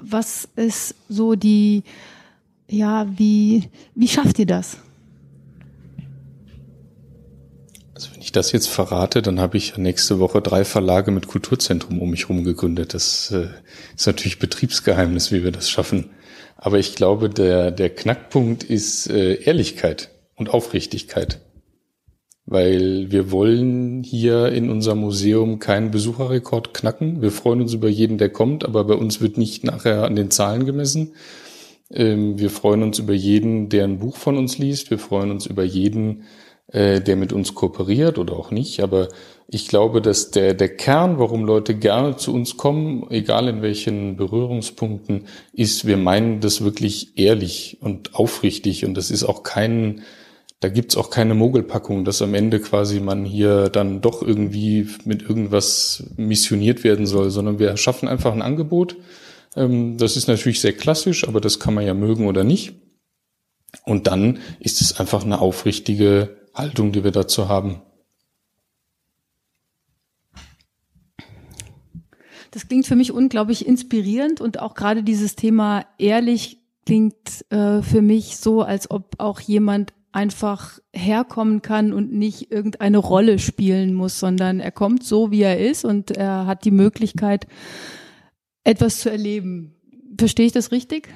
was 0.00 0.48
ist 0.56 0.94
so 1.08 1.34
die, 1.34 1.82
ja, 2.68 3.06
wie, 3.16 3.70
wie 3.94 4.08
schafft 4.08 4.38
ihr 4.38 4.46
das? 4.46 4.78
Also 7.94 8.12
wenn 8.12 8.20
ich 8.20 8.32
das 8.32 8.52
jetzt 8.52 8.68
verrate, 8.68 9.22
dann 9.22 9.40
habe 9.40 9.56
ich 9.56 9.76
nächste 9.76 10.20
Woche 10.20 10.40
drei 10.40 10.64
Verlage 10.64 11.10
mit 11.10 11.26
Kulturzentrum 11.26 12.00
um 12.00 12.10
mich 12.10 12.28
herum 12.28 12.44
gegründet. 12.44 12.94
Das 12.94 13.30
äh, 13.32 13.48
ist 13.96 14.06
natürlich 14.06 14.38
Betriebsgeheimnis, 14.38 15.32
wie 15.32 15.42
wir 15.42 15.50
das 15.50 15.68
schaffen. 15.68 16.10
Aber 16.56 16.78
ich 16.78 16.94
glaube, 16.94 17.28
der, 17.28 17.70
der 17.70 17.90
Knackpunkt 17.90 18.62
ist 18.64 19.08
äh, 19.10 19.34
Ehrlichkeit 19.42 20.10
und 20.36 20.50
Aufrichtigkeit 20.50 21.40
weil 22.50 23.10
wir 23.10 23.30
wollen 23.30 24.02
hier 24.02 24.46
in 24.48 24.70
unserem 24.70 25.00
Museum 25.00 25.58
keinen 25.58 25.90
Besucherrekord 25.90 26.72
knacken. 26.72 27.20
Wir 27.20 27.30
freuen 27.30 27.60
uns 27.60 27.74
über 27.74 27.88
jeden, 27.88 28.16
der 28.16 28.30
kommt, 28.30 28.64
aber 28.64 28.84
bei 28.84 28.94
uns 28.94 29.20
wird 29.20 29.36
nicht 29.36 29.64
nachher 29.64 30.04
an 30.04 30.16
den 30.16 30.30
Zahlen 30.30 30.64
gemessen. 30.64 31.12
Ähm, 31.92 32.38
wir 32.38 32.48
freuen 32.48 32.82
uns 32.82 32.98
über 32.98 33.12
jeden, 33.12 33.68
der 33.68 33.84
ein 33.84 33.98
Buch 33.98 34.16
von 34.16 34.38
uns 34.38 34.56
liest. 34.56 34.90
Wir 34.90 34.98
freuen 34.98 35.30
uns 35.30 35.44
über 35.44 35.62
jeden, 35.62 36.22
äh, 36.68 37.02
der 37.02 37.16
mit 37.16 37.34
uns 37.34 37.54
kooperiert 37.54 38.16
oder 38.16 38.34
auch 38.34 38.50
nicht. 38.50 38.80
Aber 38.82 39.08
ich 39.46 39.68
glaube, 39.68 40.00
dass 40.00 40.30
der, 40.30 40.54
der 40.54 40.74
Kern, 40.74 41.18
warum 41.18 41.44
Leute 41.44 41.74
gerne 41.74 42.16
zu 42.16 42.32
uns 42.32 42.56
kommen, 42.56 43.10
egal 43.10 43.48
in 43.48 43.60
welchen 43.60 44.16
Berührungspunkten, 44.16 45.26
ist, 45.52 45.86
wir 45.86 45.98
meinen 45.98 46.40
das 46.40 46.64
wirklich 46.64 47.18
ehrlich 47.18 47.76
und 47.82 48.14
aufrichtig. 48.14 48.86
Und 48.86 48.94
das 48.94 49.10
ist 49.10 49.24
auch 49.24 49.42
kein, 49.42 50.00
da 50.60 50.68
gibt's 50.68 50.96
auch 50.96 51.10
keine 51.10 51.34
Mogelpackung, 51.34 52.04
dass 52.04 52.20
am 52.20 52.34
Ende 52.34 52.60
quasi 52.60 52.98
man 52.98 53.24
hier 53.24 53.68
dann 53.68 54.00
doch 54.00 54.22
irgendwie 54.22 54.88
mit 55.04 55.22
irgendwas 55.22 56.12
missioniert 56.16 56.82
werden 56.82 57.06
soll, 57.06 57.30
sondern 57.30 57.58
wir 57.60 57.76
schaffen 57.76 58.08
einfach 58.08 58.32
ein 58.32 58.42
Angebot. 58.42 58.96
Ähm, 59.54 59.98
das 59.98 60.16
ist 60.16 60.26
natürlich 60.26 60.60
sehr 60.60 60.72
klassisch, 60.72 61.26
aber 61.28 61.40
das 61.40 61.60
kann 61.60 61.74
man 61.74 61.86
ja 61.86 61.94
mögen 61.94 62.26
oder 62.26 62.42
nicht. 62.42 62.74
Und 63.84 64.06
dann 64.08 64.38
ist 64.58 64.80
es 64.80 64.98
einfach 64.98 65.24
eine 65.24 65.40
aufrichtige 65.40 66.36
Haltung, 66.54 66.90
die 66.90 67.04
wir 67.04 67.12
dazu 67.12 67.48
haben. 67.48 67.82
Das 72.50 72.66
klingt 72.66 72.86
für 72.86 72.96
mich 72.96 73.12
unglaublich 73.12 73.66
inspirierend 73.66 74.40
und 74.40 74.58
auch 74.58 74.74
gerade 74.74 75.04
dieses 75.04 75.36
Thema 75.36 75.84
ehrlich 75.98 76.58
klingt 76.86 77.44
äh, 77.50 77.82
für 77.82 78.00
mich 78.00 78.38
so, 78.38 78.62
als 78.62 78.90
ob 78.90 79.16
auch 79.18 79.38
jemand 79.38 79.92
einfach 80.12 80.78
herkommen 80.92 81.62
kann 81.62 81.92
und 81.92 82.12
nicht 82.12 82.50
irgendeine 82.50 82.98
Rolle 82.98 83.38
spielen 83.38 83.94
muss, 83.94 84.18
sondern 84.18 84.60
er 84.60 84.72
kommt 84.72 85.04
so, 85.04 85.30
wie 85.30 85.42
er 85.42 85.58
ist 85.58 85.84
und 85.84 86.10
er 86.10 86.46
hat 86.46 86.64
die 86.64 86.70
Möglichkeit, 86.70 87.46
etwas 88.64 89.00
zu 89.00 89.10
erleben. 89.10 89.74
Verstehe 90.18 90.46
ich 90.46 90.52
das 90.52 90.72
richtig? 90.72 91.08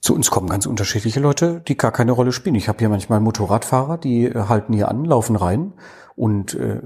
Zu 0.00 0.14
uns 0.14 0.30
kommen 0.30 0.48
ganz 0.48 0.66
unterschiedliche 0.66 1.20
Leute, 1.20 1.62
die 1.66 1.76
gar 1.76 1.90
keine 1.90 2.12
Rolle 2.12 2.32
spielen. 2.32 2.54
Ich 2.54 2.68
habe 2.68 2.78
hier 2.78 2.88
manchmal 2.88 3.20
Motorradfahrer, 3.20 3.98
die 3.98 4.26
äh, 4.26 4.34
halten 4.48 4.72
hier 4.72 4.88
an, 4.88 5.04
laufen 5.04 5.36
rein 5.36 5.72
und 6.14 6.54
äh, 6.54 6.80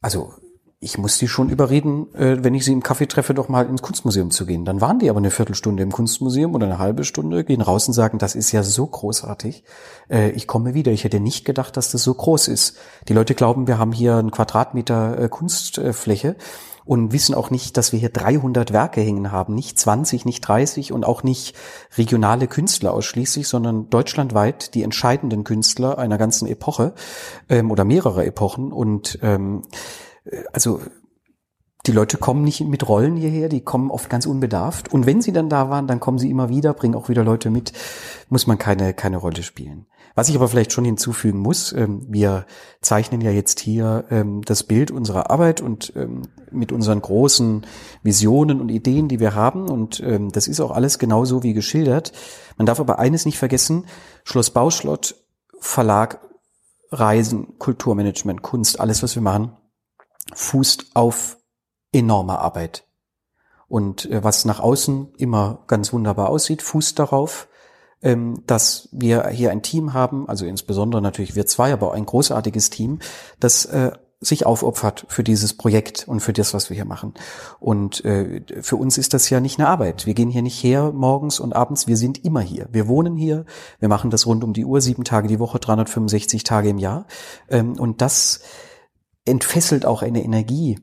also 0.00 0.34
ich 0.80 0.96
muss 0.96 1.18
die 1.18 1.26
schon 1.26 1.48
überreden, 1.48 2.14
äh, 2.14 2.36
wenn 2.44 2.54
ich 2.54 2.64
sie 2.64 2.72
im 2.72 2.84
Kaffee 2.84 3.06
treffe, 3.06 3.34
doch 3.34 3.48
mal 3.48 3.66
ins 3.66 3.82
Kunstmuseum 3.82 4.30
zu 4.30 4.46
gehen. 4.46 4.64
Dann 4.64 4.80
waren 4.80 5.00
die 5.00 5.10
aber 5.10 5.18
eine 5.18 5.32
Viertelstunde 5.32 5.82
im 5.82 5.90
Kunstmuseum 5.90 6.54
oder 6.54 6.66
eine 6.66 6.78
halbe 6.78 7.02
Stunde, 7.02 7.42
gehen 7.42 7.62
raus 7.62 7.88
und 7.88 7.94
sagen, 7.94 8.18
das 8.18 8.36
ist 8.36 8.52
ja 8.52 8.62
so 8.62 8.86
großartig. 8.86 9.64
Äh, 10.08 10.30
ich 10.30 10.46
komme 10.46 10.74
wieder. 10.74 10.92
Ich 10.92 11.02
hätte 11.02 11.18
nicht 11.18 11.44
gedacht, 11.44 11.76
dass 11.76 11.90
das 11.90 12.04
so 12.04 12.14
groß 12.14 12.46
ist. 12.46 12.76
Die 13.08 13.12
Leute 13.12 13.34
glauben, 13.34 13.66
wir 13.66 13.78
haben 13.78 13.90
hier 13.90 14.16
einen 14.16 14.30
Quadratmeter 14.30 15.18
äh, 15.18 15.28
Kunstfläche 15.28 16.36
und 16.84 17.12
wissen 17.12 17.34
auch 17.34 17.50
nicht, 17.50 17.76
dass 17.76 17.92
wir 17.92 17.98
hier 17.98 18.08
300 18.08 18.72
Werke 18.72 19.00
hängen 19.00 19.32
haben, 19.32 19.54
nicht 19.54 19.78
20, 19.78 20.24
nicht 20.24 20.40
30 20.40 20.92
und 20.92 21.04
auch 21.04 21.24
nicht 21.24 21.56
regionale 21.98 22.46
Künstler 22.46 22.94
ausschließlich, 22.94 23.48
sondern 23.48 23.90
deutschlandweit 23.90 24.74
die 24.74 24.84
entscheidenden 24.84 25.42
Künstler 25.42 25.98
einer 25.98 26.18
ganzen 26.18 26.46
Epoche 26.46 26.94
ähm, 27.48 27.72
oder 27.72 27.84
mehrerer 27.84 28.24
Epochen 28.24 28.72
und 28.72 29.18
ähm, 29.22 29.62
äh, 29.72 29.76
also 30.52 30.80
die 31.86 31.92
Leute 31.92 32.18
kommen 32.18 32.42
nicht 32.42 32.60
mit 32.60 32.86
Rollen 32.88 33.16
hierher, 33.16 33.48
die 33.48 33.62
kommen 33.62 33.90
oft 33.90 34.10
ganz 34.10 34.26
unbedarft. 34.26 34.92
Und 34.92 35.06
wenn 35.06 35.22
sie 35.22 35.32
dann 35.32 35.48
da 35.48 35.70
waren, 35.70 35.86
dann 35.86 36.00
kommen 36.00 36.18
sie 36.18 36.30
immer 36.30 36.48
wieder, 36.48 36.74
bringen 36.74 36.94
auch 36.94 37.08
wieder 37.08 37.24
Leute 37.24 37.50
mit, 37.50 37.72
muss 38.28 38.46
man 38.46 38.58
keine, 38.58 38.92
keine 38.92 39.16
Rolle 39.16 39.42
spielen. 39.42 39.86
Was 40.14 40.28
ich 40.28 40.36
aber 40.36 40.48
vielleicht 40.48 40.72
schon 40.72 40.84
hinzufügen 40.84 41.38
muss, 41.38 41.72
ähm, 41.72 42.04
wir 42.08 42.44
zeichnen 42.82 43.20
ja 43.20 43.30
jetzt 43.30 43.60
hier 43.60 44.04
ähm, 44.10 44.42
das 44.42 44.64
Bild 44.64 44.90
unserer 44.90 45.30
Arbeit 45.30 45.60
und 45.60 45.92
ähm, 45.96 46.22
mit 46.50 46.72
unseren 46.72 47.00
großen 47.00 47.64
Visionen 48.02 48.60
und 48.60 48.68
Ideen, 48.68 49.08
die 49.08 49.20
wir 49.20 49.34
haben. 49.34 49.68
Und 49.70 50.02
das 50.32 50.48
ist 50.48 50.60
auch 50.60 50.70
alles 50.70 50.98
genauso 50.98 51.42
wie 51.42 51.52
geschildert. 51.52 52.12
Man 52.56 52.66
darf 52.66 52.80
aber 52.80 52.98
eines 52.98 53.26
nicht 53.26 53.38
vergessen, 53.38 53.84
Schloss 54.24 54.50
Bauschlott, 54.50 55.14
Verlag, 55.60 56.20
Reisen, 56.90 57.58
Kulturmanagement, 57.58 58.42
Kunst, 58.42 58.80
alles, 58.80 59.02
was 59.02 59.14
wir 59.14 59.22
machen, 59.22 59.57
fußt 60.34 60.92
auf 60.94 61.38
enormer 61.92 62.40
Arbeit. 62.40 62.84
Und 63.68 64.10
äh, 64.10 64.24
was 64.24 64.44
nach 64.44 64.60
außen 64.60 65.14
immer 65.18 65.64
ganz 65.66 65.92
wunderbar 65.92 66.30
aussieht, 66.30 66.62
fußt 66.62 66.98
darauf, 66.98 67.48
ähm, 68.02 68.42
dass 68.46 68.88
wir 68.92 69.28
hier 69.28 69.50
ein 69.50 69.62
Team 69.62 69.92
haben, 69.92 70.28
also 70.28 70.46
insbesondere 70.46 71.02
natürlich 71.02 71.36
wir 71.36 71.46
zwei, 71.46 71.72
aber 71.72 71.88
auch 71.88 71.94
ein 71.94 72.06
großartiges 72.06 72.70
Team, 72.70 73.00
das 73.40 73.66
äh, 73.66 73.92
sich 74.20 74.46
aufopfert 74.46 75.06
für 75.08 75.22
dieses 75.22 75.54
Projekt 75.54 76.08
und 76.08 76.20
für 76.20 76.32
das, 76.32 76.52
was 76.52 76.70
wir 76.70 76.74
hier 76.74 76.84
machen. 76.84 77.14
Und 77.60 78.04
äh, 78.04 78.42
für 78.62 78.74
uns 78.74 78.98
ist 78.98 79.14
das 79.14 79.30
ja 79.30 79.38
nicht 79.38 79.60
eine 79.60 79.68
Arbeit. 79.68 80.06
Wir 80.06 80.14
gehen 80.14 80.30
hier 80.30 80.42
nicht 80.42 80.62
her 80.62 80.92
morgens 80.92 81.38
und 81.38 81.54
abends, 81.54 81.86
wir 81.86 81.96
sind 81.96 82.24
immer 82.24 82.40
hier. 82.40 82.68
Wir 82.72 82.88
wohnen 82.88 83.16
hier, 83.16 83.44
wir 83.78 83.88
machen 83.88 84.10
das 84.10 84.26
rund 84.26 84.42
um 84.42 84.54
die 84.54 84.64
Uhr, 84.64 84.80
sieben 84.80 85.04
Tage 85.04 85.28
die 85.28 85.38
Woche, 85.38 85.60
365 85.60 86.42
Tage 86.42 86.68
im 86.70 86.78
Jahr. 86.78 87.06
Ähm, 87.48 87.78
und 87.78 88.00
das 88.00 88.40
entfesselt 89.28 89.86
auch 89.86 90.02
eine 90.02 90.22
Energie, 90.22 90.78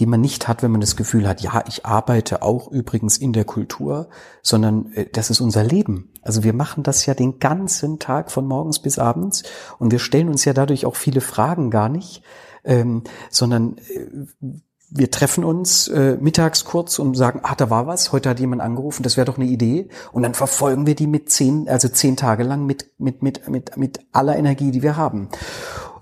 die 0.00 0.06
man 0.06 0.20
nicht 0.20 0.48
hat, 0.48 0.62
wenn 0.62 0.70
man 0.70 0.80
das 0.80 0.96
Gefühl 0.96 1.28
hat, 1.28 1.40
ja, 1.42 1.62
ich 1.68 1.84
arbeite 1.84 2.42
auch 2.42 2.70
übrigens 2.70 3.18
in 3.18 3.32
der 3.32 3.44
Kultur, 3.44 4.08
sondern 4.42 4.92
äh, 4.94 5.06
das 5.12 5.30
ist 5.30 5.40
unser 5.40 5.62
Leben. 5.62 6.12
Also 6.22 6.42
wir 6.42 6.52
machen 6.52 6.82
das 6.82 7.06
ja 7.06 7.14
den 7.14 7.38
ganzen 7.38 7.98
Tag 7.98 8.30
von 8.30 8.46
morgens 8.46 8.80
bis 8.80 8.98
abends 8.98 9.42
und 9.78 9.92
wir 9.92 9.98
stellen 9.98 10.28
uns 10.28 10.44
ja 10.44 10.52
dadurch 10.52 10.86
auch 10.86 10.96
viele 10.96 11.20
Fragen 11.20 11.70
gar 11.70 11.88
nicht, 11.88 12.22
ähm, 12.64 13.04
sondern 13.30 13.76
äh, 13.78 14.56
wir 14.92 15.10
treffen 15.10 15.44
uns 15.44 15.86
äh, 15.88 16.18
mittags 16.20 16.64
kurz 16.64 16.98
und 16.98 17.14
sagen, 17.14 17.40
ah, 17.44 17.54
da 17.54 17.70
war 17.70 17.86
was, 17.86 18.10
heute 18.10 18.28
hat 18.28 18.40
jemand 18.40 18.60
angerufen, 18.60 19.04
das 19.04 19.16
wäre 19.16 19.24
doch 19.24 19.38
eine 19.38 19.46
Idee. 19.46 19.88
Und 20.10 20.24
dann 20.24 20.34
verfolgen 20.34 20.86
wir 20.86 20.96
die 20.96 21.06
mit 21.06 21.30
zehn, 21.30 21.68
also 21.68 21.88
zehn 21.88 22.16
Tage 22.16 22.42
lang 22.42 22.66
mit, 22.66 22.90
mit, 22.98 23.22
mit, 23.22 23.48
mit, 23.48 23.76
mit 23.76 24.00
aller 24.10 24.36
Energie, 24.36 24.72
die 24.72 24.82
wir 24.82 24.96
haben. 24.96 25.28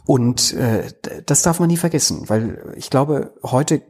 Und 0.08 0.54
äh, 0.54 0.90
das 1.26 1.42
darf 1.42 1.60
man 1.60 1.68
nie 1.68 1.76
vergessen, 1.76 2.30
weil 2.30 2.72
ich 2.76 2.88
glaube, 2.88 3.34
heute 3.42 3.82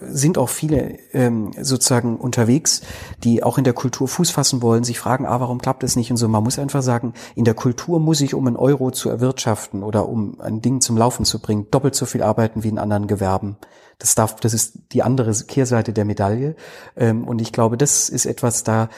sind 0.00 0.38
auch 0.38 0.48
viele 0.48 0.96
ähm, 1.12 1.50
sozusagen 1.60 2.18
unterwegs, 2.20 2.82
die 3.24 3.42
auch 3.42 3.58
in 3.58 3.64
der 3.64 3.72
Kultur 3.72 4.06
Fuß 4.06 4.30
fassen 4.30 4.62
wollen, 4.62 4.84
sich 4.84 5.00
fragen, 5.00 5.26
ah, 5.26 5.40
warum 5.40 5.60
klappt 5.60 5.82
das 5.82 5.96
nicht 5.96 6.12
und 6.12 6.18
so. 6.18 6.28
Man 6.28 6.44
muss 6.44 6.60
einfach 6.60 6.82
sagen, 6.82 7.14
in 7.34 7.44
der 7.44 7.54
Kultur 7.54 7.98
muss 7.98 8.20
ich, 8.20 8.32
um 8.34 8.46
einen 8.46 8.54
Euro 8.54 8.92
zu 8.92 9.10
erwirtschaften 9.10 9.82
oder 9.82 10.08
um 10.08 10.40
ein 10.40 10.60
Ding 10.60 10.80
zum 10.80 10.96
Laufen 10.96 11.24
zu 11.24 11.40
bringen, 11.40 11.66
doppelt 11.72 11.96
so 11.96 12.06
viel 12.06 12.22
arbeiten 12.22 12.62
wie 12.62 12.68
in 12.68 12.78
anderen 12.78 13.08
Gewerben. 13.08 13.56
Das 13.98 14.14
darf, 14.14 14.36
das 14.36 14.54
ist 14.54 14.78
die 14.92 15.02
andere 15.02 15.32
Kehrseite 15.32 15.92
der 15.92 16.04
Medaille. 16.04 16.54
Ähm, 16.94 17.26
und 17.26 17.40
ich 17.40 17.50
glaube, 17.50 17.76
das 17.76 18.08
ist 18.08 18.26
etwas 18.26 18.62
da. 18.62 18.88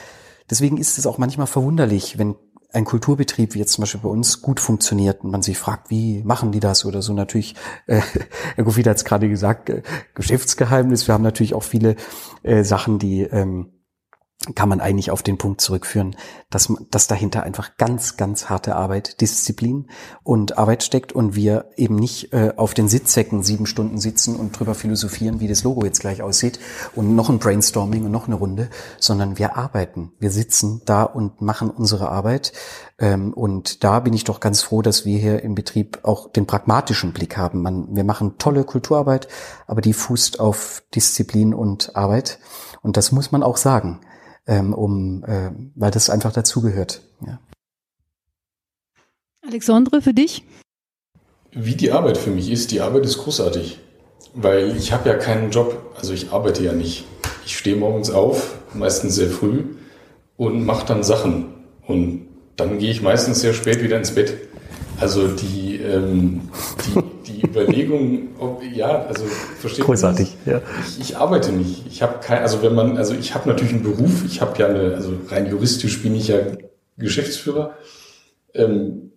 Deswegen 0.51 0.77
ist 0.77 0.99
es 0.99 1.07
auch 1.07 1.17
manchmal 1.17 1.47
verwunderlich, 1.47 2.19
wenn 2.19 2.35
ein 2.71 2.85
Kulturbetrieb 2.85 3.55
wie 3.55 3.59
jetzt 3.59 3.73
zum 3.73 3.81
Beispiel 3.81 4.01
bei 4.01 4.09
uns 4.09 4.41
gut 4.41 4.59
funktioniert 4.59 5.23
und 5.23 5.31
man 5.31 5.41
sich 5.41 5.57
fragt, 5.57 5.89
wie 5.89 6.21
machen 6.23 6.51
die 6.51 6.59
das 6.59 6.85
oder 6.85 7.01
so 7.01 7.13
natürlich, 7.13 7.55
äh, 7.87 8.01
Herr 8.55 8.63
Goffin 8.63 8.85
hat 8.85 8.97
es 8.97 9.05
gerade 9.05 9.27
gesagt, 9.27 9.69
äh, 9.69 9.81
Geschäftsgeheimnis. 10.13 11.07
Wir 11.07 11.13
haben 11.13 11.23
natürlich 11.23 11.55
auch 11.55 11.63
viele 11.63 11.95
äh, 12.43 12.63
Sachen, 12.63 12.99
die 12.99 13.21
ähm, 13.21 13.71
kann 14.55 14.69
man 14.69 14.79
eigentlich 14.79 15.11
auf 15.11 15.21
den 15.21 15.37
Punkt 15.37 15.59
zurückführen, 15.59 16.15
dass, 16.49 16.71
dass 16.91 17.07
dahinter 17.07 17.43
einfach 17.43 17.75
ganz, 17.75 18.15
ganz 18.15 18.49
harte 18.49 18.77
Arbeit, 18.77 19.19
Disziplin 19.19 19.89
und 20.23 20.57
Arbeit 20.57 20.83
steckt 20.83 21.11
und 21.11 21.35
wir 21.35 21.71
eben 21.75 21.97
nicht 21.97 22.31
äh, 22.31 22.53
auf 22.55 22.73
den 22.73 22.87
Sitzsäcken 22.87 23.43
sieben 23.43 23.65
Stunden 23.65 23.99
sitzen 23.99 24.37
und 24.37 24.57
drüber 24.57 24.75
philosophieren, 24.75 25.41
wie 25.41 25.49
das 25.49 25.65
Logo 25.65 25.83
jetzt 25.83 25.99
gleich 25.99 26.21
aussieht 26.21 26.57
und 26.95 27.15
noch 27.15 27.29
ein 27.29 27.39
Brainstorming 27.39 28.05
und 28.05 28.11
noch 28.11 28.27
eine 28.27 28.35
Runde, 28.35 28.69
sondern 28.97 29.37
wir 29.37 29.57
arbeiten. 29.57 30.13
Wir 30.19 30.31
sitzen 30.31 30.81
da 30.85 31.03
und 31.03 31.41
machen 31.41 31.69
unsere 31.69 32.09
Arbeit. 32.09 32.53
Ähm, 32.97 33.33
und 33.33 33.83
da 33.83 33.99
bin 33.99 34.13
ich 34.13 34.23
doch 34.23 34.39
ganz 34.39 34.61
froh, 34.61 34.81
dass 34.81 35.03
wir 35.05 35.19
hier 35.19 35.43
im 35.43 35.53
Betrieb 35.53 35.99
auch 36.03 36.31
den 36.31 36.47
pragmatischen 36.47 37.11
Blick 37.11 37.35
haben. 37.35 37.61
Man, 37.61 37.93
wir 37.93 38.05
machen 38.05 38.37
tolle 38.37 38.63
Kulturarbeit, 38.63 39.27
aber 39.67 39.81
die 39.81 39.93
fußt 39.93 40.39
auf 40.39 40.81
Disziplin 40.95 41.53
und 41.53 41.97
Arbeit. 41.97 42.39
Und 42.81 42.95
das 42.95 43.11
muss 43.11 43.33
man 43.33 43.43
auch 43.43 43.57
sagen 43.57 43.99
ähm, 44.47 44.73
um, 44.73 45.23
äh, 45.25 45.51
weil 45.75 45.91
das 45.91 46.09
einfach 46.09 46.31
dazugehört. 46.31 47.01
Ja. 47.25 47.39
Alexandre, 49.45 50.01
für 50.01 50.13
dich? 50.13 50.43
Wie 51.51 51.75
die 51.75 51.91
Arbeit 51.91 52.17
für 52.17 52.29
mich 52.29 52.51
ist, 52.51 52.71
die 52.71 52.81
Arbeit 52.81 53.05
ist 53.05 53.17
großartig, 53.17 53.79
weil 54.33 54.75
ich 54.77 54.91
habe 54.91 55.09
ja 55.09 55.15
keinen 55.15 55.49
Job, 55.49 55.95
also 55.97 56.13
ich 56.13 56.31
arbeite 56.31 56.63
ja 56.63 56.73
nicht. 56.73 57.05
Ich 57.45 57.57
stehe 57.57 57.75
morgens 57.75 58.11
auf, 58.11 58.59
meistens 58.73 59.15
sehr 59.15 59.29
früh 59.29 59.63
und 60.37 60.63
mache 60.65 60.85
dann 60.85 61.03
Sachen 61.03 61.53
und 61.87 62.27
dann 62.55 62.77
gehe 62.77 62.91
ich 62.91 63.01
meistens 63.01 63.41
sehr 63.41 63.53
spät 63.53 63.81
wieder 63.81 63.97
ins 63.97 64.11
Bett. 64.11 64.37
Also 64.99 65.27
die, 65.27 65.77
ähm, 65.77 66.49
die, 66.85 67.01
die 67.41 67.47
Überlegung, 67.47 68.29
ob, 68.39 68.61
ja, 68.63 69.05
also 69.05 69.23
versteht 69.59 69.85
Großartig, 69.85 70.35
ja. 70.45 70.61
Ich, 70.87 70.99
ich 70.99 71.17
arbeite 71.17 71.51
nicht. 71.51 71.85
Ich 71.87 72.01
habe 72.01 72.19
kein, 72.19 72.41
also 72.41 72.61
wenn 72.61 72.75
man, 72.75 72.97
also 72.97 73.13
ich 73.13 73.33
habe 73.35 73.49
natürlich 73.49 73.73
einen 73.73 73.83
Beruf. 73.83 74.23
Ich 74.25 74.41
habe 74.41 74.57
ja 74.59 74.67
eine, 74.67 74.95
also 74.95 75.13
rein 75.29 75.47
juristisch 75.47 76.01
bin 76.01 76.15
ich 76.15 76.27
ja 76.27 76.37
Geschäftsführer. 76.97 77.75
Ähm, 78.53 79.11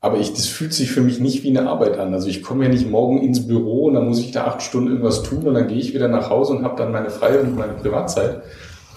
aber 0.00 0.18
ich, 0.18 0.32
das 0.32 0.46
fühlt 0.46 0.72
sich 0.72 0.92
für 0.92 1.00
mich 1.00 1.18
nicht 1.18 1.42
wie 1.42 1.50
eine 1.50 1.68
Arbeit 1.68 1.98
an. 1.98 2.14
Also 2.14 2.28
ich 2.28 2.42
komme 2.42 2.64
ja 2.64 2.70
nicht 2.70 2.88
morgen 2.88 3.20
ins 3.20 3.46
Büro 3.46 3.86
und 3.86 3.94
dann 3.94 4.06
muss 4.06 4.20
ich 4.20 4.30
da 4.30 4.44
acht 4.46 4.62
Stunden 4.62 4.88
irgendwas 4.88 5.24
tun 5.24 5.46
und 5.46 5.54
dann 5.54 5.66
gehe 5.66 5.78
ich 5.78 5.92
wieder 5.92 6.08
nach 6.08 6.30
Hause 6.30 6.52
und 6.52 6.64
habe 6.64 6.76
dann 6.76 6.92
meine 6.92 7.10
Freie 7.10 7.40
und 7.40 7.56
meine 7.56 7.72
Privatzeit. 7.74 8.42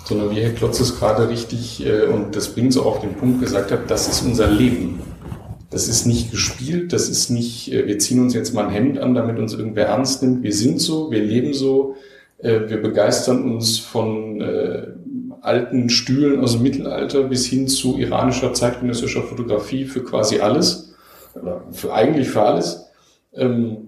Sondern 0.05 0.31
wie 0.31 0.41
Herr 0.41 0.51
Klotz 0.51 0.79
es 0.79 0.99
gerade 0.99 1.29
richtig, 1.29 1.85
äh, 1.85 2.03
und 2.03 2.35
das 2.35 2.49
bringt 2.49 2.73
so 2.73 2.83
auf 2.83 3.01
den 3.01 3.15
Punkt 3.15 3.39
gesagt 3.39 3.71
hat, 3.71 3.89
das 3.89 4.07
ist 4.07 4.23
unser 4.23 4.47
Leben. 4.47 4.99
Das 5.71 5.87
ist 5.87 6.05
nicht 6.05 6.31
gespielt, 6.31 6.91
das 6.91 7.07
ist 7.07 7.29
nicht, 7.29 7.73
äh, 7.73 7.87
wir 7.87 7.97
ziehen 7.97 8.21
uns 8.21 8.33
jetzt 8.33 8.53
mal 8.53 8.65
ein 8.65 8.71
Hemd 8.71 8.99
an, 8.99 9.15
damit 9.15 9.39
uns 9.39 9.53
irgendwer 9.53 9.87
ernst 9.87 10.21
nimmt. 10.21 10.43
Wir 10.43 10.53
sind 10.53 10.79
so, 10.79 11.09
wir 11.09 11.23
leben 11.23 11.53
so, 11.53 11.95
äh, 12.39 12.59
wir 12.67 12.81
begeistern 12.81 13.49
uns 13.49 13.79
von 13.79 14.41
äh, 14.41 14.87
alten 15.41 15.89
Stühlen 15.89 16.41
aus 16.41 16.53
dem 16.53 16.63
Mittelalter 16.63 17.23
bis 17.23 17.45
hin 17.47 17.67
zu 17.69 17.97
iranischer 17.97 18.53
zeitgenössischer 18.53 19.23
Fotografie 19.23 19.85
für 19.85 20.03
quasi 20.03 20.39
alles, 20.39 20.93
oder 21.41 21.63
für 21.71 21.93
eigentlich 21.93 22.29
für 22.29 22.41
alles. 22.41 22.87
Ähm, 23.33 23.87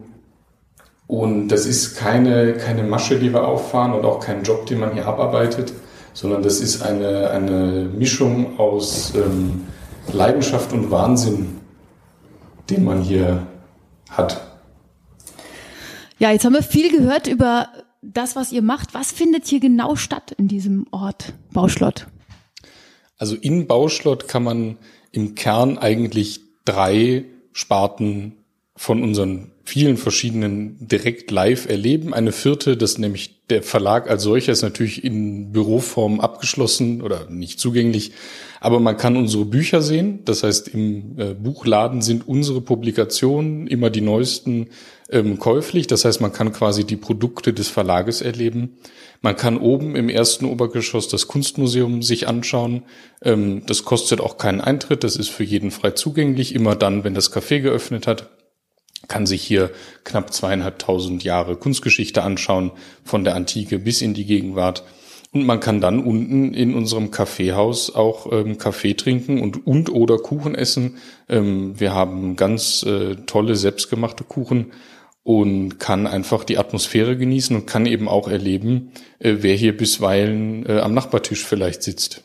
und 1.06 1.50
das 1.50 1.66
ist 1.66 1.98
keine, 1.98 2.54
keine 2.54 2.84
Masche, 2.84 3.20
die 3.20 3.34
wir 3.34 3.46
auffahren 3.46 3.92
und 3.92 4.06
auch 4.06 4.22
kein 4.22 4.44
Job, 4.44 4.66
den 4.68 4.80
man 4.80 4.94
hier 4.94 5.06
abarbeitet, 5.06 5.74
sondern 6.14 6.44
das 6.44 6.62
ist 6.62 6.82
eine, 6.82 7.30
eine 7.30 7.90
Mischung 7.94 8.58
aus 8.58 9.14
ähm, 9.16 9.64
Leidenschaft 10.12 10.72
und 10.72 10.90
Wahnsinn, 10.90 11.58
den 12.70 12.84
man 12.84 13.02
hier 13.02 13.48
hat. 14.10 14.42
Ja, 16.20 16.32
jetzt 16.32 16.46
haben 16.46 16.54
wir 16.54 16.64
viel 16.64 16.92
gehört 16.92 17.28
über 17.28 17.68
das, 18.02 18.36
was 18.36 18.52
ihr 18.52 18.62
macht. 18.62 18.94
Was 18.94 19.12
findet 19.12 19.46
hier 19.46 19.60
genau 19.60 19.96
statt 19.96 20.34
in 20.38 20.48
diesem 20.48 20.86
Ort 20.92 21.34
Bauschlott? 21.52 22.08
Also 23.18 23.36
in 23.36 23.68
Bauschlott 23.68 24.28
kann 24.28 24.44
man 24.44 24.78
im 25.12 25.36
Kern 25.36 25.78
eigentlich 25.78 26.42
drei 26.66 27.26
Sparten 27.52 28.34
von 28.76 29.04
unseren 29.04 29.52
vielen 29.64 29.98
verschiedenen 29.98 30.88
direkt 30.88 31.32
live 31.32 31.70
erleben. 31.70 32.14
Eine 32.14 32.32
vierte, 32.32 32.76
das 32.76 32.98
nämlich 32.98 33.48
der 33.50 33.64
Verlag 33.64 34.10
als 34.10 34.24
solcher 34.24 34.52
ist 34.52 34.62
natürlich 34.62 35.04
in 35.04 35.52
Büroform 35.52 36.20
abgeschlossen 36.20 37.02
oder 37.02 37.30
nicht 37.30 37.60
zugänglich, 37.60 38.12
aber 38.64 38.80
man 38.80 38.96
kann 38.96 39.18
unsere 39.18 39.44
Bücher 39.44 39.82
sehen. 39.82 40.20
Das 40.24 40.44
heißt, 40.44 40.70
im 40.70 41.20
äh, 41.20 41.34
Buchladen 41.34 42.02
sind 42.02 42.26
unsere 42.26 42.62
Publikationen 42.62 43.68
immer 43.68 43.90
die 43.90 44.00
neuesten 44.00 44.70
ähm, 45.10 45.38
käuflich. 45.38 45.88
Das 45.88 46.06
heißt, 46.06 46.22
man 46.22 46.32
kann 46.32 46.54
quasi 46.54 46.86
die 46.86 46.96
Produkte 46.96 47.52
des 47.52 47.68
Verlages 47.68 48.22
erleben. 48.22 48.78
Man 49.22 49.36
kann 49.36 49.58
oben 49.58 49.98
im 49.98 50.08
ersten 50.08 50.46
Obergeschoss 50.46 51.10
das 51.10 51.28
Kunstmuseum 51.28 52.02
sich 52.02 52.30
anschauen. 52.30 52.84
Ähm, 53.22 53.64
das 53.66 53.84
kostet 53.84 54.22
auch 54.22 54.38
keinen 54.38 54.62
Eintritt. 54.62 55.04
Das 55.04 55.18
ist 55.18 55.30
für 55.30 55.44
jeden 55.44 55.70
frei 55.70 55.92
zugänglich. 55.92 56.56
Immer 56.56 56.78
dann, 56.78 57.04
wenn 57.04 57.14
das 57.14 57.34
Café 57.34 57.60
geöffnet 57.60 58.08
hat 58.08 58.30
kann 59.10 59.26
sich 59.26 59.44
hier 59.44 59.70
knapp 60.06 60.34
zweieinhalbtausend 60.34 61.26
Jahre 61.26 61.58
Kunstgeschichte 61.58 62.24
anschauen, 62.24 62.72
von 63.04 63.26
der 63.26 63.36
Antike 63.36 63.78
bis 63.78 64.02
in 64.02 64.14
die 64.14 64.26
Gegenwart. 64.26 64.86
Und 65.34 65.48
man 65.48 65.60
kann 65.60 65.82
dann 65.82 66.04
unten 66.04 66.54
in 66.54 66.76
unserem 66.76 67.10
Kaffeehaus 67.10 67.96
auch 67.96 68.32
ähm, 68.32 68.60
Kaffee 68.60 68.94
trinken 68.94 69.42
und, 69.42 69.66
und 69.66 69.92
oder 69.92 70.20
Kuchen 70.20 70.54
essen. 70.54 70.98
Ähm, 71.28 71.80
wir 71.80 71.94
haben 71.96 72.36
ganz 72.36 72.84
äh, 72.84 73.16
tolle 73.26 73.56
selbstgemachte 73.56 74.24
Kuchen 74.24 74.74
und 75.24 75.80
kann 75.80 76.06
einfach 76.06 76.44
die 76.44 76.60
Atmosphäre 76.60 77.18
genießen 77.18 77.56
und 77.56 77.66
kann 77.66 77.88
eben 77.88 78.08
auch 78.08 78.28
erleben, 78.28 78.92
äh, 79.18 79.38
wer 79.40 79.56
hier 79.56 79.76
bisweilen 79.76 80.68
äh, 80.68 80.80
am 80.80 80.94
Nachbartisch 80.94 81.44
vielleicht 81.44 81.82
sitzt. 81.82 82.24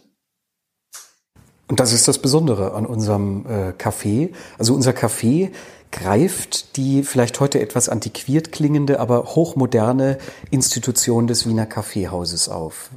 Und 1.68 1.80
das 1.80 1.92
ist 1.92 2.08
das 2.08 2.18
Besondere 2.18 2.74
an 2.74 2.84
unserem 2.86 3.46
äh, 3.46 3.70
Café. 3.70 4.30
Also 4.58 4.74
unser 4.74 4.92
Café 4.92 5.50
greift 5.90 6.76
die 6.76 7.02
vielleicht 7.02 7.40
heute 7.40 7.60
etwas 7.60 7.88
antiquiert 7.88 8.52
klingende, 8.52 9.00
aber 9.00 9.24
hochmoderne 9.24 10.18
Institution 10.50 11.26
des 11.26 11.46
Wiener 11.46 11.66
Kaffeehauses 11.66 12.48
auf. 12.48 12.90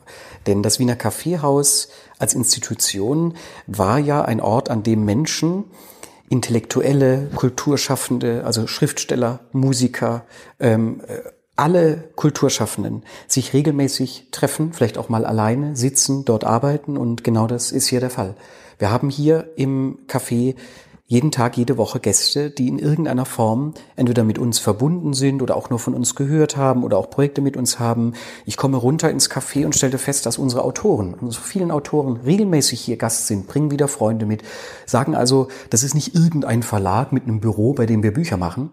Denn 0.48 0.64
das 0.64 0.80
Wiener 0.80 0.96
Kaffeehaus 0.96 1.89
als 2.20 2.34
Institution 2.34 3.36
war 3.68 4.00
ja 4.00 4.22
ein 4.24 4.42
Ort, 4.42 4.70
an 4.70 4.84
dem 4.84 5.06
Menschen, 5.06 5.66
Intellektuelle, 6.30 7.30
Kulturschaffende, 7.36 8.44
also 8.46 8.68
Schriftsteller, 8.68 9.39
Musiker, 9.52 10.24
ähm, 10.60 11.02
äh, 11.08 11.20
alle 11.58 12.10
Kulturschaffenden 12.16 13.04
sich 13.28 13.54
regelmäßig 13.54 14.30
treffen, 14.32 14.74
vielleicht 14.74 14.98
auch 14.98 15.10
mal 15.10 15.26
alleine 15.26 15.76
sitzen, 15.76 16.26
dort 16.26 16.44
arbeiten 16.44 16.98
und 16.98 17.24
genau 17.24 17.48
das 17.48 17.72
ist 17.72 17.88
hier 17.88 18.00
der 18.00 18.10
Fall. 18.10 18.36
Wir 18.80 18.89
haben 18.89 19.10
hier 19.10 19.50
im 19.58 20.00
Café 20.08 20.56
jeden 21.12 21.30
Tag, 21.30 21.57
jede 21.57 21.78
Woche 21.78 21.99
Gäste, 21.99 22.49
die 22.49 22.70
in 22.70 22.80
irgendeiner 22.80 23.26
Form 23.26 23.74
entweder 23.97 24.24
mit 24.24 24.39
uns 24.39 24.59
verbunden 24.59 25.12
sind 25.12 25.41
oder 25.41 25.57
auch 25.57 25.70
nur 25.70 25.78
von 25.78 25.93
uns 25.93 26.16
gehört 26.16 26.55
haben 26.55 26.86
oder 26.86 26.97
auch 26.97 27.09
Projekte 27.09 27.41
mit 27.41 27.57
uns 27.57 27.80
haben. 27.80 28.14
Ich 28.45 28.55
komme 28.55 28.78
runter 28.78 29.12
ins 29.12 29.30
Café 29.30 29.66
und 29.66 29.76
stellte 29.76 29.97
fest, 29.97 30.26
dass 30.26 30.38
unsere 30.38 30.64
Autoren, 30.64 31.14
unsere 31.14 31.43
vielen 31.43 31.70
Autoren 31.70 32.22
regelmäßig 32.26 32.80
hier 32.80 32.95
Gast 32.95 33.28
sind, 33.28 33.45
bringen 33.45 33.72
wieder 33.72 33.89
Freunde 33.89 34.26
mit, 34.26 34.43
sagen 34.86 35.14
also, 35.14 35.49
das 35.70 35.84
ist 35.84 35.95
nicht 35.95 36.16
irgendein 36.16 36.64
Verlag 36.64 37.12
mit 37.12 37.24
einem 37.24 37.41
Büro, 37.41 37.74
bei 37.74 37.86
dem 37.86 38.03
wir 38.03 38.14
Bücher 38.14 38.38
machen, 38.38 38.72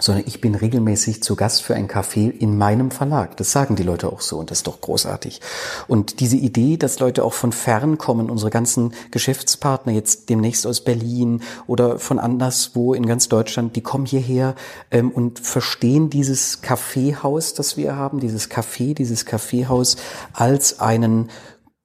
sondern 0.00 0.24
ich 0.26 0.40
bin 0.40 0.56
regelmäßig 0.56 1.22
zu 1.22 1.36
Gast 1.36 1.62
für 1.62 1.74
ein 1.74 1.88
Café 1.88 2.28
in 2.30 2.58
meinem 2.58 2.90
Verlag. 2.90 3.36
Das 3.36 3.52
sagen 3.52 3.76
die 3.76 3.84
Leute 3.84 4.12
auch 4.12 4.20
so 4.20 4.38
und 4.38 4.50
das 4.50 4.58
ist 4.58 4.66
doch 4.66 4.80
großartig. 4.80 5.40
Und 5.86 6.18
diese 6.20 6.36
Idee, 6.36 6.76
dass 6.76 6.98
Leute 6.98 7.24
auch 7.24 7.32
von 7.32 7.52
fern 7.52 7.96
kommen, 7.96 8.28
unsere 8.28 8.50
ganzen 8.50 8.92
Geschäftspartner 9.12 9.92
jetzt 9.92 10.28
demnächst 10.28 10.66
aus 10.66 10.80
Berlin 10.80 11.42
oder 11.68 11.98
von 12.00 12.18
anderswo 12.18 12.92
in 12.92 13.06
ganz 13.06 13.28
Deutschland, 13.28 13.76
die 13.76 13.82
kommen 13.82 14.04
hierher 14.04 14.56
ähm, 14.90 15.10
und 15.10 15.38
verstehen 15.38 16.10
dieses 16.10 16.60
Kaffeehaus, 16.60 17.54
das 17.54 17.76
wir 17.76 17.94
haben, 17.94 18.18
dieses 18.18 18.50
Café, 18.50 18.94
dieses 18.94 19.24
Kaffeehaus 19.24 19.96
als 20.32 20.80
einen 20.80 21.30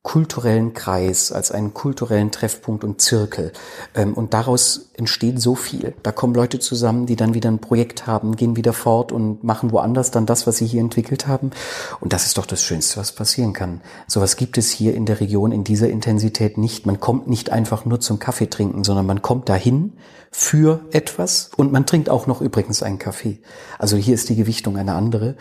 kulturellen 0.02 0.74
Kreis, 0.74 1.34
als 1.34 1.52
einen 1.52 1.74
kulturellen 1.74 2.32
Treffpunkt 2.32 2.86
und 2.86 3.02
Zirkel. 3.02 3.52
Ähm, 3.94 4.14
und 4.14 4.34
daraus 4.34 4.92
entsteht 4.94 5.42
so 5.42 5.56
viel. 5.56 5.94
Da 6.04 6.14
kommen 6.14 6.34
Leute 6.34 6.60
zusammen, 6.60 7.06
die 7.06 7.18
dann 7.18 7.34
wieder 7.34 7.52
ein 7.52 7.60
Projekt 7.60 8.08
haben, 8.08 8.38
gehen 8.38 8.56
wieder 8.56 8.72
fort 8.72 9.12
und 9.12 9.44
machen 9.44 9.72
woanders 9.74 10.10
dann 10.10 10.26
das, 10.26 10.48
was 10.48 10.58
sie 10.58 10.66
hier 10.66 10.80
entwickelt 10.80 11.28
haben. 11.28 11.52
Und 12.00 12.14
das 12.14 12.26
ist 12.26 12.38
doch 12.38 12.46
das 12.46 12.64
Schönste, 12.64 12.98
was 12.98 13.12
passieren 13.12 13.52
kann. 13.52 13.82
Sowas 14.08 14.38
gibt 14.38 14.58
es 14.58 14.72
hier 14.72 14.94
in 14.94 15.06
der 15.06 15.20
Region 15.20 15.52
in 15.52 15.66
dieser 15.66 15.90
Intensität 15.90 16.58
nicht. 16.58 16.86
Man 16.86 17.02
kommt 17.02 17.28
nicht 17.28 17.52
einfach 17.52 17.84
nur 17.84 18.00
zum 18.00 18.20
Kaffee 18.20 18.50
trinken, 18.50 18.86
sondern 18.86 19.06
man 19.06 19.22
kommt 19.22 19.50
dahin 19.50 19.94
für 20.32 20.80
etwas 20.92 21.52
und 21.58 21.74
man 21.74 21.86
trinkt 21.86 22.10
auch 22.10 22.26
noch 22.26 22.40
übrigens 22.40 22.84
einen 22.84 23.00
Kaffee. 23.00 23.40
Also 23.78 23.98
hier 23.98 24.14
ist 24.14 24.30
die 24.30 24.36
Gewichtung 24.36 24.78
eine 24.78 24.94
andere. 24.94 25.36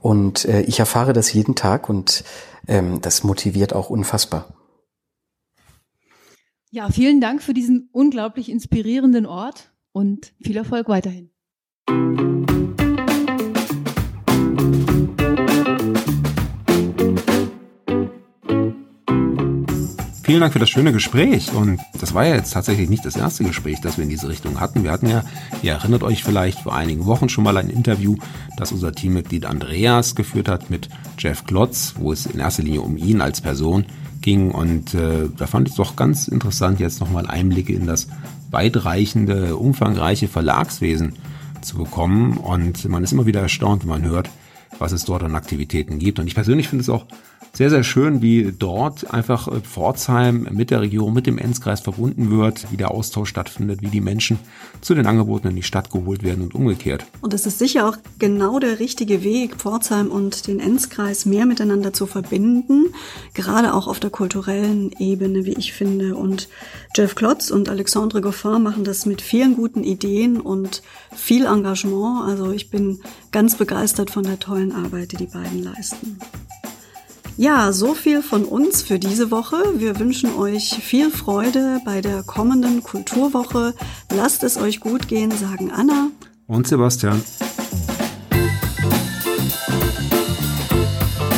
Und 0.00 0.44
äh, 0.44 0.60
ich 0.62 0.78
erfahre 0.78 1.12
das 1.12 1.32
jeden 1.32 1.56
Tag 1.56 1.88
und 1.88 2.24
ähm, 2.66 3.00
das 3.00 3.24
motiviert 3.24 3.72
auch 3.72 3.90
unfassbar. 3.90 4.54
Ja, 6.70 6.88
vielen 6.90 7.20
Dank 7.20 7.42
für 7.42 7.54
diesen 7.54 7.88
unglaublich 7.92 8.48
inspirierenden 8.50 9.26
Ort 9.26 9.72
und 9.92 10.32
viel 10.40 10.56
Erfolg 10.56 10.88
weiterhin. 10.88 11.30
Vielen 20.24 20.40
Dank 20.40 20.54
für 20.54 20.58
das 20.58 20.70
schöne 20.70 20.90
Gespräch. 20.90 21.52
Und 21.52 21.82
das 22.00 22.14
war 22.14 22.24
ja 22.24 22.36
jetzt 22.36 22.54
tatsächlich 22.54 22.88
nicht 22.88 23.04
das 23.04 23.14
erste 23.14 23.44
Gespräch, 23.44 23.82
das 23.82 23.98
wir 23.98 24.04
in 24.04 24.08
diese 24.08 24.26
Richtung 24.26 24.58
hatten. 24.58 24.82
Wir 24.82 24.90
hatten 24.90 25.06
ja, 25.06 25.22
ihr 25.60 25.72
erinnert 25.72 26.02
euch 26.02 26.24
vielleicht, 26.24 26.60
vor 26.60 26.74
einigen 26.74 27.04
Wochen 27.04 27.28
schon 27.28 27.44
mal 27.44 27.58
ein 27.58 27.68
Interview, 27.68 28.16
das 28.56 28.72
unser 28.72 28.92
Teammitglied 28.92 29.44
Andreas 29.44 30.14
geführt 30.14 30.48
hat 30.48 30.70
mit 30.70 30.88
Jeff 31.18 31.44
Klotz, 31.44 31.96
wo 31.98 32.10
es 32.10 32.24
in 32.24 32.40
erster 32.40 32.62
Linie 32.62 32.80
um 32.80 32.96
ihn 32.96 33.20
als 33.20 33.42
Person 33.42 33.84
ging. 34.22 34.50
Und 34.50 34.94
äh, 34.94 35.28
da 35.36 35.46
fand 35.46 35.68
ich 35.68 35.72
es 35.72 35.76
doch 35.76 35.94
ganz 35.94 36.26
interessant, 36.26 36.80
jetzt 36.80 37.00
nochmal 37.00 37.26
Einblicke 37.26 37.74
in 37.74 37.86
das 37.86 38.08
weitreichende, 38.50 39.56
umfangreiche 39.56 40.28
Verlagswesen 40.28 41.16
zu 41.60 41.76
bekommen. 41.76 42.38
Und 42.38 42.88
man 42.88 43.04
ist 43.04 43.12
immer 43.12 43.26
wieder 43.26 43.42
erstaunt, 43.42 43.82
wenn 43.82 43.90
man 43.90 44.04
hört, 44.04 44.30
was 44.78 44.92
es 44.92 45.04
dort 45.04 45.22
an 45.22 45.34
Aktivitäten 45.34 45.98
gibt. 45.98 46.18
Und 46.18 46.28
ich 46.28 46.34
persönlich 46.34 46.68
finde 46.68 46.80
es 46.80 46.88
auch 46.88 47.04
sehr, 47.52 47.70
sehr 47.70 47.84
schön, 47.84 48.20
wie 48.20 48.52
dort 48.56 49.12
einfach 49.12 49.48
äh, 49.48 49.60
Pforzheim 49.60 50.48
mit 50.50 50.70
der 50.70 50.80
Region, 50.80 51.14
mit 51.14 51.26
dem 51.26 51.38
Enzkreis 51.38 51.80
verbunden 51.80 52.30
wird, 52.30 52.70
wie 52.72 52.76
der 52.76 52.90
Austausch 52.90 53.28
stattfindet, 53.28 53.82
wie 53.82 53.88
die 53.88 54.00
Menschen 54.00 54.38
zu 54.80 54.94
den 54.94 55.06
Angeboten 55.06 55.48
in 55.48 55.56
die 55.56 55.62
Stadt 55.62 55.90
geholt 55.90 56.22
werden 56.22 56.42
und 56.42 56.54
umgekehrt. 56.54 57.06
Und 57.20 57.32
es 57.32 57.46
ist 57.46 57.58
sicher 57.58 57.88
auch 57.88 57.96
genau 58.18 58.58
der 58.58 58.80
richtige 58.80 59.22
Weg, 59.22 59.56
Pforzheim 59.56 60.08
und 60.08 60.46
den 60.46 60.60
Enzkreis 60.60 61.26
mehr 61.26 61.46
miteinander 61.46 61.92
zu 61.92 62.06
verbinden, 62.06 62.86
gerade 63.34 63.72
auch 63.72 63.86
auf 63.86 64.00
der 64.00 64.10
kulturellen 64.10 64.90
Ebene, 64.98 65.44
wie 65.44 65.54
ich 65.54 65.72
finde. 65.72 66.16
Und 66.16 66.48
Jeff 66.96 67.14
Klotz 67.14 67.50
und 67.50 67.68
Alexandre 67.68 68.20
Goffin 68.20 68.62
machen 68.62 68.84
das 68.84 69.06
mit 69.06 69.22
vielen 69.22 69.54
guten 69.54 69.84
Ideen 69.84 70.40
und 70.40 70.82
viel 71.14 71.46
Engagement. 71.46 72.28
Also 72.28 72.50
ich 72.50 72.70
bin 72.70 73.00
ganz 73.30 73.56
begeistert 73.56 74.10
von 74.10 74.24
der 74.24 74.38
tollen 74.38 74.72
Arbeit, 74.72 75.12
die 75.12 75.16
die 75.16 75.26
beiden 75.26 75.62
leisten. 75.62 76.18
Ja, 77.36 77.72
so 77.72 77.94
viel 77.94 78.22
von 78.22 78.44
uns 78.44 78.82
für 78.82 79.00
diese 79.00 79.32
Woche. 79.32 79.56
Wir 79.74 79.98
wünschen 79.98 80.36
euch 80.36 80.78
viel 80.82 81.10
Freude 81.10 81.80
bei 81.84 82.00
der 82.00 82.22
kommenden 82.22 82.82
Kulturwoche. 82.84 83.74
Lasst 84.14 84.44
es 84.44 84.56
euch 84.56 84.78
gut 84.78 85.08
gehen, 85.08 85.32
sagen 85.32 85.72
Anna 85.72 86.10
und 86.46 86.68
Sebastian. 86.68 87.20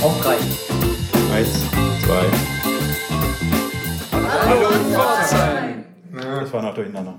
Auf 0.03 0.21
drei. 0.21 0.37
Eins, 1.35 1.49
zwei. 2.05 2.27
Hallo, 4.13 4.69
Pforzheim. 4.93 5.85
Das 6.13 6.53
war 6.53 6.63
noch 6.63 6.75
durcheinander. 6.75 7.15